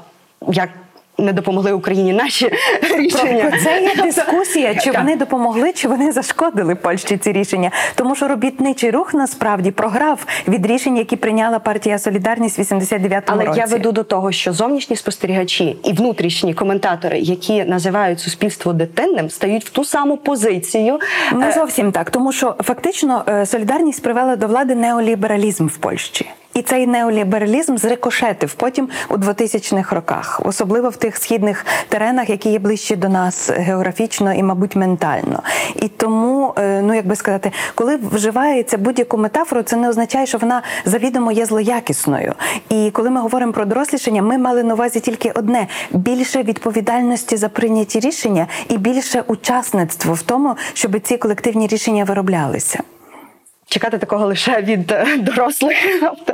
як 0.47 0.69
не 1.17 1.33
допомогли 1.33 1.71
Україні 1.71 2.13
наші 2.13 2.51
рішення. 2.97 3.49
Про 3.49 3.59
це 3.59 3.81
є 3.81 3.95
дискусія, 4.03 4.75
чи 4.75 4.91
вони 4.91 5.15
допомогли, 5.15 5.73
чи 5.73 5.87
вони 5.87 6.11
зашкодили 6.11 6.75
Польщі 6.75 7.17
ці 7.17 7.31
рішення. 7.31 7.71
Тому 7.95 8.15
що 8.15 8.27
робітничий 8.27 8.91
рух 8.91 9.13
насправді 9.13 9.71
програв 9.71 10.25
від 10.47 10.65
рішень, 10.65 10.97
які 10.97 11.15
прийняла 11.15 11.59
партія 11.59 11.99
Солідарність 11.99 12.57
в 12.57 12.61
89-му 12.61 13.21
Але 13.27 13.57
я 13.57 13.65
веду 13.65 13.91
до 13.91 14.03
того, 14.03 14.31
що 14.31 14.53
зовнішні 14.53 14.95
спостерігачі 14.95 15.77
і 15.83 15.93
внутрішні 15.93 16.53
коментатори, 16.53 17.19
які 17.19 17.63
називають 17.63 18.19
суспільство 18.19 18.73
дитинним, 18.73 19.29
стають 19.29 19.65
в 19.65 19.69
ту 19.69 19.85
саму 19.85 20.17
позицію. 20.17 20.99
Не 21.33 21.47
Е, 21.47 21.51
зовсім 21.51 21.91
так, 21.91 22.09
тому 22.09 22.31
що 22.31 22.55
фактично 22.63 23.23
е, 23.27 23.45
солідарність 23.45 24.03
привела 24.03 24.35
до 24.35 24.47
влади 24.47 24.75
неолібералізм 24.75 25.67
в 25.67 25.77
Польщі. 25.77 26.29
І 26.53 26.61
цей 26.61 26.87
неолібералізм 26.87 27.77
зрикошетив 27.77 28.53
потім 28.53 28.89
у 29.09 29.13
2000-х 29.13 29.95
роках, 29.95 30.41
особливо 30.45 30.89
в 30.89 30.95
тих 30.95 31.17
східних 31.17 31.65
теренах, 31.89 32.29
які 32.29 32.49
є 32.49 32.59
ближче 32.59 32.95
до 32.95 33.09
нас 33.09 33.49
географічно 33.49 34.33
і, 34.33 34.43
мабуть, 34.43 34.75
ментально. 34.75 35.43
І 35.75 35.87
тому, 35.87 36.53
е, 36.57 36.81
ну 36.81 36.93
як 36.93 37.07
би 37.07 37.15
сказати, 37.15 37.51
коли 37.75 37.99
вживається 38.11 38.77
будь-яку 38.77 39.17
метафору, 39.17 39.61
це 39.61 39.75
не 39.75 39.89
означає, 39.89 40.25
що 40.25 40.37
вона 40.37 40.61
завідомо 40.85 41.31
є 41.31 41.45
злоякісною. 41.45 42.33
І 42.69 42.91
коли 42.91 43.09
ми 43.09 43.21
говоримо 43.21 43.53
про 43.53 43.65
дорослішання, 43.65 44.21
ми 44.21 44.37
мали 44.37 44.63
на 44.63 44.73
увазі 44.73 44.99
тільки 44.99 45.31
одне: 45.31 45.67
більше 45.91 46.43
відповідальності 46.43 47.37
за 47.37 47.49
прийняті 47.49 47.99
рішення 47.99 48.47
і 48.69 48.77
більше 48.77 49.23
учасництво 49.27 50.13
в 50.13 50.21
тому, 50.21 50.55
щоб 50.73 50.99
ці 50.99 51.17
колективні 51.17 51.67
рішення 51.67 52.03
вироблялися. 52.03 52.79
Чекати 53.71 53.97
такого 53.97 54.25
лише 54.25 54.61
від 54.61 54.91
е, 54.91 55.05
дорослих. 55.17 55.77
Тобто, 56.01 56.33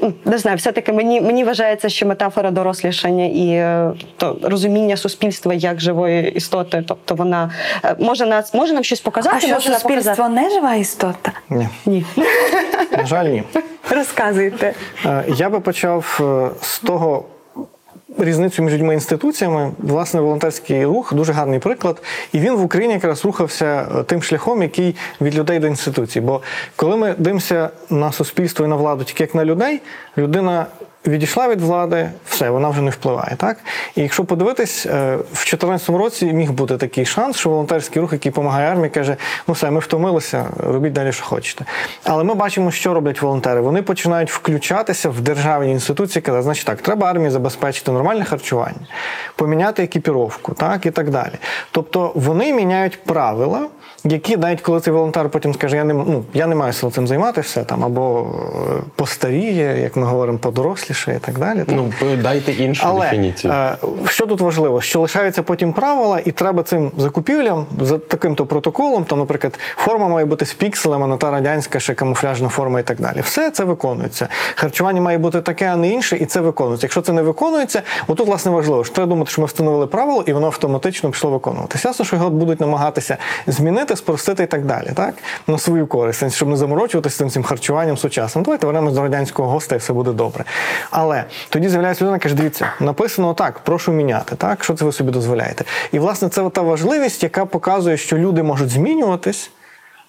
ну, 0.00 0.12
не 0.24 0.38
знаю, 0.38 0.56
все-таки 0.56 0.92
мені, 0.92 1.20
мені 1.20 1.44
вважається, 1.44 1.88
що 1.88 2.06
метафора 2.06 2.50
дорослішання 2.50 3.24
і 3.26 3.48
е, 3.48 3.92
то, 4.16 4.38
розуміння 4.42 4.96
суспільства 4.96 5.54
як 5.54 5.80
живої 5.80 6.30
істоти, 6.32 6.84
тобто 6.88 7.14
вона 7.14 7.50
е, 7.84 7.96
може 7.98 8.26
нас 8.26 8.54
може 8.54 8.72
нам 8.72 8.84
щось 8.84 9.00
показати, 9.00 9.36
А 9.36 9.40
що 9.40 9.48
може 9.48 9.72
суспільство 9.72 10.10
показати. 10.10 10.30
не 10.34 10.50
жива 10.50 10.74
істота? 10.74 11.32
Ні, 11.50 11.68
Ні. 11.86 12.04
на 12.98 13.06
жаль, 13.06 13.24
ні. 13.26 13.42
Розказуйте. 13.90 14.74
Я 15.28 15.50
би 15.50 15.60
почав 15.60 16.20
з 16.62 16.78
того. 16.78 17.24
Різницю 18.18 18.62
між 18.62 18.74
людьми 18.74 18.94
інституціями, 18.94 19.72
власне, 19.78 20.20
волонтерський 20.20 20.84
рух 20.84 21.14
дуже 21.14 21.32
гарний 21.32 21.58
приклад. 21.58 22.02
І 22.32 22.38
він 22.38 22.54
в 22.54 22.64
Україні 22.64 22.94
якраз 22.94 23.24
рухався 23.24 23.88
е, 23.96 24.02
тим 24.02 24.22
шляхом, 24.22 24.62
який 24.62 24.96
від 25.20 25.34
людей 25.34 25.58
до 25.58 25.66
інституцій. 25.66 26.20
Бо 26.20 26.40
коли 26.76 26.96
ми 26.96 27.14
дивимося 27.18 27.70
на 27.90 28.12
суспільство 28.12 28.64
і 28.64 28.68
на 28.68 28.76
владу 28.76 29.04
тільки 29.04 29.22
як 29.22 29.34
на 29.34 29.44
людей, 29.44 29.80
людина 30.18 30.66
відійшла 31.06 31.48
від 31.48 31.60
влади, 31.60 32.10
все, 32.26 32.50
вона 32.50 32.68
вже 32.68 32.82
не 32.82 32.90
впливає. 32.90 33.36
Так? 33.36 33.56
І 33.96 34.02
якщо 34.02 34.24
подивитись, 34.24 34.86
е, 34.86 35.16
в 35.16 35.44
2014 35.44 35.88
році 35.88 36.32
міг 36.32 36.52
бути 36.52 36.76
такий 36.76 37.06
шанс, 37.06 37.36
що 37.36 37.50
волонтерський 37.50 38.02
рух, 38.02 38.12
який 38.12 38.32
допомагає 38.32 38.70
армії, 38.70 38.90
каже: 38.90 39.16
ну 39.48 39.54
все, 39.54 39.70
ми 39.70 39.80
втомилися, 39.80 40.46
робіть 40.56 40.92
далі, 40.92 41.12
що 41.12 41.24
хочете. 41.24 41.64
Але 42.04 42.24
ми 42.24 42.34
бачимо, 42.34 42.70
що 42.70 42.94
роблять 42.94 43.22
волонтери. 43.22 43.60
Вони 43.60 43.82
починають 43.82 44.30
включатися 44.30 45.08
в 45.08 45.20
державні 45.20 45.72
інституції, 45.72 46.22
казати, 46.22 46.42
значить 46.42 46.66
так, 46.66 46.82
треба 46.82 47.10
армії 47.10 47.30
забезпечити 47.30 47.92
нормальне 47.92 48.24
харчування, 48.24 48.86
поміняти 49.36 49.82
екіпіровку, 49.82 50.52
так 50.52 50.86
і 50.86 50.90
так 50.90 51.10
далі. 51.10 51.34
Тобто 51.70 52.12
вони 52.14 52.52
міняють 52.52 53.04
правила. 53.04 53.66
Які 54.06 54.36
навіть 54.36 54.60
коли 54.60 54.80
цей 54.80 54.92
волонтер 54.92 55.28
потім 55.28 55.54
скаже, 55.54 55.76
я 55.76 55.84
не 55.84 55.94
ну 55.94 56.24
я 56.34 56.46
не 56.46 56.54
маю 56.54 56.72
сил 56.72 56.92
цим 56.92 57.06
займатися 57.06 57.64
там, 57.64 57.84
або 57.84 58.26
е, 58.78 58.82
постаріє, 58.96 59.80
як 59.82 59.96
ми 59.96 60.06
говоримо, 60.06 60.38
подоросліше 60.38 61.14
і 61.16 61.18
так 61.18 61.38
далі. 61.38 61.58
так. 61.58 61.68
Ну 61.76 61.92
дайте 62.22 62.52
іншу 62.52 62.82
Але 62.86 63.00
дефініцію. 63.00 63.52
е, 63.52 63.76
що 64.08 64.26
тут 64.26 64.40
важливо? 64.40 64.80
Що 64.80 65.00
лишаються 65.00 65.42
потім 65.42 65.72
правила, 65.72 66.20
і 66.24 66.32
треба 66.32 66.62
цим 66.62 66.90
закупівлям 66.98 67.66
за 67.80 67.98
таким-то 67.98 68.46
протоколом, 68.46 69.04
там, 69.04 69.18
наприклад, 69.18 69.58
форма 69.76 70.08
має 70.08 70.26
бути 70.26 70.46
з 70.46 70.54
пікселем, 70.54 71.02
а 71.02 71.06
не 71.06 71.16
та 71.16 71.30
радянська 71.30 71.80
ще 71.80 71.94
камуфляжна 71.94 72.48
форма 72.48 72.80
і 72.80 72.82
так 72.82 73.00
далі. 73.00 73.20
Все 73.20 73.50
це 73.50 73.64
виконується. 73.64 74.28
Харчування 74.54 75.00
має 75.00 75.18
бути 75.18 75.40
таке, 75.40 75.66
а 75.72 75.76
не 75.76 75.88
інше, 75.90 76.16
і 76.16 76.26
це 76.26 76.40
виконується. 76.40 76.84
Якщо 76.84 77.00
це 77.00 77.12
не 77.12 77.22
виконується, 77.22 77.82
отут 78.08 78.26
власне 78.26 78.50
важливо, 78.52 78.84
що 78.84 78.94
треба 78.94 79.08
думати, 79.08 79.30
що 79.30 79.40
ми 79.40 79.46
встановили 79.46 79.86
правило, 79.86 80.24
і 80.26 80.32
воно 80.32 80.46
автоматично 80.46 81.10
пішло 81.10 81.30
виконуватися. 81.30 81.88
Ясно, 81.88 82.04
що 82.04 82.16
його 82.16 82.30
будуть 82.30 82.60
намагатися 82.60 83.16
змінити, 83.46 83.93
спростити 83.96 84.42
і 84.42 84.46
так 84.46 84.64
далі, 84.64 84.90
так 84.94 85.14
на 85.46 85.58
свою 85.58 85.86
користь, 85.86 86.34
щоб 86.34 86.48
не 86.48 86.56
заморочуватися 86.56 87.18
цим 87.18 87.30
цим 87.30 87.42
харчуванням 87.42 87.96
сучасним. 87.96 88.44
Давайте 88.44 88.66
вернемось 88.66 88.94
до 88.94 89.02
радянського 89.02 89.48
гостя, 89.48 89.74
і 89.74 89.78
все 89.78 89.92
буде 89.92 90.12
добре. 90.12 90.44
Але 90.90 91.24
тоді 91.48 91.68
з'являється 91.68 92.04
людина, 92.04 92.18
каже: 92.18 92.34
дивіться, 92.34 92.66
написано 92.80 93.34
так, 93.34 93.58
прошу 93.58 93.92
міняти. 93.92 94.36
Так, 94.36 94.64
що 94.64 94.74
це 94.74 94.84
ви 94.84 94.92
собі 94.92 95.10
дозволяєте? 95.10 95.64
І 95.92 95.98
власне 95.98 96.28
це 96.28 96.50
та 96.50 96.62
важливість, 96.62 97.22
яка 97.22 97.46
показує, 97.46 97.96
що 97.96 98.18
люди 98.18 98.42
можуть 98.42 98.70
змінюватись. 98.70 99.50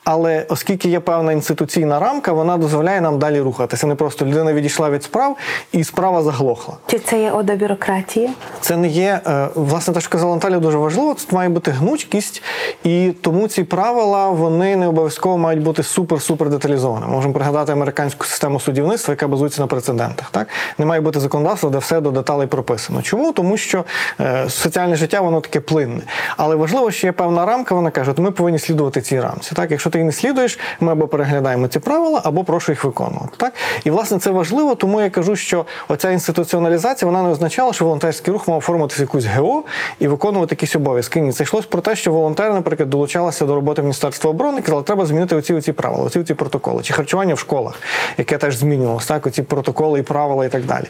Але 0.06 0.46
оскільки 0.50 0.90
є 0.90 1.00
певна 1.00 1.32
інституційна 1.32 2.00
рамка, 2.00 2.32
вона 2.34 2.58
дозволяє 2.58 3.02
нам 3.02 3.20
далі 3.20 3.42
рухатися. 3.42 3.88
Не 3.88 3.96
просто 3.96 4.26
людина 4.26 4.54
відійшла 4.54 4.90
від 4.90 5.04
справ 5.04 5.38
і 5.72 5.84
справа 5.84 6.22
заглохла. 6.22 6.74
Чи 6.88 7.00
це 7.00 7.22
є 7.22 7.32
ода 7.32 7.56
бюрократії? 7.56 8.30
Це 8.62 8.78
не 8.78 8.88
є 8.88 9.22
е, 9.28 9.48
власне 9.56 9.94
те, 9.94 10.02
що 10.02 10.10
казала 10.10 10.36
Наталя, 10.36 10.60
дуже 10.60 10.78
важливо. 10.78 11.14
Це 11.14 11.36
має 11.36 11.50
бути 11.50 11.72
гнучкість, 11.72 12.44
і 12.84 13.12
тому 13.22 13.48
ці 13.48 13.64
правила 13.64 14.30
вони 14.30 14.76
не 14.76 14.88
обов'язково 14.88 15.38
мають 15.38 15.64
бути 15.64 15.82
супер-супер 15.82 16.50
деталізованими. 16.50 17.12
Можемо 17.14 17.34
пригадати 17.34 17.72
американську 17.72 18.26
систему 18.26 18.60
судівництва, 18.60 19.12
яка 19.12 19.28
базується 19.28 19.62
на 19.62 19.68
прецедентах. 19.68 20.30
Так 20.32 20.48
не 20.78 20.86
має 20.86 21.02
бути 21.02 21.20
законодавства, 21.20 21.70
де 21.70 21.78
все 21.78 22.02
до 22.02 22.12
деталей 22.12 22.48
прописано. 22.48 23.02
Чому? 23.02 23.32
Тому 23.32 23.58
що 23.58 23.86
е, 24.20 24.50
соціальне 24.50 24.96
життя 24.96 25.22
воно 25.22 25.42
таке 25.42 25.60
плинне. 25.60 26.02
Але 26.38 26.56
важливо, 26.56 26.92
що 26.92 27.08
є 27.08 27.12
певна 27.12 27.46
рамка. 27.46 27.76
Вона 27.76 27.92
каже, 27.92 28.12
от 28.12 28.20
ми 28.20 28.32
повинні 28.32 28.60
слідувати 28.60 29.02
цій 29.02 29.20
рамці. 29.20 29.56
Так, 29.56 29.72
якщо 29.72 29.90
ти 29.96 30.04
не 30.04 30.12
слідуєш, 30.12 30.60
ми 30.80 30.92
або 30.92 31.08
переглядаємо 31.08 31.68
ці 31.68 31.80
правила, 31.80 32.22
або 32.24 32.44
прошу 32.44 32.72
їх 32.72 32.84
виконувати. 32.84 33.30
Так 33.38 33.54
і 33.84 33.90
власне 33.90 34.20
це 34.20 34.32
важливо, 34.32 34.76
тому 34.76 35.02
я 35.02 35.10
кажу, 35.10 35.36
що 35.36 35.66
оця 35.88 36.12
інституціоналізація 36.12 37.12
вона 37.12 37.24
не 37.24 37.30
означала, 37.30 37.74
що 37.74 37.86
волонтерський 37.86 38.34
рух 38.34 38.48
мав 38.48 38.58
оформитися 38.58 39.02
якусь 39.02 39.26
ГО 39.26 39.64
і 40.00 40.08
виконувати 40.08 40.54
якісь 40.56 40.76
обов'язки. 40.76 41.22
Ні, 41.22 41.32
це 41.32 41.44
йшлось 41.44 41.66
про 41.66 41.82
те, 41.82 41.96
що 41.96 42.12
волонтери, 42.12 42.54
наприклад, 42.54 42.90
долучалися 42.90 43.46
до 43.46 43.56
роботи 43.56 43.82
Міністерства 43.82 44.30
оборони, 44.30 44.62
казали, 44.62 44.84
треба 44.84 45.06
змінити 45.06 45.36
оці 45.36 45.54
оці 45.54 45.72
правила, 45.72 46.04
оці 46.04 46.20
оці 46.20 46.34
протоколи, 46.34 46.84
чи 46.84 46.94
харчування 46.94 47.34
в 47.34 47.40
школах, 47.40 47.74
яке 48.18 48.38
теж 48.38 48.58
змінювалося, 48.58 49.08
так, 49.08 49.28
оці 49.28 49.44
протоколи 49.44 50.00
і 50.00 50.04
правила 50.04 50.46
і 50.46 50.50
так 50.50 50.66
далі. 50.66 50.86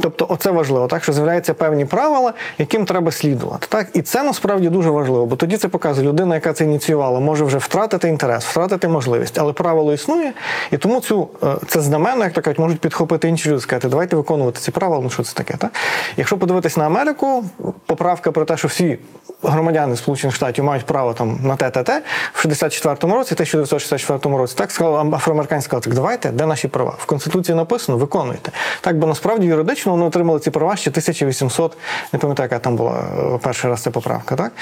Тобто, 0.00 0.26
оце 0.28 0.50
важливо, 0.50 0.86
так 0.86 1.02
що 1.02 1.12
з'являються 1.12 1.54
певні 1.54 1.84
правила, 1.84 2.32
яким 2.58 2.84
треба 2.84 3.12
слідувати. 3.12 3.66
Так, 3.68 3.86
і 3.94 4.02
це 4.02 4.22
насправді 4.22 4.68
дуже 4.68 4.90
важливо, 4.90 5.26
бо 5.26 5.36
тоді 5.36 5.56
це 5.56 5.68
показує 5.68 6.08
людина, 6.08 6.34
яка 6.34 6.52
це 6.52 6.64
ініціювала, 6.64 7.20
може 7.20 7.44
вже 7.44 7.58
втратити 7.58 8.08
інтерес, 8.08 8.45
втратити 8.48 8.88
можливість, 8.88 9.38
але 9.38 9.52
правило 9.52 9.92
існує, 9.92 10.32
і 10.70 10.76
тому 10.76 11.00
цю 11.00 11.28
е, 11.42 11.56
це 11.66 11.80
знаменно, 11.80 12.24
як 12.24 12.32
то 12.32 12.42
кажуть, 12.42 12.58
можуть 12.58 12.80
підхопити 12.80 13.28
інші 13.28 13.50
люди, 13.50 13.60
сказати, 13.60 13.88
давайте 13.88 14.16
виконувати 14.16 14.60
ці 14.60 14.70
правила. 14.70 15.00
Ну 15.02 15.10
що 15.10 15.22
це 15.22 15.34
таке? 15.34 15.54
Так? 15.56 15.70
Якщо 16.16 16.38
подивитись 16.38 16.76
на 16.76 16.86
Америку, 16.86 17.44
поправка 17.86 18.32
про 18.32 18.44
те, 18.44 18.56
що 18.56 18.68
всі 18.68 18.98
громадяни 19.42 19.96
Сполучених 19.96 20.36
Штатів 20.36 20.64
мають 20.64 20.86
право 20.86 21.12
там 21.12 21.38
на 21.42 21.56
те, 21.56 21.70
те, 21.70 21.82
те, 21.82 22.02
в 22.32 22.46
64-му 22.46 23.14
році, 23.14 23.34
1964 23.34 24.36
році, 24.36 24.54
так 24.58 24.70
сказала 24.70 25.16
афроамериканська 25.16 25.66
сказала, 25.66 25.82
так 25.82 25.94
давайте, 25.94 26.30
де 26.30 26.46
наші 26.46 26.68
права? 26.68 26.94
В 26.98 27.06
Конституції 27.06 27.56
написано, 27.56 27.98
виконуйте. 27.98 28.52
Так, 28.80 28.98
бо 28.98 29.06
насправді 29.06 29.46
юридично 29.46 29.92
вони 29.92 30.04
отримали 30.04 30.40
ці 30.40 30.50
права 30.50 30.76
ще 30.76 30.90
1800, 30.90 31.76
не 32.12 32.18
пам'ятаю, 32.18 32.48
яка 32.52 32.58
там 32.58 32.76
була 32.76 32.92
е, 32.92 33.38
перший 33.42 33.70
раз 33.70 33.82
ця 33.82 33.90
поправка, 33.90 34.36
так? 34.36 34.52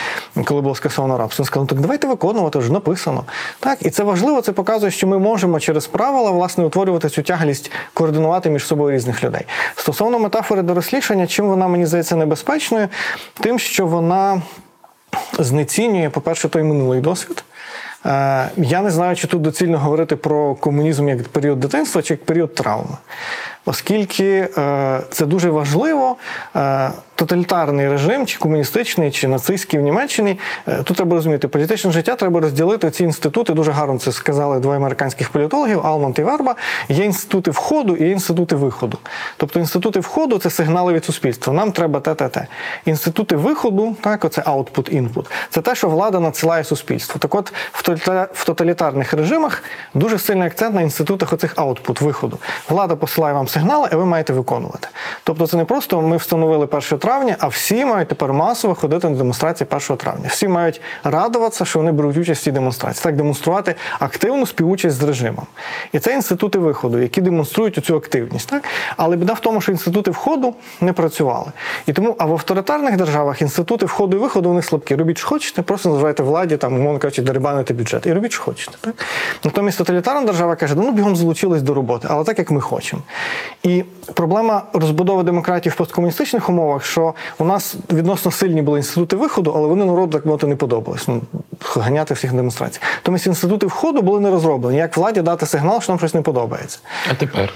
Коли 0.44 0.60
було 0.60 0.74
скасовано 0.74 1.18
рабство. 1.18 1.44
Сказали, 1.44 1.64
«Ну, 1.64 1.68
так 1.68 1.80
давайте 1.80 2.06
виконувати, 2.06 2.58
вже 2.58 2.72
написано. 2.72 3.24
Так, 3.60 3.73
і 3.80 3.90
це 3.90 4.02
важливо, 4.02 4.40
це 4.40 4.52
показує, 4.52 4.92
що 4.92 5.06
ми 5.06 5.18
можемо 5.18 5.60
через 5.60 5.86
правила 5.86 6.30
власне 6.30 6.64
утворювати 6.64 7.08
цю 7.08 7.22
тяглість, 7.22 7.70
координувати 7.94 8.50
між 8.50 8.66
собою 8.66 8.96
різних 8.96 9.24
людей. 9.24 9.46
Стосовно 9.76 10.18
метафори 10.18 10.62
дорослішання, 10.62 11.26
чим 11.26 11.46
вона 11.46 11.68
мені 11.68 11.86
здається 11.86 12.16
небезпечною, 12.16 12.88
тим, 13.40 13.58
що 13.58 13.86
вона 13.86 14.42
знецінює, 15.38 16.10
по-перше, 16.10 16.48
той 16.48 16.62
минулий 16.62 17.00
досвід. 17.00 17.44
Е, 18.06 18.48
Я 18.56 18.82
не 18.82 18.90
знаю, 18.90 19.16
чи 19.16 19.26
тут 19.26 19.42
доцільно 19.42 19.78
говорити 19.78 20.16
про 20.16 20.54
комунізм 20.54 21.08
як 21.08 21.28
період 21.28 21.60
дитинства, 21.60 22.02
чи 22.02 22.14
як 22.14 22.24
період 22.24 22.54
травми. 22.54 22.96
Оскільки 23.64 24.48
е, 24.58 25.00
це 25.10 25.26
дуже 25.26 25.50
важливо, 25.50 26.16
е, 26.56 26.90
тоталітарний 27.14 27.88
режим, 27.88 28.26
чи 28.26 28.38
комуністичний, 28.38 29.10
чи 29.10 29.28
нацистський 29.28 29.80
в 29.80 29.82
Німеччині, 29.82 30.38
е, 30.68 30.82
тут 30.82 30.96
треба 30.96 31.16
розуміти, 31.16 31.48
політичне 31.48 31.92
життя 31.92 32.16
треба 32.16 32.40
розділити 32.40 32.90
ці 32.90 33.04
інститути. 33.04 33.52
Дуже 33.52 33.72
гарно 33.72 33.98
це 33.98 34.12
сказали 34.12 34.60
двоє 34.60 34.76
американських 34.76 35.28
політологів, 35.28 35.86
Алмонт 35.86 36.18
і 36.18 36.22
Верба. 36.22 36.56
Є 36.88 37.04
інститути 37.04 37.50
входу 37.50 37.96
і 37.96 38.10
інститути 38.10 38.56
виходу. 38.56 38.98
Тобто 39.36 39.60
інститути 39.60 40.00
входу 40.00 40.38
це 40.38 40.50
сигнали 40.50 40.92
від 40.92 41.04
суспільства. 41.04 41.52
Нам 41.52 41.72
треба 41.72 42.00
те, 42.00 42.14
те, 42.14 42.28
те. 42.28 42.46
Інститути 42.84 43.36
виходу, 43.36 43.96
так, 44.00 44.24
оце 44.24 44.42
output, 44.42 45.02
input, 45.02 45.26
це 45.50 45.60
те, 45.60 45.74
що 45.74 45.88
влада 45.88 46.20
надсилає 46.20 46.64
суспільству. 46.64 47.18
Так 47.18 47.34
от 47.34 47.52
в 48.32 48.44
тоталітарних 48.44 49.12
режимах 49.12 49.62
дуже 49.94 50.18
сильний 50.18 50.46
акцент 50.46 50.74
на 50.74 50.82
інститутах 50.82 51.32
оцих 51.32 51.54
output, 51.54 52.04
виходу. 52.04 52.38
Влада 52.68 52.96
посилає 52.96 53.34
вам 53.34 53.48
сигнали, 53.48 53.88
а 53.92 53.96
ви 53.96 54.04
маєте 54.04 54.32
виконувати. 54.32 54.88
Тобто, 55.24 55.46
це 55.46 55.56
не 55.56 55.64
просто 55.64 56.02
ми 56.02 56.16
встановили 56.16 56.66
1 56.66 56.98
травня, 57.04 57.36
а 57.38 57.48
всі 57.48 57.84
мають 57.84 58.08
тепер 58.08 58.32
масово 58.32 58.74
ходити 58.74 59.08
на 59.08 59.16
демонстрації 59.16 59.68
1 59.70 59.96
травня. 59.96 60.24
Всі 60.28 60.48
мають 60.48 60.80
радуватися, 61.04 61.64
що 61.64 61.78
вони 61.78 61.92
беруть 61.92 62.16
участь 62.16 62.40
в 62.40 62.44
цій 62.44 62.52
демонстрації, 62.52 63.02
так 63.02 63.16
демонструвати 63.16 63.74
активну 63.98 64.46
співучасть 64.46 64.96
з 64.96 65.02
режимом. 65.02 65.46
І 65.92 65.98
це 65.98 66.14
інститути 66.14 66.58
виходу, 66.58 66.98
які 66.98 67.20
демонструють 67.20 67.84
цю 67.84 67.96
активність. 67.96 68.48
Так? 68.48 68.64
Але 68.96 69.16
біда 69.16 69.32
в 69.32 69.40
тому, 69.40 69.60
що 69.60 69.72
інститути 69.72 70.10
входу 70.10 70.54
не 70.80 70.92
працювали. 70.92 71.46
І 71.86 71.92
тому, 71.92 72.16
а 72.18 72.26
в 72.26 72.32
авторитарних 72.32 72.96
державах 72.96 73.42
інститути 73.42 73.86
входу 73.86 74.16
і 74.16 74.20
виходу 74.20 74.48
вони 74.48 74.62
слабкі. 74.62 74.94
Робіть, 74.94 75.18
що 75.18 75.28
хочете, 75.28 75.62
просто 75.62 75.88
називайте 75.88 76.22
владі, 76.22 76.56
там, 76.56 76.74
умовно 76.74 76.98
кажучи, 76.98 77.22
дерибанити 77.22 77.74
бюджет. 77.74 78.06
І 78.06 78.12
робіть, 78.12 78.32
що 78.32 78.42
хочете. 78.42 78.76
Так? 78.80 78.94
Натомість 79.44 79.78
тоталітарна 79.78 80.26
держава 80.26 80.56
каже, 80.56 80.74
ну 80.76 80.92
бігом 80.92 81.16
залучились 81.16 81.62
до 81.62 81.74
роботи, 81.74 82.08
але 82.10 82.24
так 82.24 82.38
як 82.38 82.50
ми 82.50 82.60
хочемо. 82.60 83.02
І 83.62 83.84
проблема 84.14 84.62
розбудови 84.72 85.22
демократії 85.22 85.72
в 85.72 85.76
посткомуністичних 85.76 86.48
умовах, 86.48 86.84
що 86.94 87.14
у 87.38 87.44
нас 87.44 87.74
відносно 87.92 88.30
сильні 88.30 88.62
були 88.62 88.78
інститути 88.78 89.16
виходу, 89.16 89.52
але 89.56 89.68
вони 89.68 89.84
народу 89.84 90.12
так 90.12 90.26
мовити 90.26 90.46
не 90.46 90.56
подобались. 90.56 91.08
Ну, 91.08 91.22
ганяти 91.76 92.14
всіх 92.14 92.32
демонстрацій. 92.32 92.80
Тому 93.02 93.18
інститути 93.26 93.66
входу 93.66 94.02
були 94.02 94.20
не 94.20 94.30
розроблені. 94.30 94.78
Як 94.78 94.96
владі 94.96 95.22
дати 95.22 95.46
сигнал, 95.46 95.80
що 95.80 95.92
нам 95.92 95.98
щось 95.98 96.14
не 96.14 96.22
подобається. 96.22 96.78
А 97.10 97.14
тепер 97.14 97.52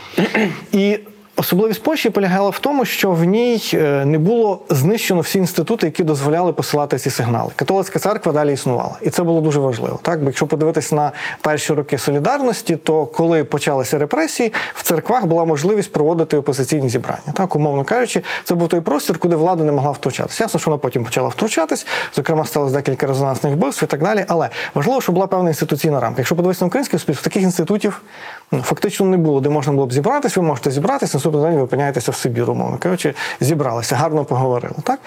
і. 0.72 0.98
Особливість 1.38 1.82
Польщі 1.82 2.10
полягала 2.10 2.50
в 2.50 2.58
тому, 2.58 2.84
що 2.84 3.10
в 3.10 3.24
ній 3.24 3.70
е, 3.74 4.04
не 4.04 4.18
було 4.18 4.60
знищено 4.68 5.20
всі 5.20 5.38
інститути, 5.38 5.86
які 5.86 6.04
дозволяли 6.04 6.52
посилати 6.52 6.98
ці 6.98 7.10
сигнали. 7.10 7.52
Католицька 7.56 7.98
церква 7.98 8.32
далі 8.32 8.52
існувала, 8.52 8.98
і 9.00 9.10
це 9.10 9.22
було 9.22 9.40
дуже 9.40 9.60
важливо. 9.60 9.98
Так, 10.02 10.20
бо 10.20 10.26
якщо 10.26 10.46
подивитись 10.46 10.92
на 10.92 11.12
перші 11.40 11.74
роки 11.74 11.98
солідарності, 11.98 12.76
то 12.76 13.06
коли 13.06 13.44
почалися 13.44 13.98
репресії, 13.98 14.52
в 14.74 14.82
церквах 14.82 15.26
була 15.26 15.44
можливість 15.44 15.92
проводити 15.92 16.36
опозиційні 16.36 16.88
зібрання. 16.88 17.32
Так, 17.34 17.56
умовно 17.56 17.84
кажучи, 17.84 18.22
це 18.44 18.54
був 18.54 18.68
той 18.68 18.80
простір, 18.80 19.18
куди 19.18 19.36
влада 19.36 19.64
не 19.64 19.72
могла 19.72 19.90
втручатися. 19.90 20.44
Ясно, 20.44 20.60
що 20.60 20.70
вона 20.70 20.78
потім 20.78 21.04
почала 21.04 21.28
втручатись, 21.28 21.86
зокрема, 22.16 22.44
сталося 22.44 22.74
декілька 22.74 23.06
резонансних 23.06 23.52
вбивств 23.52 23.84
і 23.84 23.86
так 23.86 24.02
далі. 24.02 24.24
Але 24.28 24.50
важливо, 24.74 25.00
щоб 25.00 25.14
була 25.14 25.26
певна 25.26 25.48
інституційна 25.50 26.00
рамка. 26.00 26.20
Якщо 26.20 26.36
подивитися 26.36 26.64
на 26.64 26.66
українське 26.66 26.98
суспільство, 26.98 27.24
таких 27.24 27.42
інститутів 27.42 28.02
Фактично 28.52 29.06
не 29.06 29.16
було, 29.16 29.40
де 29.40 29.48
можна 29.48 29.72
було 29.72 29.86
б 29.86 29.92
зібратися, 29.92 30.40
ви 30.40 30.46
можете 30.46 30.70
зібратися, 30.70 31.16
наступний 31.16 31.42
день 31.42 31.54
ви 31.54 31.62
опиняєтеся 31.62 32.10
в 32.10 32.16
Сибіру, 32.16 32.52
умовно 32.52 32.78
кажучи, 32.78 33.14
зібралися, 33.40 33.96
гарно 33.96 34.24
поговорили. 34.24 34.74
Так? 34.82 35.00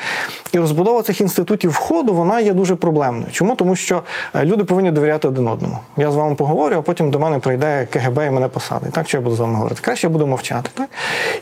І 0.51 0.59
розбудова 0.59 1.01
цих 1.01 1.21
інститутів 1.21 1.71
входу 1.71 2.13
вона 2.13 2.39
є 2.39 2.53
дуже 2.53 2.75
проблемною. 2.75 3.31
Чому? 3.31 3.55
Тому 3.55 3.75
що 3.75 4.03
е, 4.35 4.45
люди 4.45 4.63
повинні 4.63 4.91
довіряти 4.91 5.27
один 5.27 5.47
одному. 5.47 5.77
Я 5.97 6.11
з 6.11 6.15
вами 6.15 6.35
поговорю, 6.35 6.75
а 6.77 6.81
потім 6.81 7.11
до 7.11 7.19
мене 7.19 7.39
прийде 7.39 7.87
КГБ 7.91 8.27
і 8.27 8.29
мене 8.29 8.47
посадить. 8.47 8.93
Так, 8.93 9.07
що 9.07 9.17
я 9.17 9.21
буду 9.21 9.35
з 9.35 9.39
вами 9.39 9.55
говорити? 9.55 9.81
Краще 9.83 10.07
я 10.07 10.11
буду 10.11 10.27
мовчати. 10.27 10.69
Так? 10.73 10.89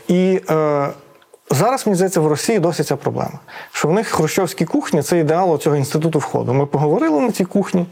І 0.08 0.40
е, 0.50 0.88
Зараз, 1.52 1.86
мені 1.86 1.96
здається, 1.96 2.20
в 2.20 2.26
Росії 2.26 2.58
досить 2.58 2.86
ця 2.86 2.96
проблема. 2.96 3.38
Що 3.72 3.88
в 3.88 3.92
них 3.92 4.08
хрущовські 4.08 4.64
кухні 4.64 5.02
це 5.02 5.18
ідеал 5.18 5.58
цього 5.58 5.76
інституту 5.76 6.18
входу. 6.18 6.54
Ми 6.54 6.66
поговорили 6.66 7.20
на 7.20 7.32
цій 7.32 7.44
кухні, 7.44 7.86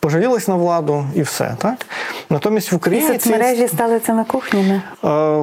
пожалілись 0.00 0.48
на 0.48 0.54
владу 0.54 1.04
і 1.14 1.22
все. 1.22 1.54
Так? 1.58 1.74
Натомість 2.30 2.72
в 2.72 2.74
І 2.74 2.76
Україні. 2.76 3.06
ці 3.06 3.12
соцмережі 3.12 3.68
стали 3.68 3.98
цими 4.00 4.24
кухнями. 4.24 4.82
Е, 5.04 5.42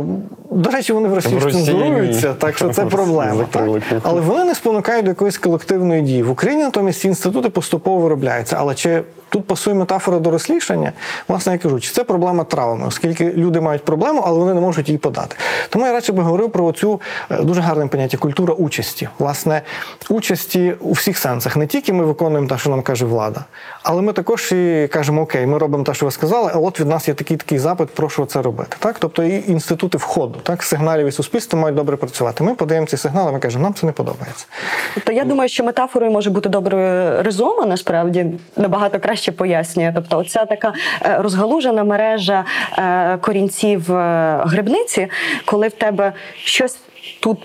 До 0.52 0.70
речі, 0.70 0.94
вони 0.94 1.08
в 1.10 1.14
Росії 1.14 1.40
Росії 1.40 1.66
цензуруються, 1.66 2.28
ні. 2.30 2.34
так 2.40 2.58
що 2.58 2.70
це 2.70 2.86
проблема. 2.86 3.46
Так? 3.52 3.70
Але 4.04 4.22
вони 4.22 4.44
не 4.44 4.56
спонукають 4.56 5.06
до 5.06 5.12
якоїсь 5.12 5.38
колективної 5.38 6.02
дії. 6.02 6.24
В 6.24 6.30
Україні 6.32 6.64
натомість 6.64 7.00
ці 7.00 7.08
інститути 7.08 7.50
поступово 7.50 7.98
виробляються. 8.00 8.56
Але 8.60 8.76
чи 8.76 9.02
тут 9.30 9.48
пасує 9.48 9.76
метафора 9.76 10.20
дорослішання? 10.20 10.92
Власне, 11.28 11.54
я 11.54 11.60
кажу, 11.60 11.80
чи 11.80 11.92
це 11.92 12.04
проблема 12.04 12.44
травми, 12.44 12.88
оскільки 12.88 13.34
люди 13.34 13.62
мають 13.62 13.86
проблему, 13.86 14.24
але 14.26 14.40
вони 14.40 14.54
не 14.54 14.62
можуть 14.62 14.88
її 14.88 14.98
подати. 14.98 15.36
Тому 15.70 15.86
я 15.86 15.94
радше 15.94 16.14
би 16.14 16.24
говорив 16.24 16.52
про 16.52 16.72
цю 16.72 17.02
дуже 17.30 17.62
гарне 17.62 17.88
поняття 17.88 18.18
культура 18.18 18.54
участі. 18.54 19.10
Власне, 19.20 19.62
участі 20.10 20.74
у 20.80 20.92
всіх 20.92 21.18
сенсах. 21.18 21.56
Не 21.56 21.68
тільки 21.68 21.94
ми 21.94 22.06
виконуємо 22.06 22.48
те, 22.48 22.58
що 22.58 22.70
нам 22.70 22.82
каже 22.82 23.06
влада, 23.06 23.46
але 23.84 24.02
ми 24.02 24.14
також 24.14 24.52
і 24.52 24.90
кажемо, 24.94 25.22
окей, 25.22 25.46
ми 25.46 25.58
робимо 25.58 25.84
те, 25.84 25.94
що 25.94 26.06
ви 26.06 26.12
сказали, 26.12 26.52
а 26.54 26.58
от 26.58 26.80
від 26.80 26.88
нас 26.88 27.08
є 27.08 27.14
такий 27.14 27.38
такий 27.38 27.60
запит, 27.60 27.90
прошу 27.90 28.26
це 28.26 28.42
робити. 28.42 28.78
Так? 28.80 28.96
Тобто 29.00 29.24
і 29.24 29.44
інститути 29.48 29.98
входу, 29.98 30.40
так, 30.44 30.64
сигналів 30.64 31.08
і 31.08 31.12
суспільства 31.12 31.60
мають 31.60 31.76
добре 31.78 31.98
працювати. 31.98 32.44
Ми 32.44 32.56
подаємо 32.56 32.88
ці 32.88 32.98
сигнали, 32.98 33.32
ми 33.32 33.40
кажемо, 33.40 33.64
нам 33.64 33.74
це 33.74 33.86
не 33.86 33.92
подобається. 33.92 34.46
Тобто 34.94 35.12
я 35.12 35.24
думаю, 35.24 35.50
що 35.50 35.64
метафорою 35.64 36.12
може 36.12 36.30
бути 36.30 36.50
добре 36.50 37.24
ризома, 37.24 37.66
насправді 37.66 38.26
набагато 38.58 39.00
краще 39.00 39.15
пояснює. 39.32 39.92
Тобто, 39.96 40.18
оця 40.18 40.46
така 40.46 40.74
е, 41.06 41.18
розгалужена 41.20 41.84
мережа 41.84 42.46
е, 42.78 43.18
корінців 43.18 43.92
е, 43.92 44.40
грибниці, 44.46 45.08
коли 45.46 45.68
в 45.68 45.72
тебе 45.72 46.14
щось 46.44 46.78
тут. 47.20 47.38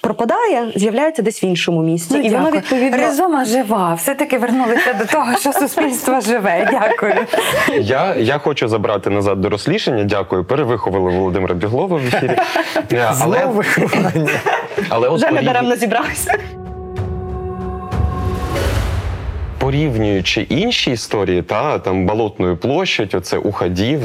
Пропадає, 0.00 0.72
з'являється 0.76 1.22
десь 1.22 1.42
в 1.42 1.44
іншому 1.44 1.82
місці, 1.82 2.14
Ну, 2.18 2.20
і 2.20 2.28
воно 2.28 2.44
дякую. 2.44 2.60
відповідно 2.62 2.96
Ризома 2.98 3.44
жива. 3.44 3.94
Все-таки 3.94 4.38
вернулися 4.38 4.92
до 4.92 5.04
того, 5.04 5.38
що 5.38 5.52
суспільство 5.52 6.20
живе. 6.20 6.68
Дякую. 6.70 7.14
Я, 7.80 8.14
я 8.14 8.38
хочу 8.38 8.68
забрати 8.68 9.10
назад 9.10 9.40
дорослішання. 9.40 10.04
Дякую. 10.04 10.44
Перевиховали 10.44 11.10
Володимира 11.10 11.54
Біглова 11.54 11.96
в 11.96 12.06
ефірі. 12.06 12.36
Але, 13.20 13.46
виховання. 13.46 14.28
але 14.88 15.08
от 15.08 15.16
вже 15.22 15.30
не 15.30 15.42
даремно 15.42 15.76
зібралися. 15.76 16.34
Порівнюючи 19.58 20.40
інші 20.40 20.90
історії, 20.90 21.42
та 21.42 21.78
там 21.78 22.06
Болотною 22.06 22.56
площадь, 22.56 23.14
оце 23.14 23.38
уходів 23.38 24.00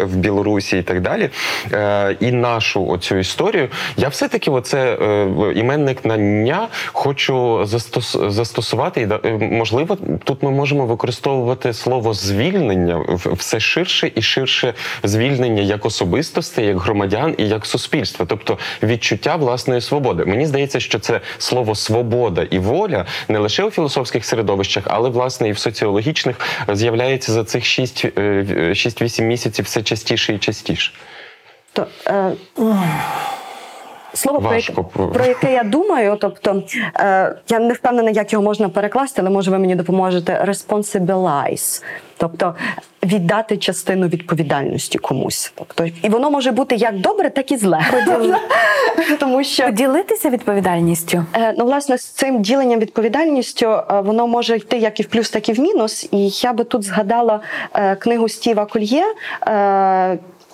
в 0.00 0.16
Білорусі 0.16 0.78
і 0.78 0.82
так 0.82 1.00
далі. 1.00 1.30
Е, 1.72 2.16
і 2.20 2.32
нашу 2.32 2.86
оцю 2.86 3.16
історію, 3.16 3.68
я 3.96 4.08
все-таки 4.08 4.50
оце 4.50 4.78
е, 4.78 5.28
іменник 5.54 6.04
на 6.04 6.16
«ня» 6.16 6.68
хочу 6.92 7.64
застос, 7.64 8.16
застосувати. 8.28 9.00
І 9.00 9.28
е, 9.28 9.32
можливо, 9.38 9.98
тут 10.24 10.42
ми 10.42 10.50
можемо 10.50 10.86
використовувати 10.86 11.72
слово 11.72 12.14
звільнення 12.14 13.04
все 13.24 13.60
ширше 13.60 14.12
і 14.14 14.22
ширше 14.22 14.74
звільнення 15.02 15.62
як 15.62 15.86
особистостей, 15.86 16.66
як 16.66 16.78
громадян 16.78 17.34
і 17.38 17.48
як 17.48 17.66
суспільства, 17.66 18.26
тобто 18.28 18.58
відчуття 18.82 19.36
власної 19.36 19.80
свободи. 19.80 20.24
Мені 20.24 20.46
здається, 20.46 20.80
що 20.80 20.98
це 20.98 21.20
слово 21.38 21.74
свобода 21.74 22.42
і 22.50 22.58
воля 22.58 23.06
не 23.28 23.38
лише 23.38 23.64
у 23.64 23.70
філософських 23.70 24.24
середовищах, 24.24 24.83
але 24.86 25.08
власне 25.08 25.48
і 25.48 25.52
в 25.52 25.58
соціологічних 25.58 26.40
з'являється 26.68 27.32
за 27.32 27.44
цих 27.44 27.64
6-8 27.64 29.22
місяців 29.22 29.64
все 29.64 29.82
частіше 29.82 30.34
і 30.34 30.38
частіше. 30.38 30.92
То, 31.72 31.86
е, 32.06 32.32
Слово, 34.14 34.40
про 34.40 34.54
яке, 34.54 34.72
про 35.12 35.24
яке 35.24 35.52
я 35.52 35.64
думаю, 35.64 36.16
тобто 36.20 36.62
е, 36.96 37.34
я 37.48 37.58
не 37.58 37.72
впевнена, 37.72 38.10
як 38.10 38.32
його 38.32 38.44
можна 38.44 38.68
перекласти, 38.68 39.20
але 39.20 39.30
може 39.30 39.50
ви 39.50 39.58
мені 39.58 39.74
допоможете 39.74 40.44
responsibilize, 40.48 41.82
тобто 42.16 42.54
віддати 43.04 43.56
частину 43.56 44.06
відповідальності 44.06 44.98
комусь. 44.98 45.52
Тобто, 45.54 45.86
і 46.02 46.08
воно 46.08 46.30
може 46.30 46.50
бути 46.50 46.74
як 46.74 47.00
добре, 47.00 47.30
так 47.30 47.52
і 47.52 47.56
зле. 47.56 47.80
Тому 49.20 49.44
що 49.44 49.64
Поділитися 49.64 50.30
відповідальністю. 50.30 51.24
Е, 51.34 51.54
Ну, 51.58 51.64
власне, 51.64 51.98
з 51.98 52.04
цим 52.04 52.42
діленням 52.42 52.80
відповідальністю 52.80 53.66
е, 53.66 54.00
воно 54.00 54.26
може 54.26 54.56
йти 54.56 54.78
як 54.78 55.00
і 55.00 55.02
в 55.02 55.06
плюс, 55.06 55.30
так 55.30 55.48
і 55.48 55.52
в 55.52 55.60
мінус. 55.60 56.08
І 56.12 56.28
я 56.28 56.52
би 56.52 56.64
тут 56.64 56.82
згадала 56.82 57.40
е, 57.74 57.96
книгу 57.96 58.28
Стіва 58.28 58.66
Кольє. 58.66 59.04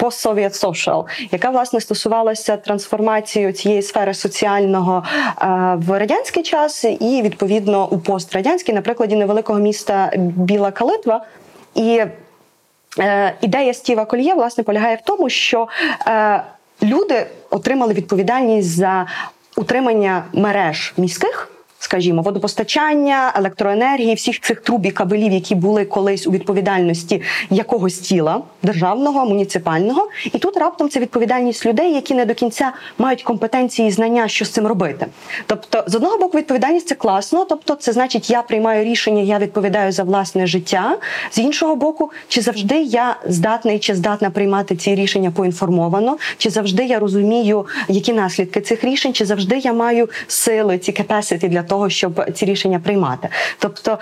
Post-Soviet 0.01 0.65
Social, 0.65 1.05
яка 1.31 1.51
власне 1.51 1.81
стосувалася 1.81 2.57
трансформації 2.57 3.53
цієї 3.53 3.83
сфери 3.83 4.15
соціального 4.15 5.05
е, 5.07 5.47
в 5.87 5.99
радянський 5.99 6.43
час, 6.43 6.85
і 6.85 7.23
відповідно 7.23 7.89
у 7.89 7.99
пострадянський, 7.99 8.75
на 8.75 8.83
прикладі 8.83 9.17
невеликого 9.17 9.59
міста 9.59 10.11
Біла 10.17 10.71
Калитва. 10.71 11.25
І 11.75 12.03
Е, 12.99 13.35
ідея 13.41 13.75
Стіва 13.75 14.05
Кольє 14.05 14.35
власне 14.35 14.65
полягає 14.65 14.97
в 14.97 15.01
тому, 15.05 15.31
що 15.31 15.69
е, 16.07 16.43
люди 16.83 17.27
отримали 17.51 17.95
відповідальність 17.95 18.69
за 18.69 19.07
утримання 19.57 20.25
мереж 20.33 20.95
міських. 20.97 21.53
Скажімо, 21.83 22.23
водопостачання, 22.23 23.33
електроенергії, 23.37 24.15
всіх 24.15 24.41
цих 24.41 24.61
труб 24.61 24.87
і 24.87 24.91
кабелів, 24.91 25.33
які 25.33 25.55
були 25.55 25.85
колись 25.85 26.27
у 26.27 26.31
відповідальності 26.31 27.23
якогось 27.51 27.99
тіла 27.99 28.43
державного, 28.63 29.27
муніципального, 29.27 30.09
і 30.33 30.39
тут 30.39 30.57
раптом 30.57 30.89
це 30.89 31.01
відповідальність 31.01 31.67
людей, 31.67 31.95
які 31.95 32.15
не 32.15 32.25
до 32.25 32.35
кінця 32.35 32.73
мають 32.99 33.23
компетенції 33.23 33.89
і 33.89 33.91
знання, 33.91 34.29
що 34.29 34.45
з 34.45 34.51
цим 34.51 34.67
робити. 34.67 35.07
Тобто, 35.47 35.85
з 35.87 35.95
одного 35.95 36.19
боку, 36.19 36.39
відповідальність 36.39 36.89
це 36.89 36.95
класно, 36.95 37.45
тобто, 37.45 37.75
це 37.75 37.93
значить, 37.93 38.31
я 38.31 38.43
приймаю 38.43 38.85
рішення, 38.85 39.23
я 39.23 39.39
відповідаю 39.39 39.93
за 39.93 40.03
власне 40.03 40.47
життя. 40.47 40.99
З 41.31 41.39
іншого 41.39 41.77
боку, 41.77 42.11
чи 42.29 42.41
завжди 42.41 42.83
я 42.83 43.17
здатний 43.27 43.79
чи 43.79 43.95
здатна 43.95 44.31
приймати 44.31 44.77
ці 44.77 44.95
рішення 44.95 45.31
поінформовано, 45.31 46.19
чи 46.39 46.51
завжди 46.51 46.85
я 46.85 46.99
розумію, 46.99 47.67
які 47.89 48.13
наслідки 48.13 48.61
цих 48.61 48.85
рішень, 48.85 49.13
чи 49.13 49.25
завжди 49.25 49.59
я 49.59 49.73
маю 49.73 50.09
сили, 50.27 50.79
ці 50.79 50.93
capacity 50.93 51.49
для 51.49 51.63
того, 51.71 51.91
щоб 51.91 52.33
ці 52.35 52.45
рішення 52.47 52.79
приймати. 52.79 53.29
Тобто. 53.59 53.99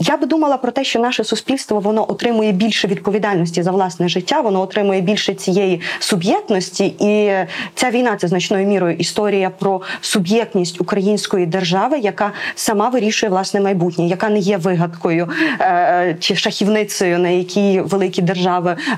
Я 0.00 0.16
би 0.16 0.26
думала 0.26 0.56
про 0.56 0.72
те, 0.72 0.84
що 0.84 0.98
наше 0.98 1.24
суспільство 1.24 1.80
воно 1.80 2.10
отримує 2.10 2.52
більше 2.52 2.88
відповідальності 2.88 3.62
за 3.62 3.70
власне 3.70 4.08
життя, 4.08 4.40
воно 4.40 4.60
отримує 4.60 5.00
більше 5.00 5.34
цієї 5.34 5.80
суб'єктності, 5.98 6.86
і 6.86 7.32
ця 7.74 7.90
війна 7.90 8.16
це 8.16 8.28
значною 8.28 8.66
мірою 8.66 8.96
історія 8.96 9.50
про 9.50 9.80
суб'єктність 10.00 10.80
української 10.80 11.46
держави, 11.46 11.98
яка 11.98 12.32
сама 12.54 12.88
вирішує 12.88 13.30
власне 13.30 13.60
майбутнє, 13.60 14.06
яка 14.06 14.28
не 14.28 14.38
є 14.38 14.56
вигадкою 14.56 15.28
е, 15.60 16.16
чи 16.20 16.36
шахівницею, 16.36 17.18
на 17.18 17.28
якій 17.28 17.80
великі 17.80 18.22
держави 18.22 18.76
е, 18.90 18.96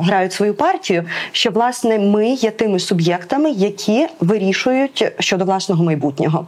грають 0.00 0.32
свою 0.32 0.54
партію. 0.54 1.04
Що 1.32 1.50
власне 1.50 1.98
ми 1.98 2.28
є 2.28 2.50
тими 2.50 2.78
суб'єктами, 2.78 3.50
які 3.50 4.06
вирішують 4.20 5.12
щодо 5.18 5.44
власного 5.44 5.84
майбутнього. 5.84 6.46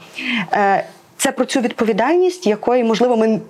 Е, 0.53 0.85
це 1.17 1.33
про 1.33 1.45
цю 1.45 1.61
відповідальність, 1.61 2.47
якої 2.47 2.85
можливо 2.85 3.17
ми. 3.17 3.41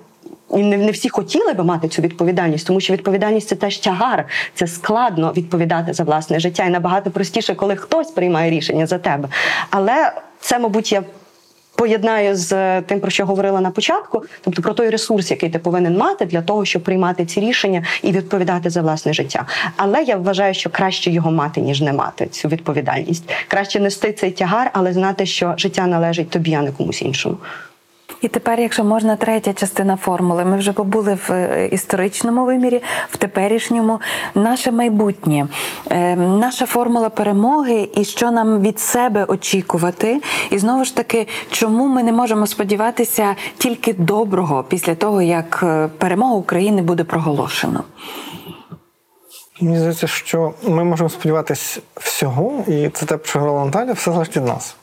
І 0.53 0.63
не, 0.63 0.77
не 0.77 0.91
всі 0.91 1.09
хотіли 1.09 1.53
би 1.53 1.63
мати 1.63 1.87
цю 1.87 2.01
відповідальність, 2.01 2.67
тому 2.67 2.79
що 2.79 2.93
відповідальність 2.93 3.47
це 3.47 3.55
теж 3.55 3.77
тягар, 3.77 4.25
це 4.53 4.67
складно 4.67 5.33
відповідати 5.37 5.93
за 5.93 6.03
власне 6.03 6.39
життя, 6.39 6.65
і 6.65 6.69
набагато 6.69 7.11
простіше, 7.11 7.55
коли 7.55 7.75
хтось 7.75 8.11
приймає 8.11 8.51
рішення 8.51 8.87
за 8.87 8.97
тебе. 8.97 9.29
Але 9.69 10.11
це, 10.39 10.59
мабуть, 10.59 10.91
я 10.91 11.03
поєднаю 11.75 12.35
з 12.35 12.81
тим, 12.81 12.99
про 12.99 13.11
що 13.11 13.25
говорила 13.25 13.61
на 13.61 13.71
початку, 13.71 14.23
тобто 14.41 14.61
про 14.61 14.73
той 14.73 14.89
ресурс, 14.89 15.31
який 15.31 15.49
ти 15.49 15.59
повинен 15.59 15.97
мати 15.97 16.25
для 16.25 16.41
того, 16.41 16.65
щоб 16.65 16.83
приймати 16.83 17.25
ці 17.25 17.39
рішення 17.39 17.83
і 18.03 18.11
відповідати 18.11 18.69
за 18.69 18.81
власне 18.81 19.13
життя. 19.13 19.45
Але 19.75 20.03
я 20.03 20.17
вважаю, 20.17 20.53
що 20.53 20.69
краще 20.69 21.11
його 21.11 21.31
мати, 21.31 21.61
ніж 21.61 21.81
не 21.81 21.93
мати 21.93 22.27
цю 22.27 22.47
відповідальність. 22.47 23.29
Краще 23.47 23.79
нести 23.79 24.13
цей 24.13 24.31
тягар, 24.31 24.71
але 24.73 24.93
знати, 24.93 25.25
що 25.25 25.53
життя 25.57 25.87
належить 25.87 26.29
тобі, 26.29 26.53
а 26.53 26.61
не 26.61 26.71
комусь 26.71 27.01
іншому. 27.01 27.37
І 28.21 28.27
тепер, 28.27 28.59
якщо 28.59 28.83
можна, 28.83 29.15
третя 29.15 29.53
частина 29.53 29.97
формули. 29.97 30.45
Ми 30.45 30.57
вже 30.57 30.73
побули 30.73 31.17
в 31.27 31.31
е, 31.31 31.67
історичному 31.67 32.45
вимірі, 32.45 32.81
в 33.09 33.17
теперішньому. 33.17 33.99
Наше 34.35 34.71
майбутнє, 34.71 35.47
е, 35.89 36.15
наша 36.15 36.65
формула 36.65 37.09
перемоги, 37.09 37.89
і 37.95 38.05
що 38.05 38.31
нам 38.31 38.61
від 38.61 38.79
себе 38.79 39.25
очікувати. 39.25 40.21
І 40.49 40.57
знову 40.57 40.85
ж 40.85 40.95
таки, 40.95 41.27
чому 41.51 41.87
ми 41.87 42.03
не 42.03 42.11
можемо 42.11 42.47
сподіватися 42.47 43.35
тільки 43.57 43.93
доброго 43.93 44.63
після 44.63 44.95
того, 44.95 45.21
як 45.21 45.59
е, 45.63 45.89
перемога 45.97 46.33
України 46.33 46.81
буде 46.81 47.03
проголошено. 47.03 47.83
Мені 49.61 49.77
здається, 49.77 50.07
що 50.07 50.53
ми 50.67 50.83
можемо 50.83 51.09
сподіватися 51.09 51.81
всього, 51.95 52.63
і 52.67 52.89
це 52.89 53.05
те, 53.05 53.19
що 53.23 53.39
говорила 53.39 53.65
Наталя, 53.65 53.93
все 53.93 54.11
залежить 54.11 54.37
від 54.37 54.45
нас. 54.45 54.75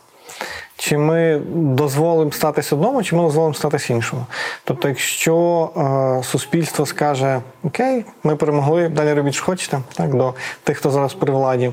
Чи 0.81 0.99
ми 0.99 1.41
дозволимо 1.55 2.33
статись 2.33 2.73
одному, 2.73 3.03
чи 3.03 3.17
ми 3.17 3.23
дозволимо 3.23 3.55
статись 3.55 3.91
іншому. 3.91 4.27
Тобто, 4.65 4.89
якщо 4.89 5.71
е, 6.21 6.25
суспільство 6.25 6.87
скаже 6.87 7.41
Окей, 7.65 8.05
ми 8.25 8.37
перемогли, 8.37 8.89
далі 8.89 9.13
робіть, 9.13 9.35
що 9.35 9.45
хочете, 9.45 9.81
так, 9.95 10.15
до 10.15 10.35
тих, 10.65 10.79
хто 10.79 10.91
зараз 10.91 11.15
при 11.15 11.33
владі, 11.33 11.73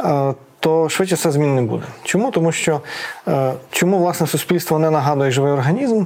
е, 0.00 0.34
то 0.60 0.88
швидше 0.88 1.14
все 1.14 1.30
змін 1.30 1.54
не 1.54 1.62
буде. 1.62 1.84
Чому? 2.04 2.30
Тому 2.30 2.52
що 2.52 2.80
е, 3.28 3.52
чому 3.70 3.98
власне 3.98 4.26
суспільство 4.26 4.78
не 4.78 4.90
нагадує 4.90 5.30
живий 5.30 5.52
організм? 5.52 6.04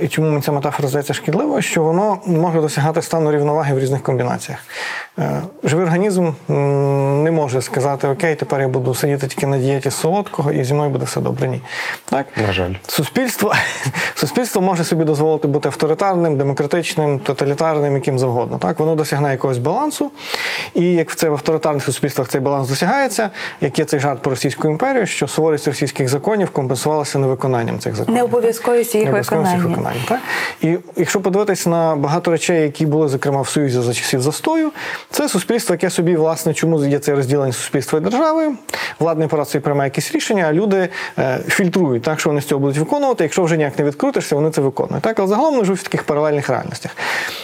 І 0.00 0.08
чому 0.08 0.28
мені 0.28 0.42
ця 0.42 0.52
метафора 0.52 0.88
здається 0.88 1.14
шкідливою, 1.14 1.62
що 1.62 1.82
воно 1.82 2.18
може 2.26 2.60
досягати 2.60 3.02
стану 3.02 3.32
рівноваги 3.32 3.74
в 3.74 3.78
різних 3.78 4.02
комбінаціях. 4.02 4.58
Е, 5.18 5.42
Живий 5.64 5.84
організм 5.84 6.30
не 7.22 7.30
може 7.30 7.62
сказати: 7.62 8.08
Окей, 8.08 8.34
тепер 8.34 8.60
я 8.60 8.68
буду 8.68 8.94
сидіти 8.94 9.26
тільки 9.26 9.46
на 9.46 9.58
дієті 9.58 9.90
солодкого 9.90 10.52
і 10.52 10.64
зі 10.64 10.74
мною 10.74 10.90
буде 10.90 11.04
все 11.04 11.20
добре. 11.20 11.48
Ні. 11.48 11.62
Так? 12.04 12.26
На 12.46 12.52
жаль. 12.52 12.72
Суспільство, 12.86 13.54
суспільство 14.14 14.62
може 14.62 14.84
собі 14.84 15.04
дозволити 15.04 15.48
бути 15.48 15.68
авторитарним, 15.68 16.36
демократичним, 16.36 17.18
тоталітарним, 17.18 17.94
яким 17.94 18.18
завгодно. 18.18 18.58
Так? 18.58 18.78
Воно 18.80 18.94
досягне 18.94 19.30
якогось 19.30 19.58
балансу. 19.58 20.10
І 20.74 20.92
як 20.92 21.10
в 21.10 21.14
це 21.14 21.28
в 21.28 21.32
авторитарних 21.32 21.84
суспільствах 21.84 22.28
цей 22.28 22.40
баланс 22.40 22.68
досягається, 22.68 23.30
як 23.60 23.78
є 23.78 23.84
цей 23.84 24.00
жарт 24.00 24.22
про 24.22 24.30
Російську 24.30 24.68
імперію, 24.68 25.06
що 25.06 25.28
суворість 25.28 25.68
російських 25.68 26.08
законів 26.08 26.50
компенсувалася 26.50 27.18
невиконанням 27.18 27.78
цих 27.78 27.94
законів. 27.94 28.16
Їх 28.16 28.22
Необов'язковість 28.22 28.94
їх 28.94 29.10
виконання. 29.12 29.41
Виконання. 29.42 30.00
Так? 30.08 30.20
І 30.60 30.78
якщо 30.96 31.20
подивитись 31.20 31.66
на 31.66 31.96
багато 31.96 32.30
речей, 32.30 32.62
які 32.62 32.86
були, 32.86 33.08
зокрема, 33.08 33.40
в 33.40 33.48
Союзі 33.48 33.80
за 33.80 33.94
часів 33.94 34.20
застою, 34.22 34.70
це 35.10 35.28
суспільство, 35.28 35.74
яке 35.74 35.90
собі, 35.90 36.16
власне, 36.16 36.54
чому 36.54 36.84
є 36.84 36.98
це 36.98 37.14
розділення 37.14 37.52
суспільства 37.52 37.98
і 37.98 38.02
держави, 38.02 38.52
владний 38.98 39.26
апарат 39.26 39.48
собі 39.48 39.64
приймає 39.64 39.86
якісь 39.86 40.14
рішення, 40.14 40.44
а 40.48 40.52
люди 40.52 40.88
е, 41.18 41.38
фільтрують 41.48 42.02
так, 42.02 42.20
що 42.20 42.30
вони 42.30 42.40
з 42.40 42.44
цього 42.44 42.60
будуть 42.60 42.78
виконувати. 42.78 43.24
Якщо 43.24 43.42
вже 43.42 43.56
ніяк 43.56 43.78
не 43.78 43.84
відкрутишся, 43.84 44.34
вони 44.34 44.50
це 44.50 44.60
виконують. 44.60 45.02
Так, 45.02 45.18
але 45.18 45.28
загалом 45.28 45.54
вони 45.54 45.64
живуть 45.64 45.80
в 45.80 45.82
таких 45.82 46.02
паралельних 46.02 46.48
реальностях. 46.48 46.96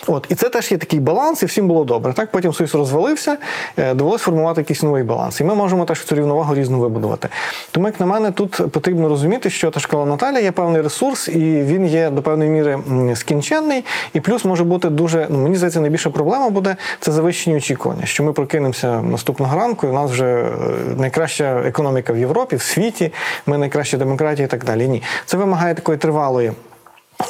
От 0.07 0.27
і 0.29 0.35
це 0.35 0.49
теж 0.49 0.73
є 0.73 0.79
такий 0.79 1.01
баланс, 1.01 1.43
і 1.43 1.47
всім 1.47 1.69
було 1.69 1.85
добре. 1.85 2.13
Так, 2.13 2.31
потім 2.31 2.53
союз 2.53 2.75
розвалився, 2.75 3.37
е, 3.77 3.95
довелося 3.95 4.25
формувати 4.25 4.61
якийсь 4.61 4.83
новий 4.83 5.03
баланс. 5.03 5.41
І 5.41 5.45
ми 5.45 5.55
можемо 5.55 5.85
теж 5.85 6.05
цю 6.05 6.15
рівновагу 6.15 6.55
різну 6.55 6.79
вибудувати. 6.79 7.29
Тому, 7.71 7.87
як 7.87 8.01
на 8.01 8.07
мене, 8.07 8.31
тут 8.31 8.73
потрібно 8.73 9.09
розуміти, 9.09 9.51
що 9.51 9.71
та 9.71 9.81
школа 9.81 10.07
Наталя 10.07 10.39
є 10.39 10.53
певний 10.53 10.83
ресурс, 10.83 11.29
і 11.29 11.63
він 11.63 11.87
є 11.89 12.11
до 12.11 12.23
певної 12.23 12.51
міри 12.51 12.79
скінченний. 13.15 13.85
І 14.13 14.21
плюс 14.21 14.45
може 14.45 14.65
бути 14.65 14.89
дуже, 14.89 15.27
ну 15.31 15.39
мені 15.39 15.57
здається, 15.57 15.81
найбільша 15.81 16.11
проблема 16.11 16.51
буде 16.51 16.77
це 17.01 17.13
завищені 17.13 17.57
очікування, 17.57 18.07
що 18.07 18.25
ми 18.25 18.33
прокинемося 18.33 19.03
наступного 19.03 19.57
ранку, 19.57 19.87
і 19.87 19.91
у 19.91 19.93
нас 19.93 20.11
вже 20.11 20.27
е, 20.27 20.51
найкраща 20.97 21.63
економіка 21.67 22.13
в 22.13 22.19
Європі, 22.19 22.57
в 22.57 22.63
світі, 22.63 23.13
ми 23.47 23.59
найкраща 23.59 23.97
демократія 23.97 24.47
і 24.47 24.51
так 24.51 24.65
далі. 24.65 24.89
Ні, 24.89 25.03
це 25.27 25.37
вимагає 25.37 25.75
такої 25.75 25.99
тривалої. 25.99 26.53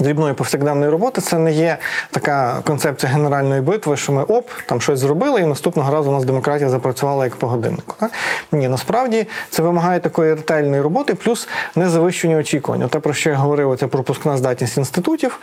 Дрібної 0.01 0.34
повсякденної 0.34 0.91
роботи 0.91 1.20
це 1.20 1.39
не 1.39 1.53
є 1.53 1.78
така 2.11 2.61
концепція 2.64 3.12
генеральної 3.12 3.61
битви, 3.61 3.97
що 3.97 4.12
ми 4.12 4.22
оп, 4.22 4.51
там 4.66 4.80
щось 4.80 4.99
зробили, 4.99 5.41
і 5.41 5.47
наступного 5.47 5.93
разу 5.93 6.11
у 6.11 6.12
нас 6.12 6.24
демократія 6.24 6.70
запрацювала 6.70 7.24
як 7.24 7.36
по 7.36 7.47
годиннику. 7.47 7.95
Так? 8.01 8.11
Ні, 8.53 8.68
насправді 8.68 9.26
це 9.51 9.62
вимагає 9.62 10.01
такої 10.01 10.34
ретельної 10.34 10.82
роботи, 10.82 11.14
плюс 11.14 11.49
незавищені 11.76 12.36
очікування. 12.36 12.89
Те, 12.89 13.01
про 13.01 13.14
що 13.14 13.30
я 13.30 13.36
говорив, 13.36 13.76
це 13.80 13.86
пропускна 13.86 14.36
здатність 14.36 14.76
інститутів, 14.76 15.41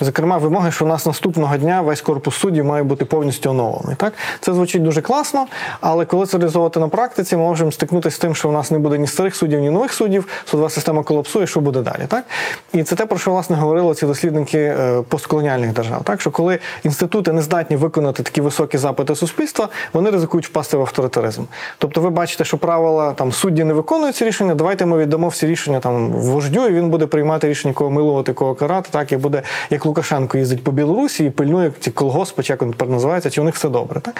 зокрема, 0.00 0.38
вимоги, 0.38 0.72
що 0.72 0.84
у 0.84 0.88
нас 0.88 1.06
наступного 1.06 1.56
дня 1.56 1.82
весь 1.82 2.00
корпус 2.00 2.34
суддів 2.34 2.64
має 2.64 2.82
бути 2.82 3.04
повністю 3.04 3.50
оновлений. 3.50 3.96
Так? 3.96 4.12
Це 4.40 4.52
звучить 4.52 4.82
дуже 4.82 5.02
класно, 5.02 5.46
але 5.80 6.04
коли 6.04 6.26
це 6.26 6.38
реалізовувати 6.38 6.80
на 6.80 6.88
практиці, 6.88 7.36
ми 7.36 7.42
можемо 7.42 7.72
стикнутися 7.72 8.16
з 8.16 8.18
тим, 8.18 8.34
що 8.34 8.48
у 8.48 8.52
нас 8.52 8.70
не 8.70 8.78
буде 8.78 8.98
ні 8.98 9.06
старих 9.06 9.36
суддів, 9.36 9.60
ні 9.60 9.70
нових 9.70 9.92
суддів, 9.92 10.28
судова 10.44 10.70
система 10.70 11.02
колапсує, 11.02 11.46
що 11.46 11.60
буде 11.60 11.80
далі. 11.80 12.02
Так? 12.08 12.24
І 12.72 12.82
це 12.82 12.96
те, 12.96 13.06
про 13.06 13.18
що 13.18 13.30
власне 13.30 13.56
говорили 13.56 13.87
ці 13.94 14.06
дослідники 14.06 14.58
е, 14.58 15.02
постколоніальних 15.08 15.72
держав. 15.72 16.04
Так 16.04 16.20
що 16.20 16.30
коли 16.30 16.58
інститути 16.84 17.32
не 17.32 17.42
здатні 17.42 17.76
виконати 17.76 18.22
такі 18.22 18.40
високі 18.40 18.78
запити 18.78 19.14
суспільства, 19.14 19.68
вони 19.92 20.10
ризикують 20.10 20.46
впасти 20.46 20.76
в 20.76 20.80
авторитаризм. 20.80 21.42
Тобто, 21.78 22.00
ви 22.00 22.10
бачите, 22.10 22.44
що 22.44 22.58
правила 22.58 23.12
там 23.12 23.32
судді 23.32 23.64
не 23.64 23.74
виконують 23.74 24.16
ці 24.16 24.24
рішення. 24.24 24.54
Давайте 24.54 24.86
ми 24.86 24.98
віддамо 24.98 25.28
всі 25.28 25.46
рішення 25.46 25.80
там 25.80 26.12
вождю, 26.12 26.66
і 26.66 26.72
він 26.72 26.90
буде 26.90 27.06
приймати 27.06 27.48
рішення, 27.48 27.74
кого 27.74 27.90
милувати, 27.90 28.32
кого 28.32 28.54
карати. 28.54 28.88
Так 28.92 29.12
і 29.12 29.16
буде 29.16 29.42
як 29.70 29.86
Лукашенко 29.86 30.38
їздить 30.38 30.64
по 30.64 30.72
Білорусі 30.72 31.24
і 31.24 31.30
пильнує 31.30 31.72
ці 31.80 31.90
колгоспи, 31.90 32.42
як 32.44 32.62
він 32.62 32.70
тепер 32.70 32.88
називається, 32.88 33.30
чи 33.30 33.40
у 33.40 33.44
них 33.44 33.54
все 33.54 33.68
добре. 33.68 34.00
Так 34.00 34.14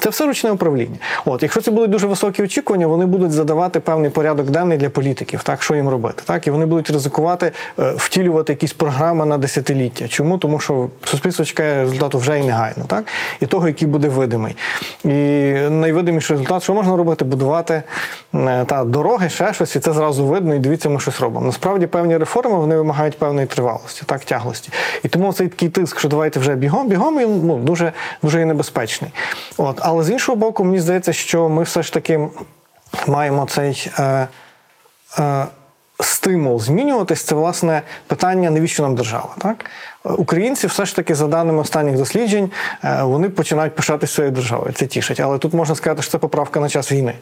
це 0.00 0.10
все 0.10 0.26
ручне 0.26 0.50
управління. 0.50 0.96
От, 1.24 1.42
якщо 1.42 1.60
це 1.60 1.70
будуть 1.70 1.90
дуже 1.90 2.06
високі 2.06 2.42
очікування, 2.42 2.86
вони 2.86 3.06
будуть 3.06 3.32
задавати 3.32 3.80
певний 3.80 4.10
порядок 4.10 4.50
денний 4.50 4.78
для 4.78 4.90
політиків, 4.90 5.42
так 5.42 5.62
що 5.62 5.74
їм 5.74 5.88
робити. 5.88 6.22
Так, 6.26 6.46
і 6.46 6.50
вони 6.50 6.66
будуть 6.66 6.90
ризикувати 6.90 7.52
е, 7.78 7.92
втілювати 7.96 8.52
якісь 8.52 8.72
програми 8.72 9.26
на 9.26 9.38
десятиліття. 9.38 10.08
Чому? 10.08 10.38
Тому 10.38 10.60
що 10.60 10.88
суспільство 11.04 11.44
чекає 11.44 11.82
результату 11.82 12.18
вже 12.18 12.40
і 12.40 12.44
негайно, 12.44 12.84
так 12.86 13.04
і 13.40 13.46
того, 13.46 13.68
який 13.68 13.88
буде 13.88 14.08
видимий. 14.08 14.56
І 15.04 15.08
найвидиміший 15.70 16.34
результат, 16.34 16.62
що 16.62 16.74
можна 16.74 16.96
робити, 16.96 17.24
будувати 17.24 17.82
е, 18.34 18.64
та 18.64 18.84
дороги, 18.84 19.28
ще 19.28 19.54
щось, 19.54 19.76
і 19.76 19.80
це 19.80 19.92
зразу 19.92 20.24
видно, 20.24 20.54
і 20.54 20.58
дивіться, 20.58 20.88
ми 20.88 21.00
щось 21.00 21.20
робимо. 21.20 21.46
Насправді 21.46 21.86
певні 21.86 22.16
реформи 22.16 22.56
вони 22.56 22.76
вимагають 22.76 23.18
певної 23.18 23.46
тривалості, 23.46 24.02
так, 24.06 24.24
тяглості. 24.24 24.70
І 25.04 25.08
тому 25.08 25.32
цей 25.32 25.48
такий 25.48 25.68
тиск, 25.68 25.98
що 25.98 26.08
давайте 26.08 26.40
вже 26.40 26.54
бігом, 26.54 26.88
бігом, 26.88 27.18
він 27.18 27.40
ну 27.46 27.56
дуже 27.58 27.92
дуже 28.22 28.38
є 28.38 28.44
небезпечний. 28.44 29.10
От, 29.56 29.80
але 29.88 30.04
з 30.04 30.10
іншого 30.10 30.36
боку, 30.36 30.64
мені 30.64 30.80
здається, 30.80 31.12
що 31.12 31.48
ми 31.48 31.62
все 31.62 31.82
ж 31.82 31.92
таки 31.92 32.28
маємо 33.06 33.46
цей. 33.50 33.90
Е, 33.98 34.28
е, 35.18 35.46
Стимул 36.00 36.60
змінюватись 36.60 37.22
це 37.22 37.34
власне 37.34 37.82
питання, 38.06 38.50
навіщо 38.50 38.82
нам 38.82 38.94
держава. 38.94 39.34
Так 39.38 39.64
українці, 40.04 40.66
все 40.66 40.84
ж 40.84 40.96
таки, 40.96 41.14
за 41.14 41.26
даними 41.26 41.58
останніх 41.58 41.96
досліджень, 41.96 42.50
е, 42.84 43.02
вони 43.02 43.28
починають 43.28 43.74
пишатися 43.74 44.14
своєю 44.14 44.34
державою. 44.34 44.72
Це 44.72 44.86
тішить. 44.86 45.20
Але 45.20 45.38
тут 45.38 45.54
можна 45.54 45.74
сказати, 45.74 46.02
що 46.02 46.10
це 46.10 46.18
поправка 46.18 46.60
на 46.60 46.68
час 46.68 46.92
війни. 46.92 47.14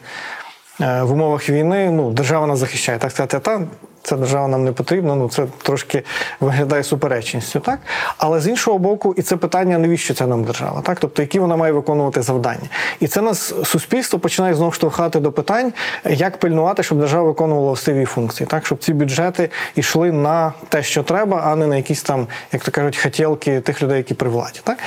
Е, 0.81 1.01
В 1.03 1.11
умовах 1.11 1.49
війни 1.49 1.91
ну, 1.91 2.11
держава 2.11 2.47
нас 2.47 2.59
захищає. 2.59 2.97
Так 2.97 3.11
сказати, 3.11 3.39
та 3.39 3.61
ця 4.07 4.15
держава 4.15 4.47
нам 4.47 4.63
не 4.63 4.71
потрібна. 4.71 5.15
Ну 5.15 5.29
це 5.29 5.45
трошки 5.61 6.03
виглядає 6.39 6.83
суперечністю, 6.83 7.59
так 7.59 7.79
але 8.17 8.39
з 8.39 8.47
іншого 8.47 8.77
боку, 8.77 9.13
і 9.17 9.21
це 9.21 9.37
питання, 9.37 9.77
навіщо 9.77 10.13
ця 10.13 10.27
нам 10.27 10.43
держава, 10.43 10.81
так 10.81 10.97
тобто, 10.99 11.21
які 11.21 11.39
вона 11.39 11.55
має 11.55 11.73
виконувати 11.73 12.21
завдання, 12.21 12.69
і 12.99 13.07
це 13.07 13.21
нас 13.21 13.53
суспільство 13.63 14.19
починає 14.19 14.55
знову 14.55 14.71
штовхати 14.71 15.19
до 15.19 15.31
питань, 15.31 15.73
як 16.05 16.37
пильнувати, 16.37 16.83
щоб 16.83 16.99
держава 16.99 17.27
виконувала 17.27 17.67
властиві 17.67 18.05
функції, 18.05 18.47
так 18.47 18.65
щоб 18.65 18.77
ці 18.77 18.93
бюджети 18.93 19.49
йшли 19.75 20.11
на 20.11 20.53
те, 20.69 20.83
що 20.83 21.03
треба, 21.03 21.41
а 21.45 21.55
не 21.55 21.67
на 21.67 21.75
якісь 21.75 22.01
там, 22.01 22.27
як 22.51 22.63
то 22.63 22.71
кажуть, 22.71 22.97
хотілки 22.97 23.61
тих 23.61 23.81
людей, 23.83 23.97
які 23.97 24.13
при 24.13 24.29
владі. 24.29 24.59
Так 24.63 24.77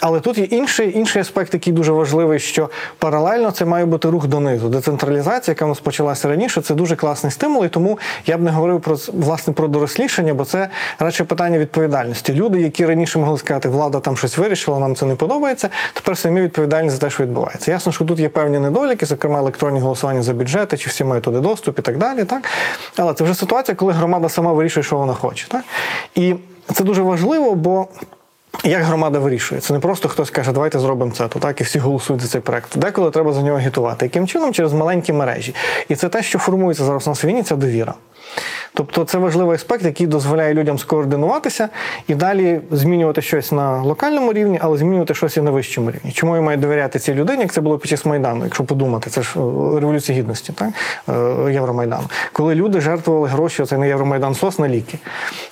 але 0.00 0.20
тут 0.20 0.38
є 0.38 0.44
інший 0.44 0.98
інший 0.98 1.22
аспект, 1.22 1.54
який 1.54 1.72
дуже 1.72 1.92
важливий, 1.92 2.38
що 2.38 2.70
паралельно 2.98 3.50
це 3.50 3.64
має 3.64 3.84
бути 3.84 4.10
рух 4.10 4.26
донизу. 4.26 4.68
Децентралізація, 4.68 5.52
яка 5.52 5.64
у 5.64 5.68
нас 5.68 5.80
почалася 5.80 6.28
раніше, 6.28 6.60
це 6.60 6.74
дуже 6.74 6.96
класний 6.96 7.32
стимул, 7.32 7.64
і 7.64 7.68
тому 7.68 7.98
я 8.26 8.38
б 8.38 8.42
не 8.42 8.50
говорив 8.50 8.67
про 8.76 8.96
власне 9.12 9.52
про 9.52 9.68
дорослішання, 9.68 10.34
бо 10.34 10.44
це 10.44 10.68
радше 10.98 11.24
питання 11.24 11.58
відповідальності. 11.58 12.34
Люди, 12.34 12.60
які 12.60 12.86
раніше 12.86 13.18
могли 13.18 13.38
сказати, 13.38 13.68
влада 13.68 14.00
там 14.00 14.16
щось 14.16 14.38
вирішила, 14.38 14.78
нам 14.78 14.94
це 14.94 15.06
не 15.06 15.14
подобається. 15.14 15.68
Тепер 15.92 16.18
самі 16.18 16.40
відповідальні 16.40 16.90
за 16.90 16.98
те, 16.98 17.10
що 17.10 17.22
відбувається. 17.22 17.70
Ясно, 17.70 17.92
що 17.92 18.04
тут 18.04 18.18
є 18.18 18.28
певні 18.28 18.58
недоліки, 18.58 19.06
зокрема 19.06 19.38
електронні 19.38 19.80
голосування 19.80 20.22
за 20.22 20.32
бюджети, 20.34 20.76
чи 20.76 20.90
всі 20.90 21.04
мають 21.04 21.24
туди 21.24 21.40
доступ 21.40 21.78
і 21.78 21.82
так 21.82 21.98
далі. 21.98 22.24
Так 22.24 22.42
але 22.96 23.14
це 23.14 23.24
вже 23.24 23.34
ситуація, 23.34 23.74
коли 23.74 23.92
громада 23.92 24.28
сама 24.28 24.52
вирішує, 24.52 24.84
що 24.84 24.96
вона 24.96 25.14
хоче. 25.14 25.48
Так 25.48 25.64
і 26.14 26.34
це 26.74 26.84
дуже 26.84 27.02
важливо, 27.02 27.54
бо. 27.54 27.86
Як 28.64 28.82
громада 28.82 29.18
вирішує? 29.18 29.60
Це 29.60 29.72
не 29.72 29.80
просто 29.80 30.08
хтось 30.08 30.30
каже, 30.30 30.52
давайте 30.52 30.78
зробимо 30.78 31.12
це, 31.12 31.28
то 31.28 31.38
так 31.38 31.60
і 31.60 31.64
всі 31.64 31.78
голосують 31.78 32.22
за 32.22 32.28
цей 32.28 32.40
проект. 32.40 32.78
Деколи 32.78 33.10
треба 33.10 33.32
за 33.32 33.42
нього 33.42 33.58
агітувати. 33.58 34.06
Яким 34.06 34.26
чином? 34.26 34.52
Через 34.52 34.72
маленькі 34.72 35.12
мережі. 35.12 35.54
І 35.88 35.96
це 35.96 36.08
те, 36.08 36.22
що 36.22 36.38
формується 36.38 36.84
зараз 36.84 37.06
на 37.06 37.12
війні, 37.12 37.42
це 37.42 37.56
довіра. 37.56 37.94
Тобто 38.74 39.04
це 39.04 39.18
важливий 39.18 39.54
аспект, 39.54 39.84
який 39.84 40.06
дозволяє 40.06 40.54
людям 40.54 40.78
скоординуватися 40.78 41.68
і 42.08 42.14
далі 42.14 42.60
змінювати 42.70 43.22
щось 43.22 43.52
на 43.52 43.82
локальному 43.82 44.32
рівні, 44.32 44.58
але 44.62 44.78
змінювати 44.78 45.14
щось 45.14 45.36
і 45.36 45.40
на 45.40 45.50
вищому 45.50 45.90
рівні. 45.90 46.12
Чому 46.12 46.36
я 46.36 46.42
маю 46.42 46.58
довіряти 46.58 46.98
цій 46.98 47.14
людині, 47.14 47.42
як 47.42 47.52
це 47.52 47.60
було 47.60 47.78
під 47.78 47.90
час 47.90 48.04
Майдану, 48.04 48.44
якщо 48.44 48.64
подумати, 48.64 49.10
це 49.10 49.22
ж 49.22 49.30
е, 49.36 49.40
революція 49.80 50.18
гідності, 50.18 50.52
так? 50.52 50.68
Е, 51.08 51.52
Євромайдану. 51.52 52.04
Коли 52.32 52.54
люди 52.54 52.80
жертвували 52.80 53.28
гроші, 53.28 53.62
оце 53.62 53.78
не 53.78 53.88
Євромайдан 53.88 54.34
СОС 54.34 54.58
на 54.58 54.68
ліки. 54.68 54.98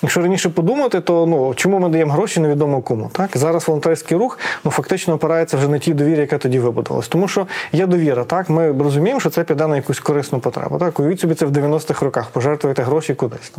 Якщо 0.02 0.20
раніше 0.20 0.48
подумати, 0.48 1.00
то 1.00 1.26
ну 1.26 1.54
чому 1.54 1.78
ми 1.78 1.88
даємо 1.88 2.12
гроші, 2.12 2.40
невідомо 2.40 2.80
кому. 2.80 3.10
Так? 3.12 3.30
Зараз 3.34 3.68
волонтерський 3.68 4.16
рух 4.16 4.38
ну, 4.64 4.70
фактично 4.70 5.14
опирається 5.14 5.56
вже 5.56 5.68
на 5.68 5.78
тій 5.78 5.94
довірі, 5.94 6.20
яка 6.20 6.38
тоді 6.38 6.58
вибудувалась. 6.58 7.08
Тому 7.08 7.28
що 7.28 7.46
є 7.72 7.86
довіра, 7.86 8.24
так? 8.24 8.50
Ми 8.50 8.72
розуміємо, 8.72 9.20
що 9.20 9.30
це 9.30 9.44
піде 9.44 9.66
на 9.66 9.76
якусь 9.76 10.00
корисну 10.00 10.38
потребу. 10.38 10.78
Так? 10.78 11.00
Уявіть 11.00 11.20
собі 11.20 11.34
це 11.34 11.46
в 11.46 11.50
90-х 11.50 12.04
роках, 12.04 12.26
пожертвуєте 12.66 12.82
гроші 12.82 13.14
кудись. 13.14 13.52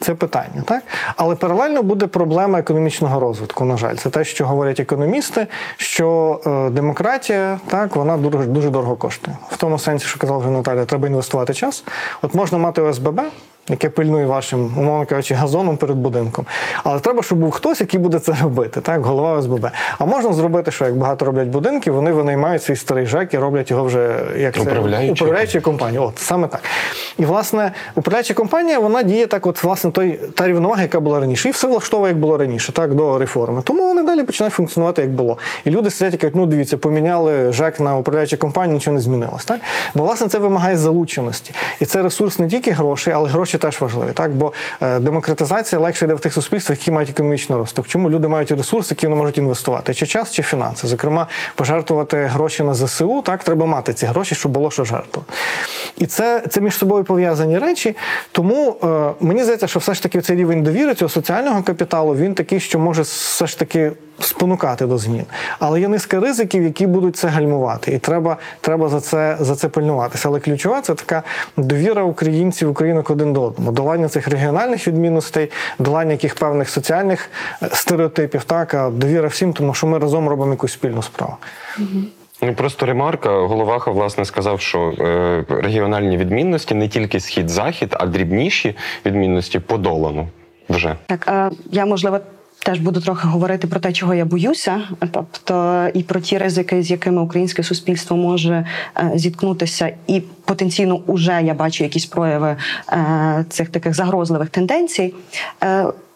Це 0.00 0.14
питання, 0.14 0.62
так? 0.64 0.82
Але 1.16 1.34
паралельно 1.34 1.82
буде 1.82 2.06
проблема 2.06 2.58
економічного 2.58 3.20
розвитку. 3.20 3.64
На 3.64 3.76
жаль, 3.76 3.96
це 3.96 4.10
те, 4.10 4.24
що 4.24 4.46
говорять 4.46 4.80
економісти, 4.80 5.46
що 5.76 6.40
е, 6.46 6.70
демократія 6.70 7.60
так 7.66 7.96
вона 7.96 8.16
дуже 8.16 8.38
дуже 8.38 8.70
дорого 8.70 8.96
коштує. 8.96 9.36
В 9.50 9.56
тому 9.56 9.78
сенсі, 9.78 10.06
що 10.06 10.18
казав 10.18 10.40
вже 10.40 10.50
Наталя, 10.50 10.84
треба 10.84 11.08
інвестувати 11.08 11.54
час. 11.54 11.84
От 12.22 12.34
можна 12.34 12.58
мати 12.58 12.82
ОСББ, 12.82 13.20
яке 13.68 13.88
пильнує 13.88 14.26
вашим, 14.26 14.72
умовно 14.76 15.06
кажучи, 15.06 15.34
газоном 15.34 15.76
перед 15.76 15.96
будинком. 15.96 16.46
Але 16.84 17.00
треба, 17.00 17.22
щоб 17.22 17.38
був 17.38 17.50
хтось, 17.50 17.80
який 17.80 18.00
буде 18.00 18.18
це 18.18 18.34
робити, 18.42 18.80
так, 18.80 19.06
голова 19.06 19.32
ОСББ. 19.32 19.66
А 19.98 20.04
можна 20.04 20.32
зробити, 20.32 20.70
що 20.70 20.84
як 20.84 20.96
багато 20.96 21.24
роблять 21.24 21.48
будинків, 21.48 21.94
вони 21.94 22.12
винаймають 22.12 22.62
свій 22.62 22.76
старий 22.76 23.06
ЖЕК 23.06 23.34
і 23.34 23.38
роблять 23.38 23.70
його 23.70 23.84
вже 23.84 24.20
як 24.36 24.54
це 24.54 24.60
управляючою 25.10 25.62
компанією. 25.62 26.08
От 26.08 26.18
саме 26.18 26.48
так. 26.48 26.60
І 27.18 27.24
власне 27.24 27.72
управляюча 27.94 28.34
компанія 28.34 28.78
вона 28.78 29.02
діє 29.02 29.26
так, 29.26 29.46
от 29.46 29.64
власне 29.64 29.90
той 29.90 30.20
та 30.34 30.48
рівновага, 30.48 30.82
яка 30.82 31.00
була 31.00 31.20
раніше, 31.20 31.48
і 31.48 31.52
все 31.52 31.66
влаштовує, 31.66 32.12
як 32.12 32.20
було 32.20 32.38
раніше, 32.38 32.72
так 32.72 32.94
до 32.94 33.18
реформи. 33.18 33.62
Тому 33.64 33.88
вони 33.88 34.02
далі 34.02 34.22
починають 34.22 34.54
функціонувати 34.54 35.02
як 35.02 35.10
було. 35.10 35.38
І 35.64 35.70
люди 35.70 35.90
сидять 35.90 36.14
і 36.14 36.16
кажуть, 36.16 36.36
ну 36.36 36.46
дивіться, 36.46 36.76
поміняли 36.76 37.52
ЖЕК 37.52 37.80
на 37.80 37.96
управляючу 37.96 38.36
компанію, 38.36 38.74
нічого 38.74 38.94
не 38.94 39.00
змінилось. 39.00 39.44
Так 39.44 39.60
бо 39.94 40.04
власне 40.04 40.28
це 40.28 40.38
вимагає 40.38 40.76
залученості, 40.76 41.52
і 41.80 41.84
це 41.84 42.02
ресурс 42.02 42.38
не 42.38 42.48
тільки 42.48 42.70
грошей, 42.70 43.12
але 43.12 43.28
гроші 43.28 43.57
теж 43.58 43.80
важливі. 43.80 44.12
Так, 44.14 44.30
бо 44.30 44.52
е, 44.82 44.98
демократизація 44.98 45.80
легше 45.80 46.04
йде 46.04 46.14
в 46.14 46.20
тих 46.20 46.32
суспільствах, 46.32 46.78
які 46.78 46.90
мають 46.90 47.10
економічний 47.10 47.58
розвиток. 47.58 47.86
Чому 47.86 48.10
люди 48.10 48.28
мають 48.28 48.50
ресурси, 48.50 48.94
які 48.94 49.06
вони 49.06 49.18
можуть 49.18 49.38
інвестувати? 49.38 49.94
Чи 49.94 50.06
час, 50.06 50.32
чи 50.32 50.42
фінанси? 50.42 50.86
Зокрема, 50.86 51.26
пожертвувати 51.54 52.16
гроші 52.16 52.62
на 52.62 52.74
ЗСУ, 52.74 53.22
так 53.22 53.44
треба 53.44 53.66
мати 53.66 53.94
ці 53.94 54.06
гроші, 54.06 54.34
щоб 54.34 54.52
було 54.52 54.70
що 54.70 54.84
жертвувати. 54.84 55.32
І 55.96 56.06
це, 56.06 56.42
це 56.50 56.60
між 56.60 56.76
собою 56.76 57.04
пов'язані 57.04 57.58
речі. 57.58 57.96
Тому 58.32 58.76
е, 58.82 59.10
мені 59.20 59.42
здається, 59.42 59.66
що 59.66 59.78
все 59.78 59.94
ж 59.94 60.02
таки 60.02 60.20
цей 60.20 60.36
рівень 60.36 60.62
довіри 60.62 60.94
цього 60.94 61.08
соціального 61.08 61.62
капіталу 61.62 62.16
він 62.16 62.34
такий, 62.34 62.60
що 62.60 62.78
може 62.78 63.02
все 63.02 63.46
ж 63.46 63.58
таки 63.58 63.92
спонукати 64.20 64.86
до 64.86 64.98
змін. 64.98 65.24
Але 65.58 65.80
є 65.80 65.88
низка 65.88 66.20
ризиків, 66.20 66.62
які 66.62 66.86
будуть 66.86 67.16
це 67.16 67.28
гальмувати, 67.28 67.92
і 67.92 67.98
треба, 67.98 68.36
треба 68.60 68.88
за 68.88 69.00
це 69.00 69.36
за 69.40 69.56
це 69.56 69.68
пильнуватися. 69.68 70.28
Але 70.28 70.40
ключова 70.40 70.80
це 70.80 70.94
така 70.94 71.22
довіра 71.56 72.02
українців, 72.02 72.70
українок 72.70 73.10
один 73.10 73.32
до 73.32 73.42
одного, 73.42 73.72
долання 73.72 74.08
цих 74.08 74.28
регіональних 74.28 74.88
відмінностей, 74.88 75.50
долання 75.78 76.12
яких 76.12 76.34
певних 76.34 76.68
соціальних 76.68 77.30
е, 77.62 77.68
стереотипів, 77.72 78.44
так 78.44 78.74
а 78.74 78.90
довіра 78.90 79.28
всім, 79.28 79.52
тому 79.52 79.74
що 79.74 79.86
ми 79.86 79.98
разом 79.98 80.28
робимо 80.28 80.50
якусь 80.50 80.72
спільну 80.72 81.02
справу. 81.02 81.36
Ну, 82.42 82.54
Просто 82.54 82.86
ремарка. 82.86 83.30
Головаха 83.30 83.90
власне 83.90 84.24
сказав, 84.24 84.60
що 84.60 84.80
е, 84.80 85.44
регіональні 85.48 86.16
відмінності 86.16 86.74
не 86.74 86.88
тільки 86.88 87.20
схід-захід, 87.20 87.96
а 88.00 88.06
дрібніші 88.06 88.76
відмінності 89.06 89.58
подолано 89.58 90.28
вже. 90.68 90.96
Так, 91.06 91.28
е, 91.28 91.50
я 91.70 91.86
можливо. 91.86 92.20
Теж 92.62 92.78
буду 92.78 93.00
трохи 93.00 93.28
говорити 93.28 93.66
про 93.66 93.80
те, 93.80 93.92
чого 93.92 94.14
я 94.14 94.24
боюся, 94.24 94.80
тобто 95.10 95.86
і 95.94 96.02
про 96.02 96.20
ті 96.20 96.38
ризики, 96.38 96.82
з 96.82 96.90
якими 96.90 97.22
українське 97.22 97.62
суспільство 97.62 98.16
може 98.16 98.66
е, 98.96 99.12
зіткнутися, 99.14 99.92
і 100.06 100.20
потенційно 100.20 101.00
уже 101.06 101.42
я 101.42 101.54
бачу 101.54 101.84
якісь 101.84 102.06
прояви 102.06 102.56
е, 102.92 103.44
цих 103.48 103.68
таких 103.68 103.94
загрозливих 103.94 104.48
тенденцій. 104.50 105.14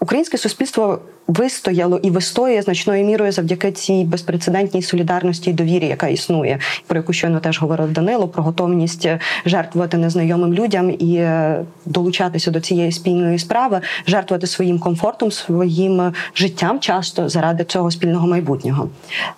Е, 0.03 0.05
Українське 0.05 0.39
суспільство 0.39 0.99
вистояло 1.29 2.01
і 2.03 2.11
вистоює 2.11 2.63
значною 2.63 3.05
мірою 3.05 3.33
завдяки 3.33 3.73
цій 3.73 4.05
безпрецедентній 4.05 4.83
солідарності 4.83 5.51
і 5.51 5.53
довірі, 5.53 5.87
яка 5.87 6.09
існує, 6.09 6.59
про 6.87 6.97
яку 6.97 7.13
щойно 7.13 7.41
теж 7.41 7.61
говорив 7.61 7.93
Данило, 7.93 8.29
про 8.29 8.43
готовність 8.43 9.09
жертвувати 9.47 9.97
незнайомим 9.97 10.55
людям 10.55 10.91
і 10.91 11.17
е, 11.17 11.65
долучатися 11.87 12.51
до 12.51 12.61
цієї 12.61 12.93
спільної 12.93 13.39
справи, 13.39 13.81
жертвувати 14.07 14.47
своїм 14.47 14.79
комфортом, 14.79 15.33
своїм 15.33 16.13
життям 16.35 16.81
часто 16.81 17.29
заради 17.29 17.65
цього 17.65 17.91
спільного 17.91 18.27
майбутнього. 18.27 18.89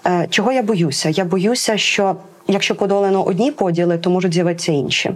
Е, 0.07 0.27
Чого 0.31 0.53
я 0.53 0.63
боюся? 0.63 1.09
Я 1.09 1.25
боюся, 1.25 1.77
що 1.77 2.17
Якщо 2.49 2.75
подолано 2.75 3.23
одні 3.23 3.51
поділи, 3.51 3.99
то 3.99 4.11
можуть 4.11 4.35
з'явитися 4.35 4.73
інші. 4.73 5.11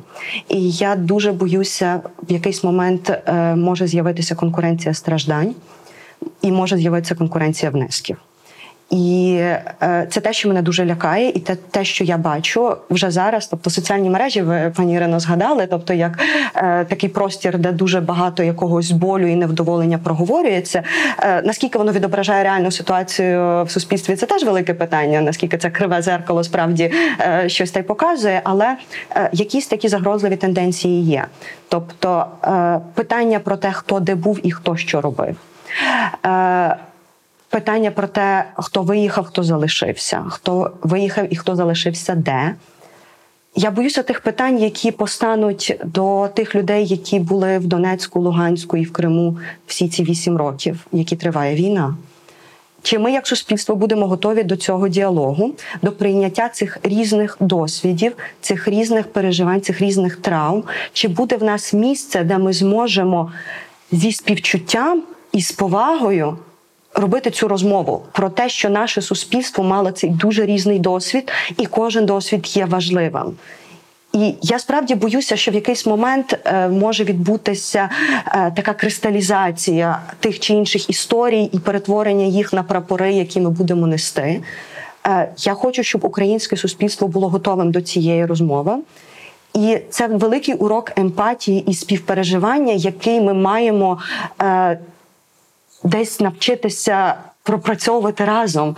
І 0.49 0.71
я 0.71 0.97
дуже 0.97 1.33
боюся, 1.33 2.01
в 2.29 2.33
якийсь 2.33 2.65
момент 2.65 3.11
е, 3.11 3.57
може 3.57 3.87
з'явитися 3.87 4.35
конкуренція 4.35 4.95
страждань, 4.95 5.55
і 6.43 6.53
може 6.53 6.77
з'явитися 6.77 7.15
конкуренція 7.15 7.71
внесків. 7.71 8.17
І 8.91 9.37
е, 9.83 10.07
це 10.11 10.21
те, 10.21 10.33
що 10.33 10.49
мене 10.49 10.63
дуже 10.63 10.87
лякає, 10.87 11.29
і 11.29 11.41
те, 11.41 11.57
те, 11.71 11.85
що 11.85 12.05
я 12.05 12.17
бачу 12.19 12.77
вже 12.91 13.11
зараз. 13.11 13.47
Тобто 13.47 13.71
соціальні 13.71 14.11
мережі, 14.11 14.43
ви 14.43 14.73
пані 14.77 14.95
Ірино, 14.95 15.21
згадали, 15.21 15.67
тобто 15.71 15.95
як 15.95 16.19
е, 16.55 16.85
такий 16.85 17.09
простір, 17.09 17.59
де 17.59 17.73
дуже 17.73 18.01
багато 18.01 18.43
якогось 18.43 18.91
болю 18.91 19.27
і 19.27 19.35
невдоволення 19.35 19.99
проговорюється. 19.99 20.83
Е, 21.21 21.43
наскільки 21.43 21.79
воно 21.79 21.93
відображає 21.93 22.45
реальну 22.45 22.71
ситуацію 22.71 23.65
в 23.65 23.71
суспільстві? 23.71 24.17
Це 24.17 24.27
теж 24.27 24.45
велике 24.45 24.75
питання. 24.75 25.21
Наскільки 25.21 25.59
це 25.59 25.71
криве 25.71 26.03
зеркало 26.03 26.45
справді 26.45 26.93
е, 27.21 27.45
щось 27.49 27.71
так 27.71 27.87
показує, 27.87 28.41
але 28.45 28.77
е, 29.17 29.31
якісь 29.33 29.67
такі 29.67 29.89
загрозливі 29.89 30.37
тенденції 30.37 31.05
є. 31.05 31.25
Тобто 31.69 32.27
е, 32.45 32.81
питання 32.95 33.39
про 33.39 33.57
те, 33.57 33.73
хто 33.73 34.01
де 34.01 34.15
був 34.15 34.41
і 34.43 34.51
хто 34.51 34.77
що 34.77 35.01
робив. 35.01 35.37
Питання 37.51 37.91
про 37.91 38.07
те, 38.09 38.45
хто 38.57 38.83
виїхав, 38.83 39.25
хто 39.25 39.43
залишився, 39.43 40.25
хто 40.29 40.73
виїхав 40.83 41.33
і 41.33 41.37
хто 41.37 41.57
залишився 41.57 42.15
де. 42.15 42.55
Я 43.55 43.71
боюся 43.71 44.03
тих 44.03 44.21
питань, 44.21 44.59
які 44.59 44.91
постануть 44.93 45.77
до 45.85 46.29
тих 46.35 46.55
людей, 46.55 46.87
які 46.87 47.19
були 47.19 47.59
в 47.59 47.67
Донецьку, 47.67 48.21
Луганську 48.21 48.77
і 48.77 48.85
в 48.85 48.93
Криму 48.93 49.39
всі 49.67 49.89
ці 49.89 50.05
вісім 50.05 50.37
років, 50.37 50.87
які 50.93 51.17
триває 51.17 51.55
війна. 51.55 51.97
Чи 52.83 52.99
ми, 52.99 53.13
як 53.13 53.27
суспільство, 53.27 53.77
будемо 53.77 54.07
готові 54.07 54.43
до 54.43 54.57
цього 54.57 54.89
діалогу, 54.89 55.55
до 55.83 55.93
прийняття 55.93 56.49
цих 56.49 56.79
різних 56.83 57.37
досвідів, 57.41 58.13
цих 58.41 58.69
різних 58.69 59.13
переживань, 59.13 59.61
цих 59.61 59.81
різних 59.81 60.17
травм? 60.17 60.65
Чи 60.93 61.09
буде 61.09 61.37
в 61.37 61.43
нас 61.43 61.75
місце, 61.75 62.25
де 62.25 62.39
ми 62.39 62.53
зможемо 62.53 63.33
зі 63.93 64.13
співчуттям 64.13 65.03
і 65.33 65.43
з 65.43 65.53
повагою 65.53 66.39
робити 66.95 67.31
цю 67.31 67.49
розмову 67.49 68.03
про 68.13 68.31
те, 68.31 68.49
що 68.49 68.71
наше 68.71 69.03
суспільство 69.03 69.65
мало 69.65 69.91
цей 69.91 70.11
дуже 70.11 70.47
різний 70.47 70.79
досвід, 70.79 71.33
і 71.57 71.67
кожен 71.67 72.07
досвід 72.07 72.57
є 72.57 72.65
важливим. 72.65 73.37
І 74.13 74.35
я 74.43 74.59
справді 74.59 74.95
боюся, 74.95 75.37
що 75.37 75.51
в 75.51 75.55
якийсь 75.55 75.87
момент 75.87 76.39
е, 76.45 76.69
може 76.69 77.05
відбутися 77.05 77.91
е, 78.27 78.53
така 78.57 78.75
кристалізація 78.75 80.03
тих 80.21 80.41
чи 80.41 80.55
інших 80.55 80.91
історій 80.91 81.51
і 81.53 81.59
перетворення 81.59 82.25
їх 82.25 82.53
на 82.53 82.63
прапори, 82.63 83.13
які 83.13 83.41
ми 83.41 83.51
будемо 83.51 83.87
нести. 83.87 84.43
Е, 85.07 85.29
я 85.39 85.55
хочу, 85.55 85.83
щоб 85.83 86.05
українське 86.05 86.57
суспільство 86.57 87.09
було 87.09 87.29
готовим 87.29 87.73
до 87.73 87.81
цієї 87.81 88.27
розмови. 88.27 88.73
І 89.55 89.79
це 89.91 90.07
великий 90.07 90.55
урок 90.55 90.93
емпатії 90.97 91.65
і 91.71 91.75
співпереживання, 91.75 92.73
який 92.73 93.21
ми 93.21 93.35
маємо 93.35 93.99
десь 95.85 96.21
навчитися 96.21 97.15
пропрацьовувати 97.43 98.25
разом 98.25 98.77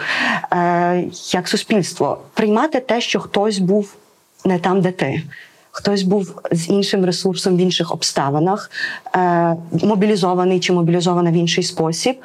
е, 0.53 1.05
як 1.33 1.49
суспільство, 1.49 2.19
приймати 2.35 2.81
те, 2.81 3.01
що 3.01 3.21
хтось 3.21 3.59
був 3.59 3.95
не 4.45 4.59
там, 4.59 4.81
де 4.81 4.93
ти. 4.93 5.23
Хтось 5.71 6.03
був 6.03 6.41
з 6.53 6.69
іншим 6.69 7.05
ресурсом 7.05 7.57
в 7.57 7.61
інших 7.61 7.93
обставинах, 7.93 8.71
е, 9.17 9.57
мобілізований 9.83 10.61
чи 10.61 10.73
мобілізована 10.73 11.31
в 11.31 11.35
інший 11.35 11.65
спосіб. 11.65 12.17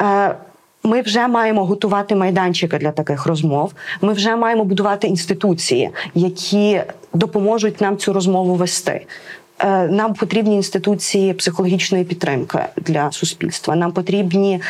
Е, 0.00 0.34
ми 0.82 1.00
вже 1.02 1.28
маємо 1.28 1.64
готувати 1.64 2.14
майданчики 2.14 2.78
для 2.78 2.90
таких 2.90 3.26
розмов. 3.26 3.72
Ми 4.00 4.12
вже 4.12 4.36
маємо 4.36 4.64
будувати 4.64 5.06
інституції, 5.06 5.90
які 6.14 6.82
допоможуть 7.14 7.80
нам 7.80 7.96
цю 7.96 8.12
розмову 8.12 8.54
вести. 8.54 9.06
Е, 9.58 9.88
нам 9.88 10.14
потрібні 10.14 10.56
інституції 10.56 11.34
психологічної 11.34 12.04
підтримки 12.04 12.58
для 12.76 13.12
суспільства. 13.12 13.76
Нам 13.76 13.92
потрібні. 13.92 14.60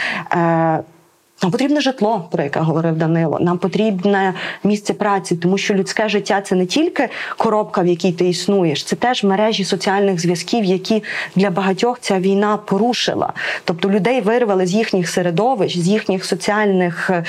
Нам 1.43 1.51
потрібне 1.51 1.81
житло, 1.81 2.29
про 2.31 2.43
яке 2.43 2.61
говорив 2.61 2.97
Данило. 2.97 3.39
Нам 3.41 3.59
потрібне 3.59 4.35
місце 4.65 4.95
праці, 4.95 5.37
тому 5.37 5.59
що 5.59 5.75
людське 5.75 6.09
життя 6.09 6.41
це 6.41 6.55
не 6.55 6.67
тільки 6.67 7.09
коробка, 7.37 7.81
в 7.81 7.87
якій 7.87 8.13
ти 8.13 8.29
існуєш, 8.29 8.85
це 8.85 8.97
теж 8.97 9.25
мережі 9.25 9.65
соціальних 9.65 10.21
зв'язків, 10.21 10.65
які 10.65 11.03
для 11.37 11.51
багатьох 11.51 11.99
ця 12.01 12.19
війна 12.19 12.57
порушила. 12.57 13.33
Тобто 13.65 13.91
людей 13.91 14.21
вирвали 14.21 14.67
з 14.67 14.73
їхніх 14.73 15.09
середовищ, 15.09 15.79
з 15.79 15.89
їхніх 15.89 16.25
соціальних 16.25 17.11
е, 17.11 17.25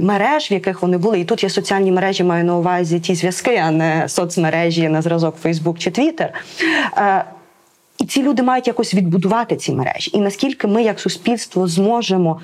мереж, 0.00 0.50
в 0.50 0.52
яких 0.52 0.82
вони 0.82 0.98
були. 0.98 1.20
І 1.20 1.24
тут 1.24 1.42
я 1.42 1.50
соціальні 1.50 1.92
мережі 1.92 2.24
маю 2.24 2.44
на 2.44 2.56
увазі 2.56 3.00
ті 3.00 3.14
зв'язки, 3.14 3.62
а 3.66 3.70
не 3.70 4.08
соцмережі 4.08 4.88
на 4.88 5.02
зразок 5.02 5.36
Фейсбук 5.36 5.78
чи 5.78 5.90
Твіттер. 5.90 6.32
І 7.98 8.04
ці 8.04 8.22
люди 8.22 8.42
мають 8.42 8.66
якось 8.66 8.94
відбудувати 8.94 9.56
ці 9.56 9.72
мережі. 9.72 10.10
І 10.14 10.20
наскільки 10.20 10.66
ми, 10.66 10.82
як 10.82 11.00
суспільство, 11.00 11.66
зможемо 11.66 12.40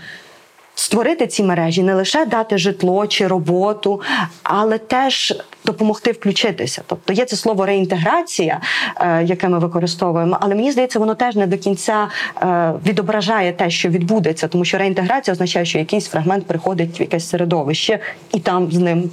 створити 0.74 1.26
ці 1.26 1.42
мережі, 1.42 1.82
не 1.82 1.94
лише 1.94 2.26
дати 2.26 2.58
житло 2.58 3.06
чи 3.06 3.26
роботу, 3.26 4.00
але 4.42 4.78
теж 4.78 5.34
допомогти 5.64 6.12
включитися. 6.12 6.82
Тобто 6.86 7.12
є 7.12 7.24
це 7.24 7.36
слово 7.36 7.66
реінтеграція, 7.66 8.60
е, 8.96 9.24
яке 9.24 9.48
ми 9.48 9.58
використовуємо, 9.58 10.38
але 10.40 10.54
мені 10.54 10.72
здається, 10.72 10.98
воно 10.98 11.14
теж 11.14 11.36
не 11.36 11.46
до 11.46 11.58
кінця 11.58 12.08
е, 12.42 12.72
відображає 12.86 13.52
те, 13.52 13.70
що 13.70 13.88
відбудеться, 13.88 14.48
тому 14.48 14.64
що 14.64 14.78
реінтеграція 14.78 15.32
означає, 15.32 15.64
що 15.64 15.78
якийсь 15.78 16.08
фрагмент 16.08 16.46
приходить 16.46 17.00
в 17.00 17.02
якесь 17.02 17.28
середовище 17.28 17.98
і 18.34 18.40
там 18.40 18.72
з 18.72 18.78
ним 18.78 19.10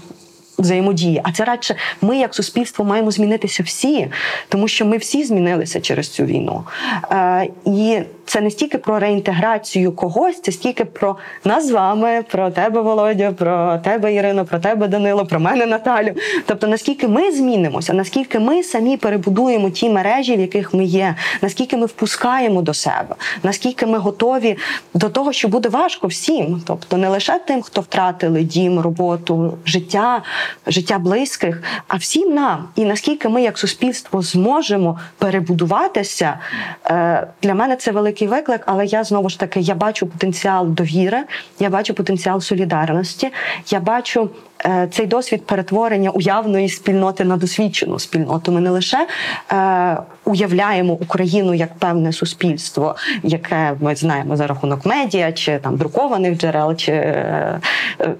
взаємодії. 0.60 1.22
А 1.24 1.32
це 1.32 1.43
радше 1.43 1.76
ми, 2.01 2.18
як 2.18 2.36
суспільство, 2.36 2.86
маємо 2.86 3.12
змінитися 3.12 3.64
всі, 3.64 4.07
тому 4.49 4.68
що 4.68 4.86
ми 4.86 4.97
всі 4.97 5.24
змінилися 5.24 5.82
через 5.82 6.10
цю 6.10 6.24
війну. 6.24 6.64
Е, 7.12 7.47
і 7.66 7.99
це 8.30 8.41
не 8.41 8.51
стільки 8.51 8.78
про 8.78 8.99
реінтеграцію 8.99 9.91
когось, 9.91 10.41
це 10.41 10.51
стільки 10.51 10.86
про 10.86 11.16
нас 11.45 11.68
з 11.68 11.72
вами, 11.72 12.24
про 12.32 12.51
тебе, 12.51 12.82
Володя, 12.82 13.32
про 13.32 13.78
тебе, 13.78 14.14
Ірино, 14.14 14.45
про 14.45 14.60
тебе, 14.60 14.88
Данило, 14.88 15.26
про 15.26 15.39
мене, 15.39 15.66
Наталю. 15.66 16.14
Тобто, 16.45 16.68
наскільки 16.68 17.07
ми 17.07 17.32
змінимося, 17.32 17.93
наскільки 17.93 18.39
ми 18.39 18.64
самі 18.64 18.97
перебудуємо 18.97 19.70
ті 19.70 19.89
мережі, 19.89 20.36
в 20.36 20.39
яких 20.39 20.74
ми 20.74 20.86
є, 20.86 21.16
наскільки 21.41 21.78
ми 21.78 21.86
впускаємо 21.86 22.62
до 22.62 22.74
себе, 22.74 23.16
наскільки 23.43 23.86
ми 23.86 23.97
готові 23.97 24.57
до 24.93 25.10
того, 25.10 25.34
що 25.34 25.47
буде 25.47 25.70
важко 25.70 26.07
всім, 26.07 26.62
тобто 26.68 26.97
не 26.97 27.10
лише 27.10 27.39
тим, 27.39 27.62
хто 27.62 27.82
втратили 27.82 28.43
дім, 28.43 28.80
роботу, 28.80 29.57
життя, 29.66 30.24
життя 30.68 31.00
близьких, 31.00 31.64
а 31.88 31.95
всім 31.95 32.34
нам. 32.34 32.70
І 32.76 32.86
наскільки 32.86 33.30
ми, 33.30 33.41
як 33.41 33.58
суспільство, 33.58 34.22
зможемо 34.22 35.00
перебудуватися, 35.18 36.39
е, 36.86 37.28
для 37.41 37.54
мене 37.54 37.76
це 37.76 37.91
великий 37.91 38.28
виклик, 38.28 38.62
але 38.66 38.86
я 38.86 39.04
знову 39.04 39.30
ж 39.30 39.39
таки 39.39 39.60
я 39.60 39.76
бачу 39.76 40.08
потенціал 40.08 40.68
довіри, 40.68 41.24
я 41.60 41.70
бачу 41.70 41.93
потенціал 41.93 42.41
солідарності, 42.41 43.32
я 43.70 43.80
бачу. 43.80 44.30
Е, 44.66 44.88
Цей 44.91 45.05
досвід 45.05 45.45
перетворення 45.45 46.10
уявної 46.10 46.70
спільноти 46.70 47.24
на 47.24 47.38
досвідчену 47.38 47.99
спільноту. 47.99 48.51
Ми 48.51 48.62
не 48.62 48.70
лише 48.70 49.07
е, 49.51 49.97
уявляємо 50.26 50.93
Україну 50.93 51.53
як 51.53 51.78
певне 51.78 52.14
суспільство, 52.14 52.95
яке 53.24 53.76
ми 53.82 53.95
знаємо 53.95 54.38
за 54.38 54.47
рахунок 54.47 54.86
медіа 54.86 55.32
чи 55.32 55.57
там 55.57 55.78
друкованих 55.78 56.38
джерел, 56.38 56.76
чи 56.76 56.91
е, 56.91 57.60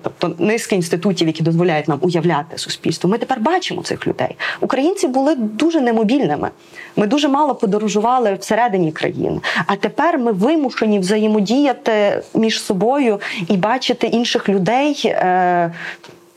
тобто 0.02 0.36
низки 0.40 0.76
інститутів, 0.76 1.28
які 1.28 1.44
дозволяють 1.44 1.88
нам 1.88 2.00
уявляти 2.02 2.58
суспільство. 2.58 3.10
Ми 3.10 3.18
тепер 3.18 3.40
бачимо 3.40 3.82
цих 3.82 4.08
людей. 4.08 4.36
Українці 4.60 5.08
були 5.08 5.36
дуже 5.36 5.82
немобільними. 5.82 6.50
Ми 6.96 7.08
дуже 7.08 7.28
мало 7.28 7.56
подорожували 7.56 8.38
всередині 8.40 8.92
країни. 8.92 9.40
А 9.66 9.76
тепер 9.76 10.20
ми 10.20 10.32
вимушені 10.32 11.00
взаємодіяти 11.00 12.22
між 12.34 12.64
собою 12.64 13.20
і 13.48 13.58
бачити 13.58 14.08
інших 14.08 14.50
людей. 14.50 15.16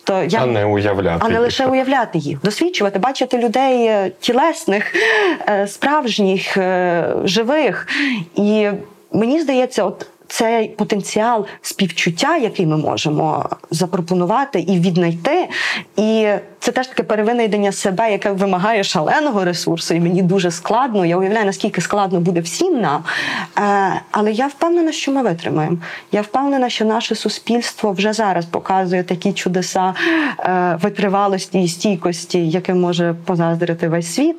Е, 0.02 0.04
то 0.04 0.22
я 0.24 0.42
А 0.42 0.46
не 0.46 0.64
уявляти. 0.64 1.18
а 1.24 1.28
не 1.28 1.34
їх. 1.64 1.72
уявляти 1.72 2.18
їх, 2.18 2.38
досвідчувати, 2.42 2.98
бачити 2.98 3.38
людей 3.38 3.86
е, 3.86 4.10
тілесних, 4.20 4.94
е, 5.48 5.66
справжніх, 5.66 6.56
е, 6.56 7.06
живих. 7.24 7.88
І 8.34 8.68
мені 9.12 9.40
здається, 9.40 9.84
от 9.84 10.06
цей 10.32 10.68
потенціал 10.68 11.46
співчуття, 11.62 12.36
який 12.36 12.66
ми 12.66 12.76
можемо 12.76 13.48
запропонувати 13.70 14.60
і 14.60 14.80
віднайти, 14.80 15.48
і 15.96 16.26
це 16.58 16.72
теж 16.72 16.86
таке 16.86 17.02
перевинайдення 17.02 17.72
себе, 17.72 18.12
яке 18.12 18.30
вимагає 18.30 18.84
шаленого 18.84 19.44
ресурсу, 19.44 19.94
і 19.94 20.00
мені 20.00 20.22
дуже 20.22 20.50
складно. 20.50 21.06
Я 21.06 21.16
уявляю, 21.16 21.46
наскільки 21.46 21.80
складно 21.80 22.20
буде 22.20 22.40
всім 22.40 22.80
нам. 22.80 23.04
Е, 23.58 24.00
Але 24.10 24.32
я 24.32 24.46
впевнена, 24.46 24.92
що 24.92 25.12
ми 25.12 25.22
витримаємо. 25.22 25.76
Я 26.12 26.22
впевнена, 26.22 26.68
що 26.68 26.84
наше 26.84 27.14
суспільство 27.14 27.92
вже 27.92 28.12
зараз 28.12 28.44
показує 28.44 29.02
такі 29.02 29.32
чудеса 29.32 29.94
е, 30.38 30.78
витривалості 30.82 31.62
і 31.62 31.68
стійкості, 31.68 32.48
яким 32.48 32.80
може 32.80 33.14
позаздрити 33.24 33.88
весь 33.88 34.14
світ. 34.14 34.36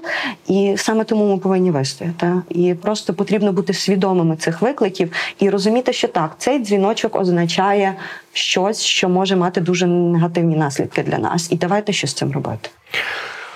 І 0.48 0.74
саме 0.78 1.04
тому 1.04 1.34
ми 1.34 1.38
повинні 1.38 1.72
вистояти. 1.72 2.34
І 2.50 2.74
просто 2.74 3.14
потрібно 3.14 3.54
бути 3.54 3.74
свідомими 3.74 4.36
цих 4.36 4.62
викликів 4.62 5.12
і 5.40 5.50
розуміти, 5.50 5.83
що 5.92 6.08
так, 6.08 6.36
цей 6.38 6.60
дзвіночок 6.60 7.16
означає 7.16 7.96
щось, 8.34 8.82
що 8.82 9.10
може 9.10 9.36
мати 9.36 9.62
дуже 9.62 9.88
негативні 9.88 10.56
наслідки 10.56 11.04
для 11.04 11.18
нас. 11.18 11.52
І 11.52 11.56
давайте 11.56 11.94
що 11.94 12.08
з 12.08 12.14
цим 12.14 12.32
робити. 12.32 12.70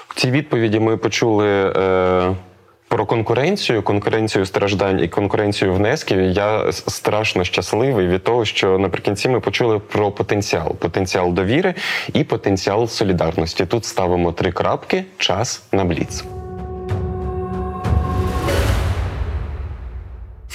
В 0.07 0.15
цій 0.15 0.31
відповіді 0.31 0.79
ми 0.79 0.97
почули. 0.97 1.73
Е... 1.77 2.35
Про 2.89 3.05
конкуренцію, 3.05 3.81
конкуренцію 3.81 4.45
страждань 4.45 4.99
і 4.99 5.07
конкуренцію 5.07 5.73
внесків. 5.73 6.19
Я 6.21 6.71
страшно 6.71 7.43
щасливий 7.43 8.07
від 8.07 8.23
того, 8.23 8.45
що 8.45 8.77
наприкінці 8.77 9.29
ми 9.29 9.39
почули 9.39 9.79
про 9.79 10.11
потенціал: 10.11 10.75
потенціал 10.75 11.33
довіри 11.33 11.73
і 12.13 12.23
потенціал 12.23 12.87
солідарності. 12.87 13.65
Тут 13.65 13.85
ставимо 13.85 14.31
три 14.31 14.51
крапки. 14.51 15.03
Час 15.17 15.63
на 15.71 15.85
бліц. 15.85 16.23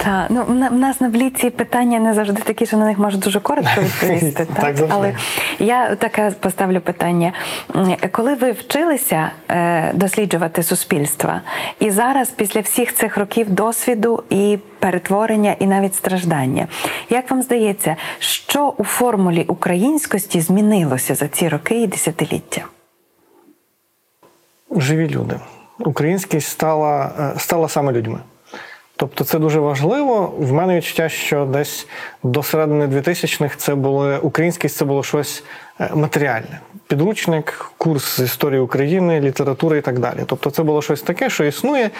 Та 0.05 0.27
ну 0.31 0.45
в 0.45 0.73
нас 0.73 1.01
на 1.01 1.09
бліці 1.09 1.51
питання 1.51 2.01
не 2.01 2.15
завжди 2.15 2.43
такі, 2.43 2.67
що 2.67 2.77
на 2.77 2.87
них 2.87 2.99
можна 2.99 3.21
дуже 3.21 3.41
коротко 3.41 3.71
відповісти. 3.81 4.47
Так 4.61 4.75
так? 4.77 4.89
Але 4.91 5.15
я 5.59 5.95
таке 5.97 6.33
поставлю 6.41 6.81
питання: 6.81 7.33
коли 8.13 8.35
ви 8.35 8.53
вчилися 8.53 9.31
е, 9.49 9.93
досліджувати 9.93 10.63
суспільства, 10.63 11.41
і 11.81 11.91
зараз, 11.91 12.31
після 12.31 12.61
всіх 12.61 12.95
цих 12.95 13.17
років 13.17 13.51
досвіду 13.51 14.23
і 14.31 14.59
перетворення, 14.79 15.57
і 15.59 15.67
навіть 15.67 15.95
страждання, 15.95 16.67
як 17.11 17.31
вам 17.31 17.43
здається, 17.43 17.97
що 18.19 18.75
у 18.77 18.85
формулі 18.85 19.45
українськості 19.49 20.41
змінилося 20.41 21.15
за 21.15 21.29
ці 21.29 21.49
роки 21.49 21.83
і 21.83 21.87
десятиліття? 21.87 22.63
живі 24.77 25.09
люди. 25.09 25.41
Українськість 25.79 26.49
стала, 26.49 27.13
е, 27.37 27.39
стала 27.39 27.69
саме 27.69 27.93
людьми. 27.93 28.19
Тобто 29.03 29.25
це 29.25 29.39
дуже 29.39 29.61
важливо. 29.61 30.35
В 30.39 30.53
мене 30.53 30.77
відчуття, 30.77 31.09
що 31.09 31.45
десь 31.45 31.87
до 32.23 32.43
середини 32.43 32.87
2000-х 32.87 33.57
це 33.57 33.75
було 33.75 34.19
українськість 34.23 34.77
це 34.77 34.85
було 34.85 35.03
щось 35.03 35.45
е, 35.81 35.91
матеріальне. 35.95 36.61
Підручник, 36.87 37.73
курс 37.79 38.17
з 38.17 38.25
історії 38.25 38.61
України, 38.61 39.21
літератури 39.21 39.79
і 39.79 39.81
так 39.81 39.99
далі. 39.99 40.19
Тобто 40.27 40.51
це 40.51 40.63
було 40.63 40.83
щось 40.83 41.03
таке, 41.03 41.31
що 41.31 41.45
існує, 41.45 41.91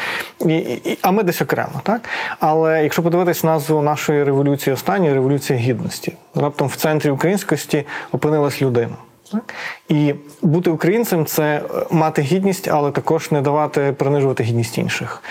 і, 0.47 0.57
і, 0.57 0.99
а 1.03 1.11
ми 1.11 1.23
десь 1.23 1.43
окремо. 1.43 1.81
Так? 1.83 2.01
Але 2.41 2.83
якщо 2.83 3.03
подивитись 3.03 3.45
назву 3.45 3.83
нашої 3.83 4.25
революції 4.25 4.75
останньої 4.75 5.15
революція 5.15 5.59
гідності, 5.59 6.13
раптом 6.35 6.69
в 6.69 6.77
центрі 6.77 7.11
українськості 7.11 7.87
опинилась 8.13 8.63
людина. 8.63 8.95
Так? 9.33 9.55
І 9.89 10.15
бути 10.43 10.71
українцем 10.71 11.27
це 11.27 11.43
е, 11.43 11.63
мати 11.91 12.23
гідність, 12.23 12.69
але 12.69 12.91
також 12.91 13.31
не 13.31 13.41
давати 13.41 13.95
принижувати 13.99 14.43
гідність 14.43 14.79
інших. 14.79 15.23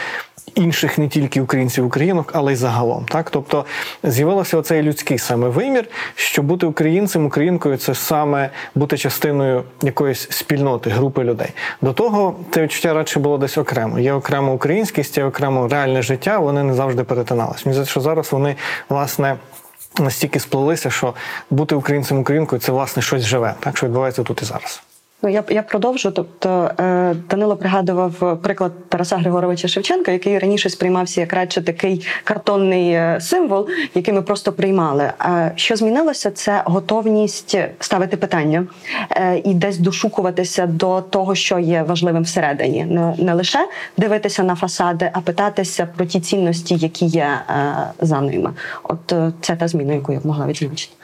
Інших 0.56 0.98
не 0.98 1.08
тільки 1.08 1.42
українців, 1.42 1.86
українок, 1.86 2.32
але 2.34 2.54
й 2.54 2.56
загалом. 2.56 3.06
Так? 3.06 3.30
Тобто 3.30 3.66
з'явився 4.04 4.58
оцей 4.58 4.82
людський 4.82 5.18
саме 5.18 5.48
вимір, 5.48 5.88
що 6.16 6.44
бути 6.44 6.66
українцем, 6.66 7.26
українкою 7.26 7.78
це 7.78 7.96
саме 7.96 8.50
бути 8.76 8.98
частиною 8.98 9.64
якоїсь 9.82 10.28
спільноти, 10.32 10.90
групи 10.90 11.24
людей. 11.24 11.50
До 11.82 11.94
того 11.94 12.36
це 12.52 12.62
відчуття 12.62 12.94
радше 12.94 13.20
було 13.20 13.38
десь 13.38 13.58
окремо. 13.58 14.00
Є 14.00 14.14
окремо 14.14 14.54
українськість, 14.54 15.18
є 15.18 15.24
окремо 15.24 15.68
реальне 15.68 16.02
життя, 16.02 16.40
вони 16.40 16.64
не 16.64 16.74
завжди 16.74 17.04
перетиналися. 17.04 17.62
Мені 17.66 17.74
здається, 17.74 17.92
що 17.92 18.02
зараз 18.02 18.32
вони 18.32 18.56
власне. 18.90 19.36
Настільки 20.00 20.40
сплелися, 20.40 20.90
що 20.90 21.14
бути 21.50 21.76
українцем 21.76 22.20
українкою 22.20 22.62
це 22.62 22.72
власне 22.72 23.02
щось 23.02 23.24
живе, 23.24 23.54
так 23.60 23.78
що 23.78 23.86
відбувається 23.86 24.24
тут 24.24 24.42
і 24.42 24.46
зараз. 24.46 24.84
Ну, 25.24 25.30
я, 25.30 25.44
я 25.50 25.64
продовжу. 25.64 26.12
Тобто 26.12 26.72
е, 26.80 27.16
Данило 27.30 27.56
пригадував 27.56 28.42
приклад 28.42 28.72
Тараса 28.90 29.18
Григоровича 29.18 29.68
Шевченка, 29.68 30.12
який 30.12 30.40
раніше 30.40 30.70
сприймався 30.70 31.22
як 31.22 31.34
радше 31.34 31.62
такий 31.62 32.06
картонний 32.24 32.92
е, 32.92 33.18
символ, 33.22 33.68
який 33.96 34.14
ми 34.14 34.22
просто 34.22 34.54
приймали. 34.54 35.12
А 35.18 35.50
що 35.56 35.76
змінилося, 35.76 36.32
це 36.32 36.62
готовність 36.66 37.58
ставити 37.80 38.18
питання 38.18 38.66
е, 39.12 39.42
і 39.46 39.54
десь 39.54 39.78
дошукуватися 39.78 40.66
до 40.66 41.02
того, 41.02 41.36
що 41.36 41.60
є 41.60 41.84
важливим 41.84 42.24
всередині. 42.24 42.86
Не, 42.86 43.16
не 43.18 43.34
лише 43.34 43.68
дивитися 43.98 44.44
на 44.44 44.56
фасади, 44.56 45.10
а 45.14 45.22
питатися 45.22 45.88
про 45.98 46.06
ті 46.06 46.20
цінності, 46.20 46.76
які 46.76 47.06
є 47.06 47.28
е, 47.50 47.74
за 48.00 48.22
ними. 48.22 48.54
От 48.84 49.12
е, 49.12 49.32
це 49.42 49.56
та 49.56 49.68
зміна, 49.68 49.94
яку 49.94 50.14
я 50.14 50.20
б 50.20 50.26
могла 50.26 50.48
відзначити. 50.48 51.01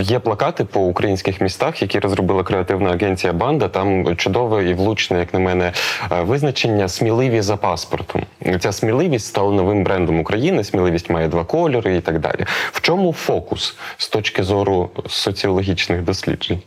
Є 0.00 0.18
плакати 0.18 0.64
по 0.64 0.80
українських 0.80 1.40
містах, 1.40 1.82
які 1.82 1.98
розробила 1.98 2.42
креативна 2.42 2.90
агенція 2.90 3.32
Банда. 3.32 3.68
Там 3.68 4.16
чудове 4.16 4.64
і 4.64 4.74
влучне, 4.74 5.18
як 5.18 5.34
на 5.34 5.40
мене, 5.40 5.72
е, 6.12 6.22
визначення 6.22 6.88
сміливі 6.88 7.40
за 7.40 7.56
паспортом. 7.56 8.22
Ця 8.60 8.72
сміливість 8.72 9.26
стала 9.26 9.52
новим 9.52 9.84
брендом 9.84 10.20
України. 10.20 10.64
Сміливість 10.64 11.10
має 11.10 11.28
два 11.28 11.44
кольори 11.44 11.96
і 11.96 12.00
так 12.00 12.20
далі. 12.20 12.46
В 12.72 12.80
чому 12.80 13.12
фокус 13.12 13.76
з 13.96 14.08
точки 14.08 14.42
зору 14.42 14.90
соціологічних 15.06 16.02
досліджень? 16.02 16.62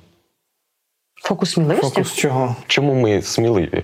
Фокус 1.15 1.51
сміливості? 1.51 1.95
Фокус 1.95 2.13
чого? 2.13 2.55
Чому 2.67 2.93
ми 2.93 3.21
сміливі? 3.21 3.83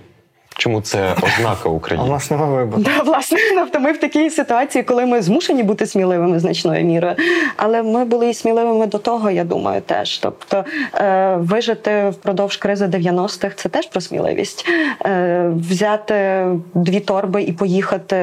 Чому 0.56 0.80
це 0.80 1.14
ознака 1.22 1.68
України? 1.68 2.18
немає 2.30 2.52
вибору. 2.52 2.82
Да, 2.82 3.02
власне, 3.02 3.38
тобто 3.54 3.80
ми 3.80 3.92
в 3.92 3.98
такій 3.98 4.30
ситуації, 4.30 4.84
коли 4.84 5.06
ми 5.06 5.22
змушені 5.22 5.62
бути 5.62 5.86
сміливими 5.86 6.38
значною 6.38 6.84
мірою. 6.84 7.14
Але 7.56 7.82
ми 7.82 8.04
були 8.04 8.30
і 8.30 8.34
сміливими 8.34 8.86
до 8.86 8.98
того, 8.98 9.30
я 9.30 9.44
думаю, 9.44 9.80
теж. 9.80 10.18
Тобто 10.18 10.64
е, 10.94 11.36
вижити 11.36 12.08
впродовж 12.10 12.56
кризи 12.56 12.86
90-х– 12.86 13.54
це 13.56 13.68
теж 13.68 13.86
про 13.86 14.00
сміливість. 14.00 14.66
Е, 15.06 15.50
взяти 15.56 16.46
дві 16.74 17.00
торби 17.00 17.42
і 17.42 17.52
поїхати 17.52 18.16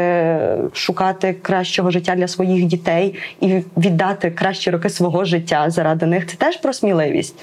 шукати 0.73 1.35
кращого 1.41 1.91
життя 1.91 2.15
для 2.15 2.27
своїх 2.27 2.65
дітей 2.65 3.15
і 3.41 3.61
віддати 3.77 4.31
кращі 4.31 4.71
роки 4.71 4.89
свого 4.89 5.25
життя 5.25 5.69
заради 5.69 6.05
них 6.05 6.27
це 6.27 6.35
теж 6.37 6.57
про 6.57 6.73
сміливість. 6.73 7.35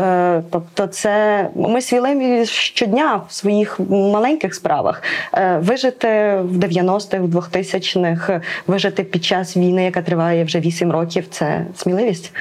Е, 0.00 0.42
Тобто, 0.50 0.86
це 0.86 1.48
ми 1.54 1.80
сміливі 1.80 2.46
щодня 2.46 3.20
в 3.28 3.32
своїх 3.32 3.80
маленьких 3.90 4.54
справах. 4.54 5.02
Е, 5.34 5.58
Вижити 5.58 6.08
в 6.42 6.58
90-х, 6.58 7.18
в 7.18 7.36
2000-х, 7.36 8.40
вижити 8.66 9.04
під 9.04 9.24
час 9.24 9.56
війни, 9.56 9.84
яка 9.84 10.02
триває 10.02 10.44
вже 10.44 10.60
8 10.60 10.92
років, 10.92 11.24
це 11.30 11.66
сміливість. 11.76 12.32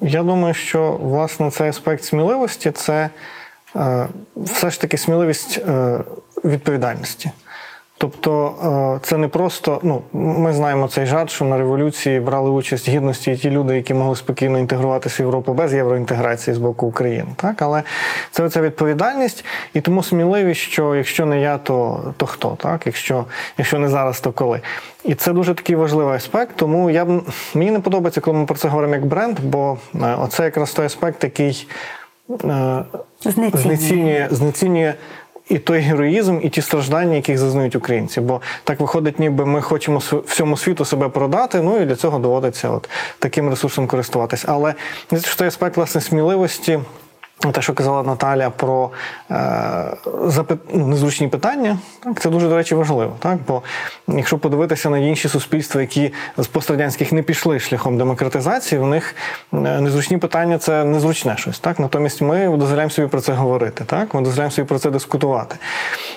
Я 0.00 0.22
думаю, 0.22 0.54
що 0.54 0.92
власне 1.02 1.50
цей 1.50 1.68
аспект 1.68 2.04
сміливості 2.04 2.70
це 2.70 3.10
е, 3.76 4.06
все 4.36 4.70
ж 4.70 4.80
таки 4.80 4.98
сміливість 4.98 5.60
відповідальності. 6.44 7.30
Тобто 7.98 8.54
е, 8.96 9.06
це 9.06 9.16
не 9.16 9.28
просто, 9.28 9.80
ну 9.82 10.02
ми 10.12 10.52
знаємо 10.52 10.88
цей 10.88 11.06
жарт, 11.06 11.30
що 11.30 11.44
на 11.44 11.58
революції 11.58 12.20
брали 12.20 12.50
участь 12.50 12.88
гідності 12.88 13.32
і 13.32 13.36
ті 13.36 13.50
люди, 13.50 13.76
які 13.76 13.94
могли 13.94 14.16
спокійно 14.16 14.58
інтегруватися 14.58 15.22
в 15.22 15.26
Європу 15.26 15.54
без 15.54 15.74
євроінтеграції 15.74 16.54
з 16.54 16.58
боку 16.58 16.86
України. 16.86 17.26
Так, 17.36 17.62
але 17.62 17.82
це 18.30 18.42
оця 18.42 18.60
відповідальність, 18.60 19.44
і 19.74 19.80
тому 19.80 20.02
сміливість, 20.02 20.60
що 20.60 20.94
якщо 20.94 21.26
не 21.26 21.40
я, 21.40 21.58
то, 21.58 22.00
то 22.16 22.26
хто? 22.26 22.56
Так, 22.60 22.86
якщо, 22.86 23.24
якщо 23.58 23.78
не 23.78 23.88
зараз, 23.88 24.20
то 24.20 24.32
коли. 24.32 24.60
І 25.04 25.14
це 25.14 25.32
дуже 25.32 25.54
такий 25.54 25.76
важливий 25.76 26.16
аспект. 26.16 26.56
Тому 26.56 26.90
я 26.90 27.04
б 27.04 27.22
мені 27.54 27.70
не 27.70 27.80
подобається, 27.80 28.20
коли 28.20 28.38
ми 28.38 28.46
про 28.46 28.56
це 28.56 28.68
говоримо 28.68 28.94
як 28.94 29.06
бренд, 29.06 29.40
бо 29.40 29.78
е, 29.94 30.16
оце 30.20 30.44
якраз 30.44 30.72
той 30.72 30.86
аспект, 30.86 31.24
який 31.24 31.68
е, 32.44 32.84
Знецінює. 33.20 33.50
знецінює, 33.62 34.28
знецінює 34.30 34.94
і 35.48 35.58
той 35.58 35.78
героїзм, 35.78 36.38
і 36.42 36.48
ті 36.48 36.62
страждання, 36.62 37.14
яких 37.14 37.38
зазнають 37.38 37.76
українці. 37.76 38.20
Бо 38.20 38.40
так 38.64 38.80
виходить, 38.80 39.18
ніби 39.18 39.46
ми 39.46 39.62
хочемо 39.62 40.02
всьому 40.26 40.56
світу 40.56 40.84
себе 40.84 41.08
продати, 41.08 41.62
ну 41.62 41.82
і 41.82 41.84
для 41.84 41.96
цього 41.96 42.18
доводиться 42.18 42.70
от 42.70 42.88
таким 43.18 43.50
ресурсом 43.50 43.86
користуватись. 43.86 44.44
Але 44.48 44.74
що 45.22 45.36
той 45.36 45.48
аспект 45.48 45.76
власне 45.76 46.00
сміливості. 46.00 46.80
Те, 47.52 47.62
що 47.62 47.74
казала 47.74 48.02
Наталя 48.02 48.50
про 48.50 48.90
е, 49.30 49.96
ну, 50.74 50.86
незручні 50.86 51.28
питання, 51.28 51.78
так, 52.04 52.20
це 52.20 52.30
дуже, 52.30 52.48
до 52.48 52.56
речі, 52.56 52.74
важливо. 52.74 53.16
Так? 53.18 53.38
Бо 53.46 53.62
якщо 54.08 54.38
подивитися 54.38 54.90
на 54.90 54.98
інші 54.98 55.28
суспільства, 55.28 55.80
які 55.80 56.12
з 56.38 56.46
пострадянських 56.46 57.12
не 57.12 57.22
пішли 57.22 57.60
шляхом 57.60 57.98
демократизації, 57.98 58.80
в 58.80 58.86
них 58.86 59.14
е, 59.52 59.56
незручні 59.56 60.18
питання 60.18 60.58
це 60.58 60.84
незручне 60.84 61.36
щось. 61.36 61.58
Так? 61.58 61.78
Натомість 61.78 62.20
ми 62.20 62.56
дозволяємо 62.56 62.90
собі 62.90 63.08
про 63.08 63.20
це 63.20 63.32
говорити, 63.32 63.84
так? 63.86 64.14
ми 64.14 64.20
дозволяємо 64.20 64.50
собі 64.50 64.68
про 64.68 64.78
це 64.78 64.90
дискутувати. 64.90 65.56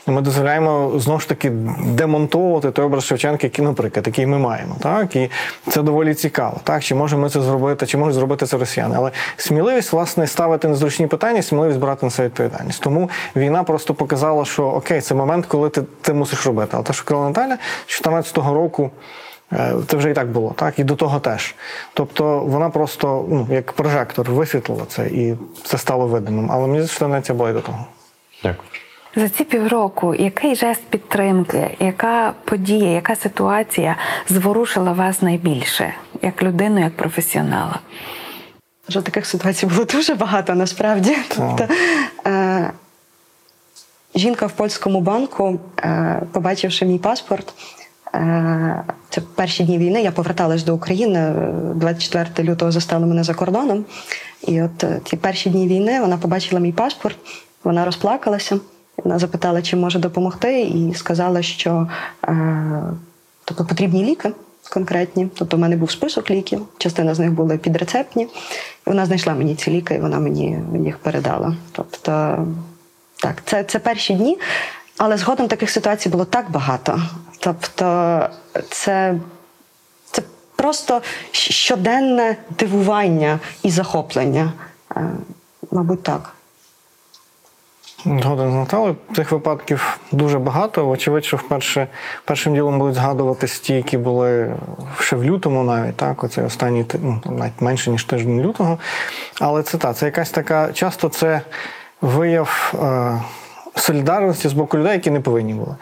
Ми 0.08 0.22
дозволяємо 0.22 0.92
знову 0.96 1.20
ж 1.20 1.30
таки 1.30 1.50
демонтовувати 1.86 2.72
той 2.72 2.86
образ 2.86 3.06
Шевченка, 3.06 3.48
який, 3.48 3.66
наприклад, 3.66 4.08
який 4.08 4.26
ми 4.26 4.38
маємо. 4.38 4.76
Так? 4.80 5.16
І 5.16 5.30
це 5.70 5.82
доволі 5.82 6.14
цікаво. 6.14 6.60
Так? 6.64 6.84
Чи 6.84 6.96
можемо 6.96 7.22
ми 7.22 7.30
це 7.30 7.42
зробити, 7.42 7.86
чи 7.86 7.98
можуть 7.98 8.16
зробити 8.16 8.46
це 8.46 8.58
росіяни. 8.58 8.96
Але 8.98 9.12
сміливість, 9.38 9.94
власне, 9.94 10.28
ставити 10.28 10.68
незручні 10.68 11.08
питання, 11.10 11.42
сміливість 11.42 11.80
брати 11.80 12.06
на 12.06 12.10
себе 12.10 12.28
відповідальність. 12.28 12.82
Тому 12.84 13.10
війна 13.36 13.64
просто 13.64 13.94
показала, 13.94 14.46
що 14.46 14.66
окей, 14.68 15.02
це 15.02 15.16
момент, 15.16 15.46
коли 15.46 15.70
ти 15.70 15.84
це 16.02 16.14
мусиш 16.14 16.46
робити. 16.46 16.70
Але 16.74 16.84
те, 16.84 16.94
що 16.94 17.06
казала 17.06 17.28
Наталя, 17.28 17.58
2014 17.88 18.38
року. 18.38 18.92
е, 19.54 19.74
Це 19.88 19.98
вже 19.98 20.10
і 20.10 20.14
так 20.14 20.28
було, 20.28 20.54
так 20.56 20.80
і 20.80 20.84
до 20.84 20.96
того 20.96 21.20
теж. 21.20 21.56
Тобто 21.94 22.40
вона 22.40 22.70
просто 22.70 23.26
ну 23.30 23.48
як 23.52 23.72
прожектор 23.74 24.32
висвітлила 24.32 24.82
це, 24.88 25.08
і 25.08 25.36
це 25.64 25.78
стало 25.78 26.08
видимим. 26.08 26.52
Але 26.52 26.68
мені 26.68 26.82
здається, 26.82 27.34
була 27.34 27.50
і 27.50 27.54
до 27.54 27.62
того. 27.62 27.86
Дякую. 28.44 28.70
За 29.16 29.30
ці 29.30 29.44
півроку 29.44 30.16
який 30.16 30.56
жест 30.56 30.82
підтримки, 30.90 31.76
яка 31.80 32.34
подія, 32.46 32.90
яка 32.90 33.16
ситуація 33.16 33.96
зворушила 34.30 34.92
вас 34.92 35.22
найбільше 35.22 35.94
як 36.22 36.44
людину, 36.44 36.80
як 36.80 36.98
професіонала? 36.98 37.80
Вже 38.90 39.02
таких 39.02 39.26
ситуацій 39.26 39.66
було 39.66 39.86
дуже 39.86 40.16
багато 40.16 40.56
насправді. 40.56 41.18
Тобто, 41.36 41.68
е, 42.28 42.72
жінка 44.16 44.46
в 44.46 44.52
польському 44.52 45.02
банку, 45.02 45.60
е, 45.80 46.22
побачивши 46.32 46.86
мій 46.86 46.98
паспорт, 46.98 47.54
е, 48.16 48.84
це 49.10 49.22
перші 49.36 49.64
дні 49.64 49.78
війни, 49.78 50.02
я 50.02 50.12
поверталась 50.12 50.64
до 50.64 50.76
України. 50.76 51.20
е, 51.20 51.34
24 51.76 52.50
лютого 52.50 52.72
застали 52.72 53.06
мене 53.06 53.24
за 53.24 53.34
кордоном. 53.34 53.86
І 54.48 54.62
от 54.62 54.84
е, 54.84 55.00
ті 55.04 55.18
перші 55.18 55.50
дні 55.50 55.68
війни 55.68 56.02
вона 56.02 56.18
побачила 56.18 56.62
мій 56.62 56.72
паспорт, 56.72 57.18
вона 57.64 57.86
розплакалася. 57.86 58.60
Вона 59.04 59.20
запитала, 59.20 59.62
чи 59.62 59.76
може 59.76 60.00
допомогти, 60.00 60.62
і 60.62 60.94
сказала, 60.94 61.42
що 61.42 61.88
е, 62.28 62.82
тобто 63.46 63.66
потрібні 63.66 64.06
ліки 64.06 64.32
конкретні. 64.70 65.28
Тобто, 65.36 65.58
в 65.58 65.60
мене 65.60 65.76
був 65.76 65.92
список 65.92 66.32
ліків, 66.32 66.66
частина 66.78 67.16
з 67.16 67.20
них 67.20 67.32
були 67.32 67.58
підрецептні. 67.58 68.28
Вона 68.86 69.06
знайшла 69.06 69.34
мені 69.34 69.56
ці 69.56 69.72
ліки, 69.72 69.96
і 69.96 70.00
вона 70.00 70.20
мені 70.20 70.60
їх 70.86 70.98
передала. 70.98 71.56
Тобто, 71.72 72.38
так, 73.16 73.36
це, 73.46 73.64
це 73.64 73.80
перші 73.80 74.14
дні, 74.14 74.40
але 74.98 75.18
згодом 75.18 75.48
таких 75.48 75.70
ситуацій 75.70 76.10
було 76.10 76.26
так 76.26 76.52
багато. 76.52 77.02
Тобто, 77.40 78.30
це, 78.70 79.16
це 80.12 80.22
просто 80.56 81.02
щоденне 81.32 82.38
дивування 82.60 83.40
і 83.64 83.70
захоплення. 83.70 84.54
Е, 84.96 85.10
Мабуть, 85.72 86.04
так. 86.04 86.36
Згоден 88.06 88.52
з 88.52 88.54
Наталою. 88.54 88.96
Цих 89.16 89.32
випадків 89.32 90.00
дуже 90.12 90.40
багато. 90.40 90.86
Вочевидь, 90.86 91.26
що 91.26 91.38
вперше 91.38 91.88
першим 92.26 92.54
ділом 92.54 92.80
будуть 92.80 92.96
згадуватись 92.96 93.60
ті, 93.60 93.74
які 93.74 93.98
були 93.98 94.56
ще 95.00 95.16
в 95.16 95.24
лютому, 95.24 95.64
навіть 95.64 95.96
так, 95.96 96.24
оцей 96.24 96.44
останній 96.44 96.86
ну, 97.02 97.22
навіть 97.26 97.62
менше 97.62 97.92
ніж 97.92 98.04
тиждень 98.04 98.42
лютого. 98.42 98.78
Але 99.40 99.64
це 99.64 99.78
та 99.78 99.94
це 99.94 100.06
якась 100.06 100.30
така, 100.30 100.74
часто 100.74 101.10
це 101.10 101.42
вияв 102.02 102.74
е, 102.84 103.22
солідарності 103.76 104.50
з 104.50 104.54
боку 104.54 104.78
людей, 104.78 104.94
які 104.94 105.12
не 105.12 105.20
повинні 105.20 105.54
були. 105.54 105.76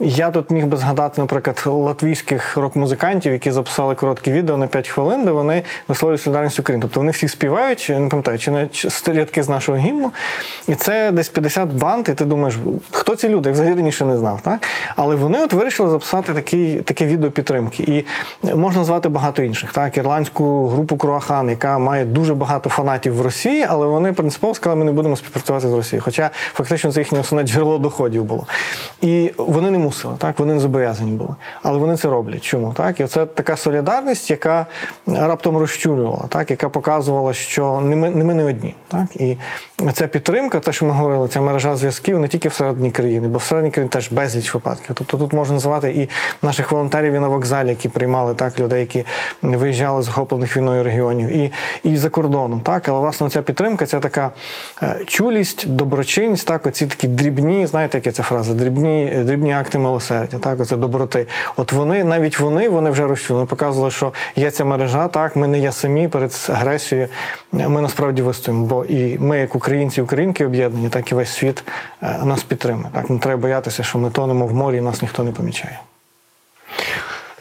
Я 0.00 0.30
тут 0.30 0.50
міг 0.50 0.66
би 0.66 0.76
згадати, 0.76 1.20
наприклад, 1.20 1.62
латвійських 1.66 2.56
рок-музикантів, 2.56 3.32
які 3.32 3.50
записали 3.50 3.94
короткі 3.94 4.32
відео 4.32 4.56
на 4.56 4.66
5 4.66 4.88
хвилин, 4.88 5.24
де 5.24 5.30
вони 5.30 5.62
висловлюють 5.88 6.22
солідарність 6.22 6.60
України. 6.60 6.82
Тобто 6.82 7.00
вони 7.00 7.12
всі 7.12 7.28
співають, 7.28 7.86
не 7.90 8.08
пам'ятаю, 8.08 8.38
чи 8.38 8.50
не 8.50 8.68
рядки 9.06 9.42
з 9.42 9.48
нашого 9.48 9.78
гімну. 9.78 10.12
І 10.68 10.74
це 10.74 11.10
десь 11.10 11.28
50 11.28 11.68
банд, 11.68 12.08
і 12.08 12.14
ти 12.14 12.24
думаєш, 12.24 12.58
хто 12.90 13.16
ці 13.16 13.28
люди? 13.28 13.48
Я 13.48 13.52
взагалі 13.52 13.74
раніше 13.74 14.04
не 14.04 14.18
знав. 14.18 14.40
Так? 14.40 14.68
Але 14.96 15.14
вони 15.14 15.44
от 15.44 15.52
вирішили 15.52 15.90
записати 15.90 16.34
такий, 16.34 16.76
таке 16.76 17.06
відео 17.06 17.30
підтримки. 17.30 17.82
І 17.82 18.04
можна 18.56 18.84
звати 18.84 19.08
багато 19.08 19.42
інших. 19.42 19.72
Так? 19.72 19.96
Ірландську 19.96 20.68
групу 20.68 20.96
Круахан, 20.96 21.50
яка 21.50 21.78
має 21.78 22.04
дуже 22.04 22.34
багато 22.34 22.70
фанатів 22.70 23.14
в 23.16 23.20
Росії, 23.20 23.66
але 23.68 23.86
вони 23.86 24.12
принципово 24.12 24.54
сказали, 24.54 24.78
ми 24.78 24.84
не 24.84 24.92
будемо 24.92 25.16
співпрацювати 25.16 25.68
з 25.68 25.72
Росією. 25.72 26.02
Хоча 26.04 26.30
фактично 26.52 26.92
це 26.92 27.00
їхнє 27.00 27.20
основне 27.20 27.48
джерело 27.48 27.78
доходів 27.78 28.24
було. 28.24 28.46
І 29.00 29.32
вони 29.36 29.70
не 29.70 29.85
мусили, 29.86 30.14
так 30.18 30.38
вони 30.38 30.54
не 30.54 30.60
зобов'язані 30.60 31.10
були. 31.10 31.34
Але 31.62 31.78
вони 31.78 31.96
це 31.96 32.08
роблять. 32.08 32.42
Чому? 32.42 32.72
Так? 32.72 33.00
І 33.00 33.06
це 33.06 33.26
така 33.26 33.56
солідарність, 33.56 34.30
яка 34.30 34.66
раптом 35.06 35.56
розчулювала, 35.56 36.24
так? 36.28 36.50
яка 36.50 36.68
показувала, 36.68 37.32
що 37.32 37.80
не 37.80 37.96
ми 37.96 38.10
не, 38.10 38.24
ми 38.24 38.34
не 38.34 38.44
одні. 38.44 38.74
Так? 38.88 39.16
І 39.16 39.36
ця 39.92 40.06
підтримка, 40.06 40.60
те, 40.60 40.72
що 40.72 40.86
ми 40.86 40.92
говорили, 40.92 41.28
ця 41.28 41.40
мережа 41.40 41.76
зв'язків 41.76 42.18
не 42.18 42.28
тільки 42.28 42.48
всередині 42.48 42.90
країни, 42.90 43.28
бо 43.28 43.38
всередині 43.38 43.72
країни 43.72 43.90
теж 43.90 44.12
безліч 44.12 44.54
випадків. 44.54 44.90
Тобто 44.94 45.18
тут 45.18 45.32
можна 45.32 45.54
називати 45.54 45.90
і 45.90 46.08
наших 46.42 46.72
волонтерів 46.72 47.12
і 47.12 47.18
на 47.18 47.28
вокзалі, 47.28 47.68
які 47.68 47.88
приймали 47.88 48.34
так 48.34 48.60
людей, 48.60 48.80
які 48.80 49.04
виїжджали 49.42 50.02
з 50.02 50.04
захоплених 50.04 50.56
війною 50.56 50.84
регіонів, 50.84 51.28
і, 51.28 51.52
і 51.82 51.96
за 51.96 52.10
кордоном. 52.10 52.60
Так? 52.60 52.88
Але 52.88 52.98
власне 52.98 53.30
ця 53.30 53.42
підтримка, 53.42 53.86
ця 53.86 54.00
така 54.00 54.30
е, 54.82 55.00
чулість, 55.06 55.68
доброчинність, 55.68 56.46
так, 56.46 56.66
оці 56.66 56.86
такі 56.86 57.08
дрібні, 57.08 57.66
знаєте, 57.66 57.98
яка 57.98 58.12
ця 58.12 58.22
фраза? 58.22 58.54
Дрібні, 58.54 59.22
дрібні 59.24 59.52
акти 59.52 59.75
милосердя, 59.78 60.38
так, 60.38 60.60
оце 60.60 60.76
доброти. 60.76 61.26
От 61.56 61.72
вони, 61.72 62.04
навіть 62.04 62.40
вони, 62.40 62.68
вони 62.68 62.90
вже 62.90 63.06
розчули, 63.06 63.46
показували, 63.46 63.90
що 63.90 64.12
є 64.36 64.50
ця 64.50 64.64
мережа, 64.64 65.08
так, 65.08 65.36
ми 65.36 65.48
не 65.48 65.58
є 65.58 65.72
самі 65.72 66.08
перед 66.08 66.48
агресією, 66.48 67.08
ми 67.52 67.80
насправді 67.80 68.22
вистоїмо. 68.22 68.66
Бо 68.66 68.84
і 68.84 69.18
ми, 69.18 69.38
як 69.38 69.54
українці 69.54 70.00
українки 70.00 70.46
об'єднані, 70.46 70.88
так 70.88 71.12
і 71.12 71.14
весь 71.14 71.30
світ 71.30 71.64
е, 72.02 72.18
нас 72.24 72.42
підтримує. 72.42 72.88
Так, 72.94 73.10
не 73.10 73.18
треба 73.18 73.40
боятися, 73.40 73.82
що 73.82 73.98
ми 73.98 74.10
тонемо 74.10 74.46
в 74.46 74.54
морі 74.54 74.76
і 74.76 74.80
нас 74.80 75.02
ніхто 75.02 75.24
не 75.24 75.32
помічає. 75.32 75.80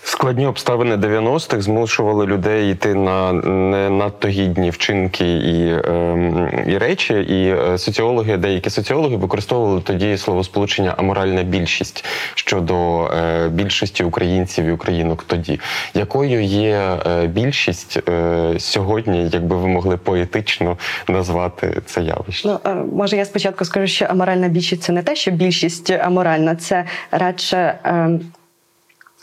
Складні 0.07 0.47
обставини 0.47 0.95
90-х 0.95 1.61
змушували 1.61 2.25
людей 2.25 2.71
йти 2.71 2.93
на 2.93 3.33
не 3.33 3.89
надто 3.89 4.27
гідні 4.27 4.69
вчинки 4.69 5.33
і 5.33 5.79
ем, 5.87 6.49
і 6.67 6.77
речі. 6.77 7.13
І 7.13 7.49
е, 7.49 7.77
соціологи, 7.77 8.37
деякі 8.37 8.69
соціологи 8.69 9.15
використовували 9.15 9.81
тоді 9.81 10.17
словосполучення 10.17 10.93
аморальна 10.97 11.43
більшість 11.43 12.05
щодо 12.35 13.05
е, 13.05 13.49
більшості 13.49 14.03
українців 14.03 14.65
і 14.65 14.71
українок 14.71 15.23
тоді. 15.27 15.59
Якою 15.93 16.43
є 16.43 16.97
е, 17.07 17.27
більшість 17.27 17.99
е, 18.09 18.53
сьогодні, 18.59 19.29
якби 19.33 19.55
ви 19.55 19.67
могли 19.67 19.97
поетично 19.97 20.77
назвати 21.07 21.81
це 21.85 22.01
явище? 22.01 22.47
Ну, 22.47 22.59
е, 22.65 22.75
може, 22.75 23.17
я 23.17 23.25
спочатку 23.25 23.65
скажу, 23.65 23.87
що 23.87 24.05
аморальна 24.05 24.47
більшість 24.47 24.83
це 24.83 24.93
не 24.93 25.03
те, 25.03 25.15
що 25.15 25.31
більшість 25.31 25.89
аморальна, 25.91 26.55
це 26.55 26.85
радше. 27.11 27.79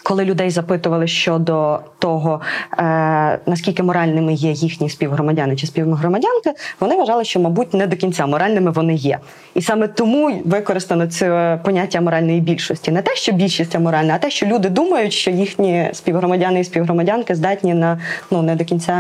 Коли 0.03 0.25
людей 0.25 0.51
запитували 0.51 1.07
щодо 1.07 1.81
того, 1.99 2.41
е, 2.79 3.39
наскільки 3.47 3.83
моральними 3.83 4.35
є 4.35 4.51
їхні 4.51 4.91
співгромадяни 4.91 5.57
чи 5.57 5.67
співгромадянки, 5.67 6.53
вони 6.81 6.97
вважали, 6.97 7.25
що, 7.25 7.41
мабуть, 7.41 7.75
не 7.75 7.87
до 7.87 7.97
кінця 7.97 8.27
моральними 8.27 8.71
вони 8.71 8.95
є. 8.95 9.19
І 9.55 9.63
саме 9.63 9.89
тому 9.89 10.43
використано 10.45 11.07
це 11.07 11.59
поняття 11.65 12.01
моральної 12.01 12.41
більшості. 12.41 12.91
Не 12.91 13.03
те, 13.03 13.15
що 13.17 13.33
більшість 13.33 13.75
аморальна, 13.77 14.15
а 14.15 14.19
те, 14.19 14.31
що 14.31 14.47
люди 14.47 14.69
думають, 14.69 15.13
що 15.13 15.31
їхні 15.31 15.91
співгромадяни 15.93 16.61
і 16.61 16.65
співгромадянки 16.65 17.35
здатні 17.35 17.75
на 17.75 18.01
ну 18.31 18.43
не 18.43 18.57
до 18.57 18.65
кінця 18.65 18.93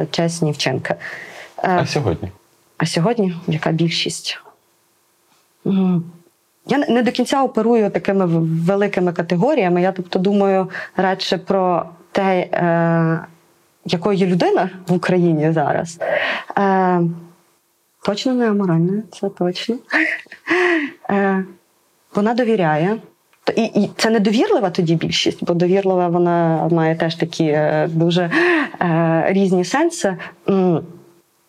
е, 0.00 0.06
чесні 0.10 0.52
вчинки. 0.52 0.94
Е, 1.64 1.78
А 1.82 1.86
сьогодні? 1.86 2.28
а 2.78 2.86
сьогодні 2.86 3.34
яка 3.46 3.70
більшість? 3.70 4.38
Я 6.66 6.78
не- 6.78 7.02
до 7.02 7.10
кінця 7.10 7.42
оперую 7.42 7.90
такими 7.90 8.26
великими 8.66 9.12
категоріями. 9.12 9.82
Я 9.82 9.92
тобто 9.92 10.18
думаю 10.18 10.70
радше 10.96 11.38
про 11.38 11.86
те, 12.12 12.38
е, 12.52 13.20
якою 13.84 14.18
є 14.18 14.26
людина 14.26 14.70
в 14.88 14.92
Україні 14.92 15.52
зараз. 15.52 15.98
Е, 16.58 17.00
точно 18.04 18.34
не 18.34 18.50
аморальна, 18.50 19.02
це 19.12 19.28
точно. 19.28 19.76
Е, 21.10 21.44
вона 22.14 22.34
довіряє. 22.34 22.96
І, 23.56 23.62
і 23.64 23.90
це 23.96 24.10
не 24.10 24.20
довірлива 24.20 24.70
тоді 24.70 24.94
більшість, 24.94 25.44
бо 25.44 25.54
довірлива 25.54 26.08
вона 26.08 26.68
має 26.72 26.96
теж 26.96 27.14
такі 27.14 27.44
е, 27.44 27.88
дуже 27.92 28.30
е, 28.80 29.24
різні 29.28 29.64
сенси. 29.64 30.16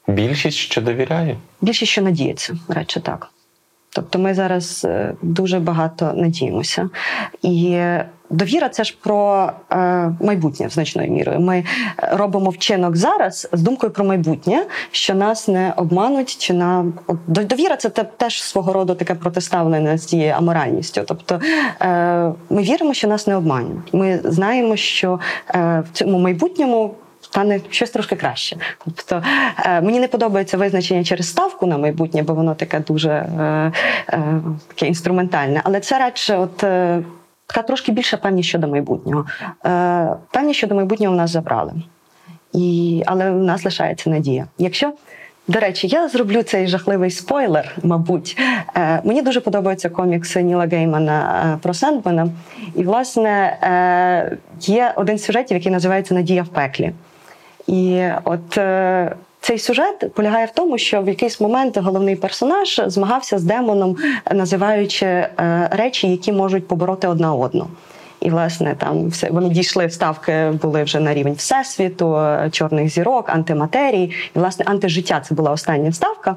Більшість 0.07 0.57
що 0.57 0.81
довіряє? 0.81 1.37
Більше 1.61 1.85
що 1.85 2.01
надіється, 2.01 2.57
речі 2.67 2.99
так. 2.99 3.29
Тобто 3.93 4.19
ми 4.19 4.33
зараз 4.33 4.85
е, 4.85 5.13
дуже 5.21 5.59
багато 5.59 6.13
надіємося. 6.15 6.89
І 7.41 7.79
довіра 8.29 8.69
це 8.69 8.83
ж 8.83 8.97
про 9.03 9.51
е, 9.71 9.75
майбутнє 10.21 10.69
значною 10.69 11.11
мірою. 11.11 11.39
Ми 11.39 11.57
е, 11.57 11.65
робимо 12.11 12.49
вчинок 12.49 12.95
зараз 12.95 13.49
з 13.51 13.61
думкою 13.61 13.91
про 13.91 14.05
майбутнє, 14.05 14.65
що 14.91 15.15
нас 15.15 15.47
не 15.47 15.73
обмануть, 15.77 16.37
чи 16.37 16.53
на 16.53 16.85
довіра 17.27 17.75
це 17.75 17.89
теж 17.89 18.43
свого 18.43 18.73
роду 18.73 18.95
таке 18.95 19.15
протиставлення 19.15 19.97
з 19.97 20.05
цією 20.05 20.33
аморальністю. 20.33 21.01
Тобто 21.07 21.39
ми 22.49 22.61
віримо, 22.61 22.93
що 22.93 23.07
нас 23.07 23.27
не 23.27 23.35
обманють. 23.35 23.93
Ми 23.93 24.19
знаємо, 24.23 24.75
що 24.75 25.19
в 25.53 25.85
цьому 25.93 26.19
майбутньому 26.19 26.95
стане 27.31 27.59
щось 27.69 27.89
трошки 27.89 28.15
краще. 28.15 28.57
Тобто 28.85 29.23
е, 29.65 29.81
мені 29.81 29.99
не 29.99 30.07
подобається 30.07 30.57
визначення 30.57 31.03
через 31.03 31.29
ставку 31.29 31.65
на 31.65 31.77
майбутнє, 31.77 32.23
бо 32.23 32.33
воно 32.33 32.55
таке 32.55 32.79
дуже 32.79 33.09
е, 33.09 33.71
е, 34.09 34.41
таке 34.67 34.87
інструментальне. 34.87 35.61
Але 35.63 35.79
це 35.79 35.99
радше, 35.99 36.37
от. 36.37 36.63
Е, 36.63 37.03
Така 37.53 37.67
трошки 37.67 37.91
більша 37.91 38.17
певність 38.17 38.49
щодо 38.49 38.67
майбутнього. 38.67 39.25
Е, 39.65 40.15
певність 40.31 40.57
щодо 40.57 40.75
майбутнього 40.75 41.13
в 41.13 41.17
нас 41.17 41.31
забрали. 41.31 41.73
І, 42.53 43.03
але 43.05 43.31
в 43.31 43.35
нас 43.35 43.65
лишається 43.65 44.09
надія. 44.09 44.45
Якщо, 44.57 44.93
до 45.47 45.59
речі, 45.59 45.87
я 45.87 46.07
зроблю 46.07 46.43
цей 46.43 46.67
жахливий 46.67 47.11
спойлер, 47.11 47.75
мабуть. 47.83 48.37
Е, 48.75 49.01
мені 49.03 49.21
дуже 49.21 49.41
подобаються 49.41 49.89
комікси 49.89 50.41
Ніла 50.41 50.65
Геймана 50.65 51.45
е, 51.53 51.57
про 51.61 51.73
Сендмена. 51.73 52.27
І, 52.75 52.83
власне, 52.83 53.57
е, 53.63 54.37
є 54.61 54.93
один 54.95 55.17
з 55.17 55.23
сюжетів, 55.23 55.57
який 55.57 55.71
називається 55.71 56.13
Надія 56.13 56.43
в 56.43 56.47
пеклі. 56.47 56.93
І 57.67 58.07
от 58.23 58.57
е, 58.57 59.15
цей 59.41 59.59
сюжет 59.59 60.13
полягає 60.13 60.45
в 60.45 60.51
тому, 60.51 60.77
що 60.77 61.01
в 61.01 61.07
якийсь 61.07 61.41
момент 61.41 61.77
головний 61.77 62.15
персонаж 62.15 62.81
змагався 62.85 63.37
з 63.37 63.43
демоном, 63.43 63.97
називаючи 64.31 65.05
е, 65.05 65.29
речі, 65.71 66.07
які 66.11 66.31
можуть 66.31 66.67
побороти 66.67 67.07
одна 67.07 67.33
одну. 67.33 67.67
І, 68.21 68.29
власне, 68.29 68.75
там 68.77 69.07
все 69.07 69.29
вони 69.29 69.49
дійшли 69.49 69.89
ставки, 69.89 70.51
були 70.61 70.83
вже 70.83 70.99
на 70.99 71.13
рівень 71.13 71.33
всесвіту, 71.33 72.17
е, 72.17 72.49
чорних 72.51 72.89
зірок, 72.89 73.29
антиматерії. 73.29 74.11
І, 74.35 74.39
власне, 74.39 74.65
антижиття 74.67 75.19
це 75.19 75.35
була 75.35 75.51
остання 75.51 75.91
ставка. 75.91 76.35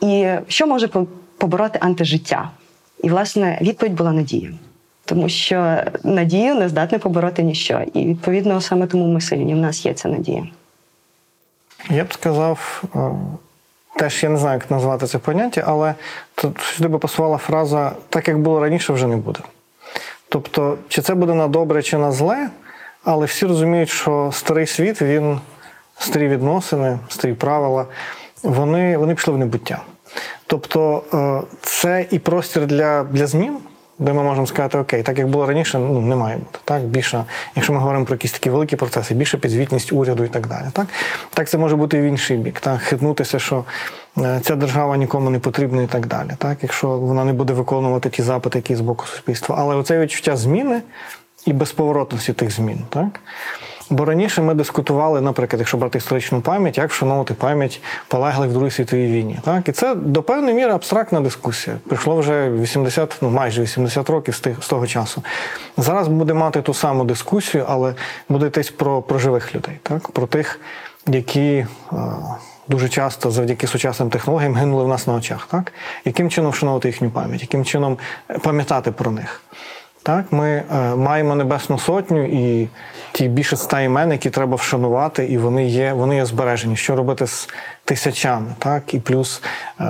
І 0.00 0.26
що 0.48 0.66
може 0.66 0.88
побороти 1.38 1.78
антижиття? 1.82 2.50
І, 3.02 3.10
власне, 3.10 3.58
відповідь 3.62 3.94
була 3.94 4.12
надія. 4.12 4.50
Тому 5.04 5.28
що 5.28 5.76
надію 6.04 6.54
не 6.54 6.68
здатне 6.68 6.98
побороти 6.98 7.42
ніщо. 7.42 7.80
І 7.94 8.06
відповідно 8.06 8.60
саме 8.60 8.86
тому 8.86 9.06
ми 9.06 9.20
сильні. 9.20 9.54
В 9.54 9.56
нас 9.56 9.86
є 9.86 9.94
ця 9.94 10.08
надія. 10.08 10.46
Я 11.90 12.04
б 12.04 12.14
сказав, 12.14 12.82
е, 12.94 12.98
теж 13.96 14.22
я 14.22 14.28
не 14.28 14.36
знаю, 14.36 14.58
як 14.60 14.70
назвати 14.70 15.06
це 15.06 15.18
поняття, 15.18 15.64
але 15.66 15.94
тут 16.34 16.60
сюди 16.60 16.88
би 16.88 16.98
пасувала 16.98 17.38
фраза 17.38 17.92
так, 18.08 18.28
як 18.28 18.38
було 18.38 18.60
раніше, 18.60 18.92
вже 18.92 19.06
не 19.06 19.16
буде. 19.16 19.40
Тобто, 20.28 20.78
чи 20.88 21.02
це 21.02 21.14
буде 21.14 21.34
на 21.34 21.48
добре, 21.48 21.82
чи 21.82 21.98
на 21.98 22.12
зле, 22.12 22.50
але 23.04 23.26
всі 23.26 23.46
розуміють, 23.46 23.88
що 23.88 24.30
старий 24.32 24.66
світ, 24.66 25.02
він 25.02 25.40
старі 25.98 26.28
відносини, 26.28 26.98
старі 27.08 27.32
правила, 27.32 27.86
вони, 28.42 28.96
вони 28.96 29.14
пішли 29.14 29.34
в 29.34 29.38
небуття. 29.38 29.80
Тобто, 30.46 31.02
е, 31.14 31.56
це 31.62 32.06
і 32.10 32.18
простір 32.18 32.66
для, 32.66 33.02
для 33.02 33.26
змін. 33.26 33.58
Де 33.98 34.12
ми 34.12 34.22
можемо 34.22 34.46
сказати, 34.46 34.78
окей, 34.78 35.02
так 35.02 35.18
як 35.18 35.28
було 35.28 35.46
раніше, 35.46 35.78
ну 35.78 36.00
не 36.00 36.16
має 36.16 36.36
бути. 36.36 36.58
Так 36.64 36.82
більше, 36.82 37.24
якщо 37.56 37.72
ми 37.72 37.78
говоримо 37.78 38.04
про 38.04 38.14
якісь 38.14 38.32
такі 38.32 38.50
великі 38.50 38.76
процеси, 38.76 39.14
більше 39.14 39.38
підзвітність 39.38 39.92
уряду 39.92 40.24
і 40.24 40.28
так 40.28 40.46
далі. 40.46 40.64
Так, 40.72 40.86
так 41.34 41.48
це 41.48 41.58
може 41.58 41.76
бути 41.76 41.98
і 41.98 42.00
в 42.00 42.04
інший 42.04 42.36
бік. 42.36 42.60
Так, 42.60 42.80
хитнутися, 42.80 43.38
що 43.38 43.64
е, 44.18 44.40
ця 44.42 44.56
держава 44.56 44.96
нікому 44.96 45.30
не 45.30 45.38
потрібна 45.38 45.82
і 45.82 45.86
так 45.86 46.06
далі. 46.06 46.30
Так, 46.38 46.58
якщо 46.62 46.88
вона 46.88 47.24
не 47.24 47.32
буде 47.32 47.52
виконувати 47.52 48.10
ті 48.10 48.22
запити, 48.22 48.58
які 48.58 48.76
з 48.76 48.80
боку 48.80 49.06
суспільства. 49.06 49.56
Але 49.58 49.74
оце 49.74 49.98
відчуття 49.98 50.36
зміни 50.36 50.82
і 51.46 51.52
безповоротності 51.52 52.32
тих 52.32 52.50
змін. 52.50 52.78
Так? 52.90 53.20
Бо 53.90 54.04
раніше 54.04 54.42
ми 54.42 54.54
дискутували, 54.54 55.20
наприклад, 55.20 55.60
якщо 55.60 55.76
брати 55.76 55.98
історичну 55.98 56.40
пам'ять, 56.40 56.78
як 56.78 56.90
вшановувати 56.90 57.34
пам'ять 57.34 57.82
полеглих 58.08 58.50
в 58.50 58.52
Другій 58.52 58.70
світовій 58.70 59.06
війні. 59.06 59.38
Так? 59.44 59.68
І 59.68 59.72
це 59.72 59.94
до 59.94 60.22
певної 60.22 60.54
міри 60.54 60.72
абстрактна 60.72 61.20
дискусія. 61.20 61.76
Прийшло 61.88 62.16
вже 62.16 62.50
80, 62.50 63.16
ну 63.20 63.30
майже 63.30 63.62
80 63.62 64.10
років 64.10 64.34
з, 64.34 64.40
тих, 64.40 64.64
з 64.64 64.68
того 64.68 64.86
часу. 64.86 65.22
Зараз 65.76 66.08
буде 66.08 66.34
мати 66.34 66.62
ту 66.62 66.74
саму 66.74 67.04
дискусію, 67.04 67.64
але 67.68 67.94
буде 68.28 68.46
йтись 68.46 68.70
про, 68.70 69.02
про 69.02 69.18
живих 69.18 69.54
людей, 69.54 69.78
так? 69.82 70.08
про 70.08 70.26
тих, 70.26 70.60
які. 71.06 71.66
Е, 71.92 71.96
Дуже 72.68 72.88
часто 72.88 73.30
завдяки 73.30 73.66
сучасним 73.66 74.10
технологіям 74.10 74.54
гинули 74.54 74.84
в 74.84 74.88
нас 74.88 75.06
на 75.06 75.14
очах. 75.14 75.46
Так? 75.50 75.72
Яким 76.04 76.30
чином 76.30 76.50
вшановувати 76.50 76.88
їхню 76.88 77.10
пам'ять, 77.10 77.40
яким 77.40 77.64
чином 77.64 77.98
пам'ятати 78.42 78.92
про 78.92 79.10
них? 79.10 79.42
Так, 80.06 80.32
ми 80.32 80.48
е, 80.48 80.94
маємо 80.96 81.34
Небесну 81.34 81.78
Сотню 81.78 82.24
і 82.24 82.68
ті 83.12 83.28
більше 83.28 83.56
ста 83.56 83.80
імен, 83.80 84.12
які 84.12 84.30
треба 84.30 84.56
вшанувати, 84.56 85.24
і 85.26 85.38
вони 85.38 85.66
є, 85.66 85.92
вони 85.92 86.16
є 86.16 86.24
збережені. 86.24 86.76
Що 86.76 86.96
робити 86.96 87.26
з 87.26 87.48
тисячами? 87.84 88.54
Так, 88.58 88.94
і 88.94 88.98
плюс 88.98 89.42
е, 89.80 89.84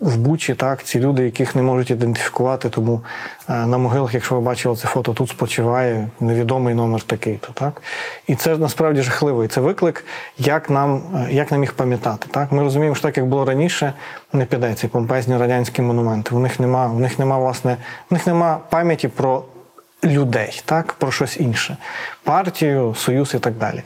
в 0.00 0.16
Бучі 0.16 0.54
так, 0.54 0.84
ці 0.84 1.00
люди, 1.00 1.24
яких 1.24 1.56
не 1.56 1.62
можуть 1.62 1.90
ідентифікувати, 1.90 2.68
тому 2.68 3.00
е, 3.48 3.66
на 3.66 3.78
могилах, 3.78 4.14
якщо 4.14 4.34
ви 4.34 4.40
бачили 4.40 4.76
це 4.76 4.88
фото, 4.88 5.12
тут 5.12 5.28
спочиває 5.28 6.08
невідомий 6.20 6.74
номер 6.74 7.02
такий. 7.02 7.36
то 7.36 7.52
так. 7.52 7.82
І 8.26 8.34
це 8.34 8.56
насправді 8.56 9.02
жахливо. 9.02 9.44
І 9.44 9.48
це 9.48 9.60
виклик, 9.60 10.04
як 10.38 10.70
нам, 10.70 11.02
е, 11.16 11.28
як 11.32 11.52
нам 11.52 11.62
їх 11.62 11.72
пам'ятати. 11.72 12.26
Так? 12.30 12.52
Ми 12.52 12.62
розуміємо, 12.62 12.94
що 12.94 13.02
так 13.02 13.16
як 13.16 13.26
було 13.26 13.44
раніше, 13.44 13.92
не 14.32 14.44
піде 14.44 14.74
ці 14.74 14.88
помпезні 14.88 15.36
радянські 15.36 15.82
монументи. 15.82 16.34
У 16.34 16.38
них 16.38 16.60
нема, 16.60 16.86
у 16.88 16.98
них 16.98 17.18
нема 17.18 17.38
власне, 17.38 17.76
у 18.10 18.14
них 18.14 18.26
нема 18.26 18.60
пам'яті 18.70 19.08
про 19.08 19.44
людей, 20.04 20.62
так, 20.64 20.92
про 20.92 21.12
щось 21.12 21.40
інше, 21.40 21.76
партію, 22.24 22.94
союз 22.98 23.34
і 23.34 23.38
так 23.38 23.54
далі. 23.54 23.82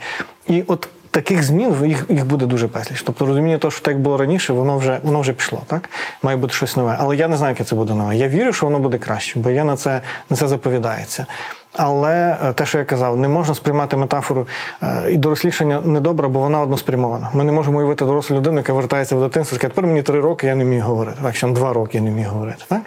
І 0.47 0.63
от 0.67 0.89
таких 1.17 1.43
змін 1.43 1.75
їх, 1.85 2.05
їх 2.09 2.25
буде 2.25 2.45
дуже 2.45 2.67
безліч. 2.67 3.01
Тобто 3.01 3.25
розуміння 3.25 3.57
того, 3.57 3.71
що 3.71 3.81
так 3.81 3.99
було 3.99 4.17
раніше, 4.17 4.53
воно 4.53 4.77
вже 4.77 4.99
воно 5.03 5.21
вже 5.21 5.33
пішло, 5.33 5.61
так? 5.67 5.89
Має 6.23 6.37
бути 6.37 6.53
щось 6.53 6.77
нове. 6.77 6.97
Але 6.99 7.15
я 7.15 7.27
не 7.27 7.37
знаю, 7.37 7.51
яке 7.51 7.63
це 7.63 7.75
буде 7.75 7.93
нове. 7.93 8.15
Я 8.15 8.27
вірю, 8.27 8.53
що 8.53 8.65
воно 8.65 8.79
буде 8.79 8.97
краще, 8.97 9.39
бо 9.39 9.49
я 9.49 9.63
на 9.63 9.77
це 9.77 10.01
на 10.29 10.37
це 10.37 10.47
заповідається. 10.47 11.25
Але 11.73 12.37
е, 12.43 12.53
те, 12.53 12.65
що 12.65 12.77
я 12.77 12.85
казав, 12.85 13.17
не 13.17 13.27
можна 13.27 13.55
сприймати 13.55 13.97
метафору 13.97 14.47
е, 14.83 15.11
і 15.11 15.17
дорослішання 15.17 15.81
недобре, 15.81 16.27
бо 16.27 16.39
вона 16.39 16.61
односпрямована. 16.61 17.29
Ми 17.33 17.43
не 17.43 17.51
можемо 17.51 17.77
уявити 17.77 18.05
дорослу 18.05 18.37
людину, 18.37 18.57
яка 18.57 18.73
вертається 18.73 19.15
в 19.15 19.19
дитинство, 19.19 19.55
і 19.55 19.59
скаже, 19.59 19.73
тепер 19.73 19.87
мені 19.87 20.01
три 20.01 20.19
роки, 20.19 20.47
я 20.47 20.55
не 20.55 20.63
міг 20.63 20.81
говорити. 20.81 21.17
Так, 21.23 21.35
ще 21.35 21.47
два 21.47 21.73
роки 21.73 21.97
я 21.97 22.03
не 22.03 22.11
міг 22.11 22.27
говорити. 22.27 22.63
Так? 22.67 22.81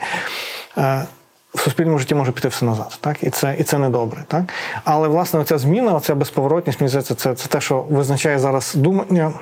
В 1.54 1.60
суспільному 1.60 1.98
житті 1.98 2.14
може 2.14 2.32
піти 2.32 2.48
все 2.48 2.64
назад, 2.64 2.98
так 3.00 3.22
і 3.22 3.30
це 3.30 3.56
і 3.58 3.62
це 3.62 3.78
недобре, 3.78 4.24
так 4.28 4.44
але 4.84 5.08
власне 5.08 5.40
оця 5.40 5.58
зміна, 5.58 5.94
оця 5.94 6.14
безповоротність, 6.14 6.80
мені 6.80 6.88
здається, 6.88 7.14
це, 7.14 7.34
це 7.34 7.48
те, 7.48 7.60
що 7.60 7.82
визначає 7.82 8.38
зараз 8.38 8.74
думання, 8.74 9.32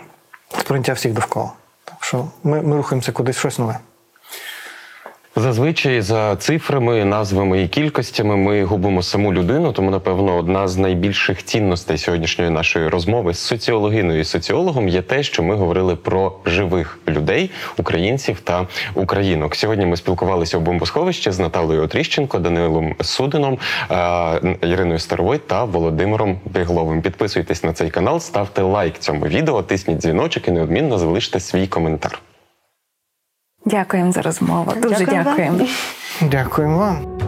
сприйняття 0.59 0.93
всіх 0.93 1.13
довкола. 1.13 1.53
Так 1.85 2.05
що 2.05 2.25
ми, 2.45 2.63
ми 2.63 2.77
рухаємося 2.77 3.13
кудись 3.13 3.37
щось 3.37 3.59
нове. 3.59 3.79
Зазвичай 5.37 6.01
за 6.01 6.37
цифрами, 6.37 7.05
назвами 7.05 7.63
і 7.63 7.69
кількостями 7.69 8.37
ми 8.37 8.65
губимо 8.65 9.03
саму 9.03 9.33
людину. 9.33 9.73
Тому, 9.73 9.91
напевно, 9.91 10.37
одна 10.37 10.69
з 10.69 10.77
найбільших 10.77 11.45
цінностей 11.45 11.99
сьогоднішньої 11.99 12.51
нашої 12.51 12.89
розмови 12.89 13.35
з 13.35 13.39
соціологиною 13.39 14.21
і 14.21 14.25
соціологом 14.25 14.89
є 14.89 15.03
те, 15.03 15.23
що 15.23 15.43
ми 15.43 15.55
говорили 15.55 15.97
про 15.97 16.33
живих 16.47 16.99
людей, 17.09 17.51
українців 17.77 18.41
та 18.41 18.67
українок. 18.95 19.55
Сьогодні 19.55 19.87
ми 19.87 19.97
спілкувалися 19.97 20.59
у 20.59 20.61
бомбосховищі 20.61 21.31
з 21.31 21.39
Наталою 21.39 21.83
Отріщенко, 21.83 22.39
Данилом 22.39 22.95
Судином, 23.01 23.59
е, 23.91 24.57
Іриною 24.63 24.99
Старовой 24.99 25.39
та 25.39 25.65
Володимиром 25.65 26.41
Бігловим. 26.45 27.03
Підписуйтесь 27.03 27.65
на 27.65 27.73
цей 27.73 27.91
канал, 27.91 28.21
ставте 28.21 28.63
лайк 28.63 28.99
цьому 28.99 29.27
відео, 29.27 29.63
тисніть 29.63 29.99
дзвіночок 29.99 30.49
і 30.49 30.51
неодмінно 30.51 30.99
залиште 30.99 31.41
свій 31.41 31.67
коментар. 31.67 32.21
Дякуємо 33.69 34.13
за 34.13 34.23
розмову. 34.23 34.73
Дуже 34.83 34.99
Дякую 34.99 35.17
вам. 35.17 35.25
дякуємо. 35.25 35.67
Дякуємо 36.21 36.79
вам. 36.79 37.19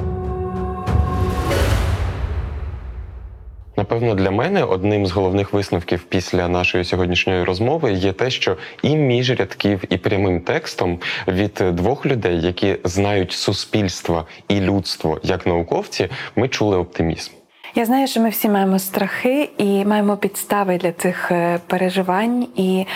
Напевно, 3.76 4.14
для 4.14 4.30
мене 4.30 4.64
одним 4.64 5.06
з 5.06 5.10
головних 5.10 5.52
висновків 5.52 6.02
після 6.02 6.48
нашої 6.48 6.84
сьогоднішньої 6.84 7.44
розмови 7.44 7.92
є 7.92 8.12
те, 8.12 8.30
що 8.30 8.56
і 8.82 8.96
між 8.96 9.30
рядків, 9.30 9.84
і 9.90 9.96
прямим 9.96 10.40
текстом 10.40 10.98
від 11.28 11.62
двох 11.72 12.06
людей, 12.06 12.40
які 12.40 12.76
знають 12.84 13.32
суспільство 13.32 14.26
і 14.48 14.60
людство 14.60 15.20
як 15.22 15.46
науковці, 15.46 16.08
ми 16.36 16.48
чули 16.48 16.76
оптимізм. 16.76 17.39
Я 17.74 17.84
знаю, 17.84 18.06
що 18.06 18.20
ми 18.20 18.28
всі 18.28 18.48
маємо 18.48 18.78
страхи 18.78 19.50
і 19.58 19.84
маємо 19.84 20.16
підстави 20.16 20.78
для 20.78 20.92
цих 20.92 21.32
е, 21.32 21.58
переживань. 21.66 22.46
І 22.56 22.86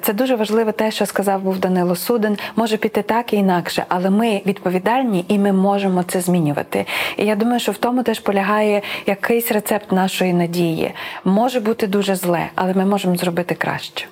це 0.00 0.12
дуже 0.12 0.36
важливо, 0.36 0.72
те, 0.72 0.90
що 0.90 1.06
сказав 1.06 1.42
був 1.42 1.58
Данило 1.58 1.96
Суден. 1.96 2.38
Може 2.56 2.76
піти 2.76 3.02
так 3.02 3.32
і 3.32 3.36
інакше, 3.36 3.84
але 3.88 4.10
ми 4.10 4.42
відповідальні 4.46 5.24
і 5.28 5.38
ми 5.38 5.52
можемо 5.52 6.02
це 6.02 6.20
змінювати. 6.20 6.86
І 7.16 7.26
я 7.26 7.36
думаю, 7.36 7.60
що 7.60 7.72
в 7.72 7.76
тому 7.76 8.02
теж 8.02 8.20
полягає 8.20 8.82
якийсь 9.06 9.52
рецепт 9.52 9.92
нашої 9.92 10.32
надії. 10.32 10.94
Може 11.24 11.60
бути 11.60 11.86
дуже 11.86 12.14
зле, 12.14 12.48
але 12.54 12.74
ми 12.74 12.84
можемо 12.86 13.16
зробити 13.16 13.54
краще. 13.54 14.06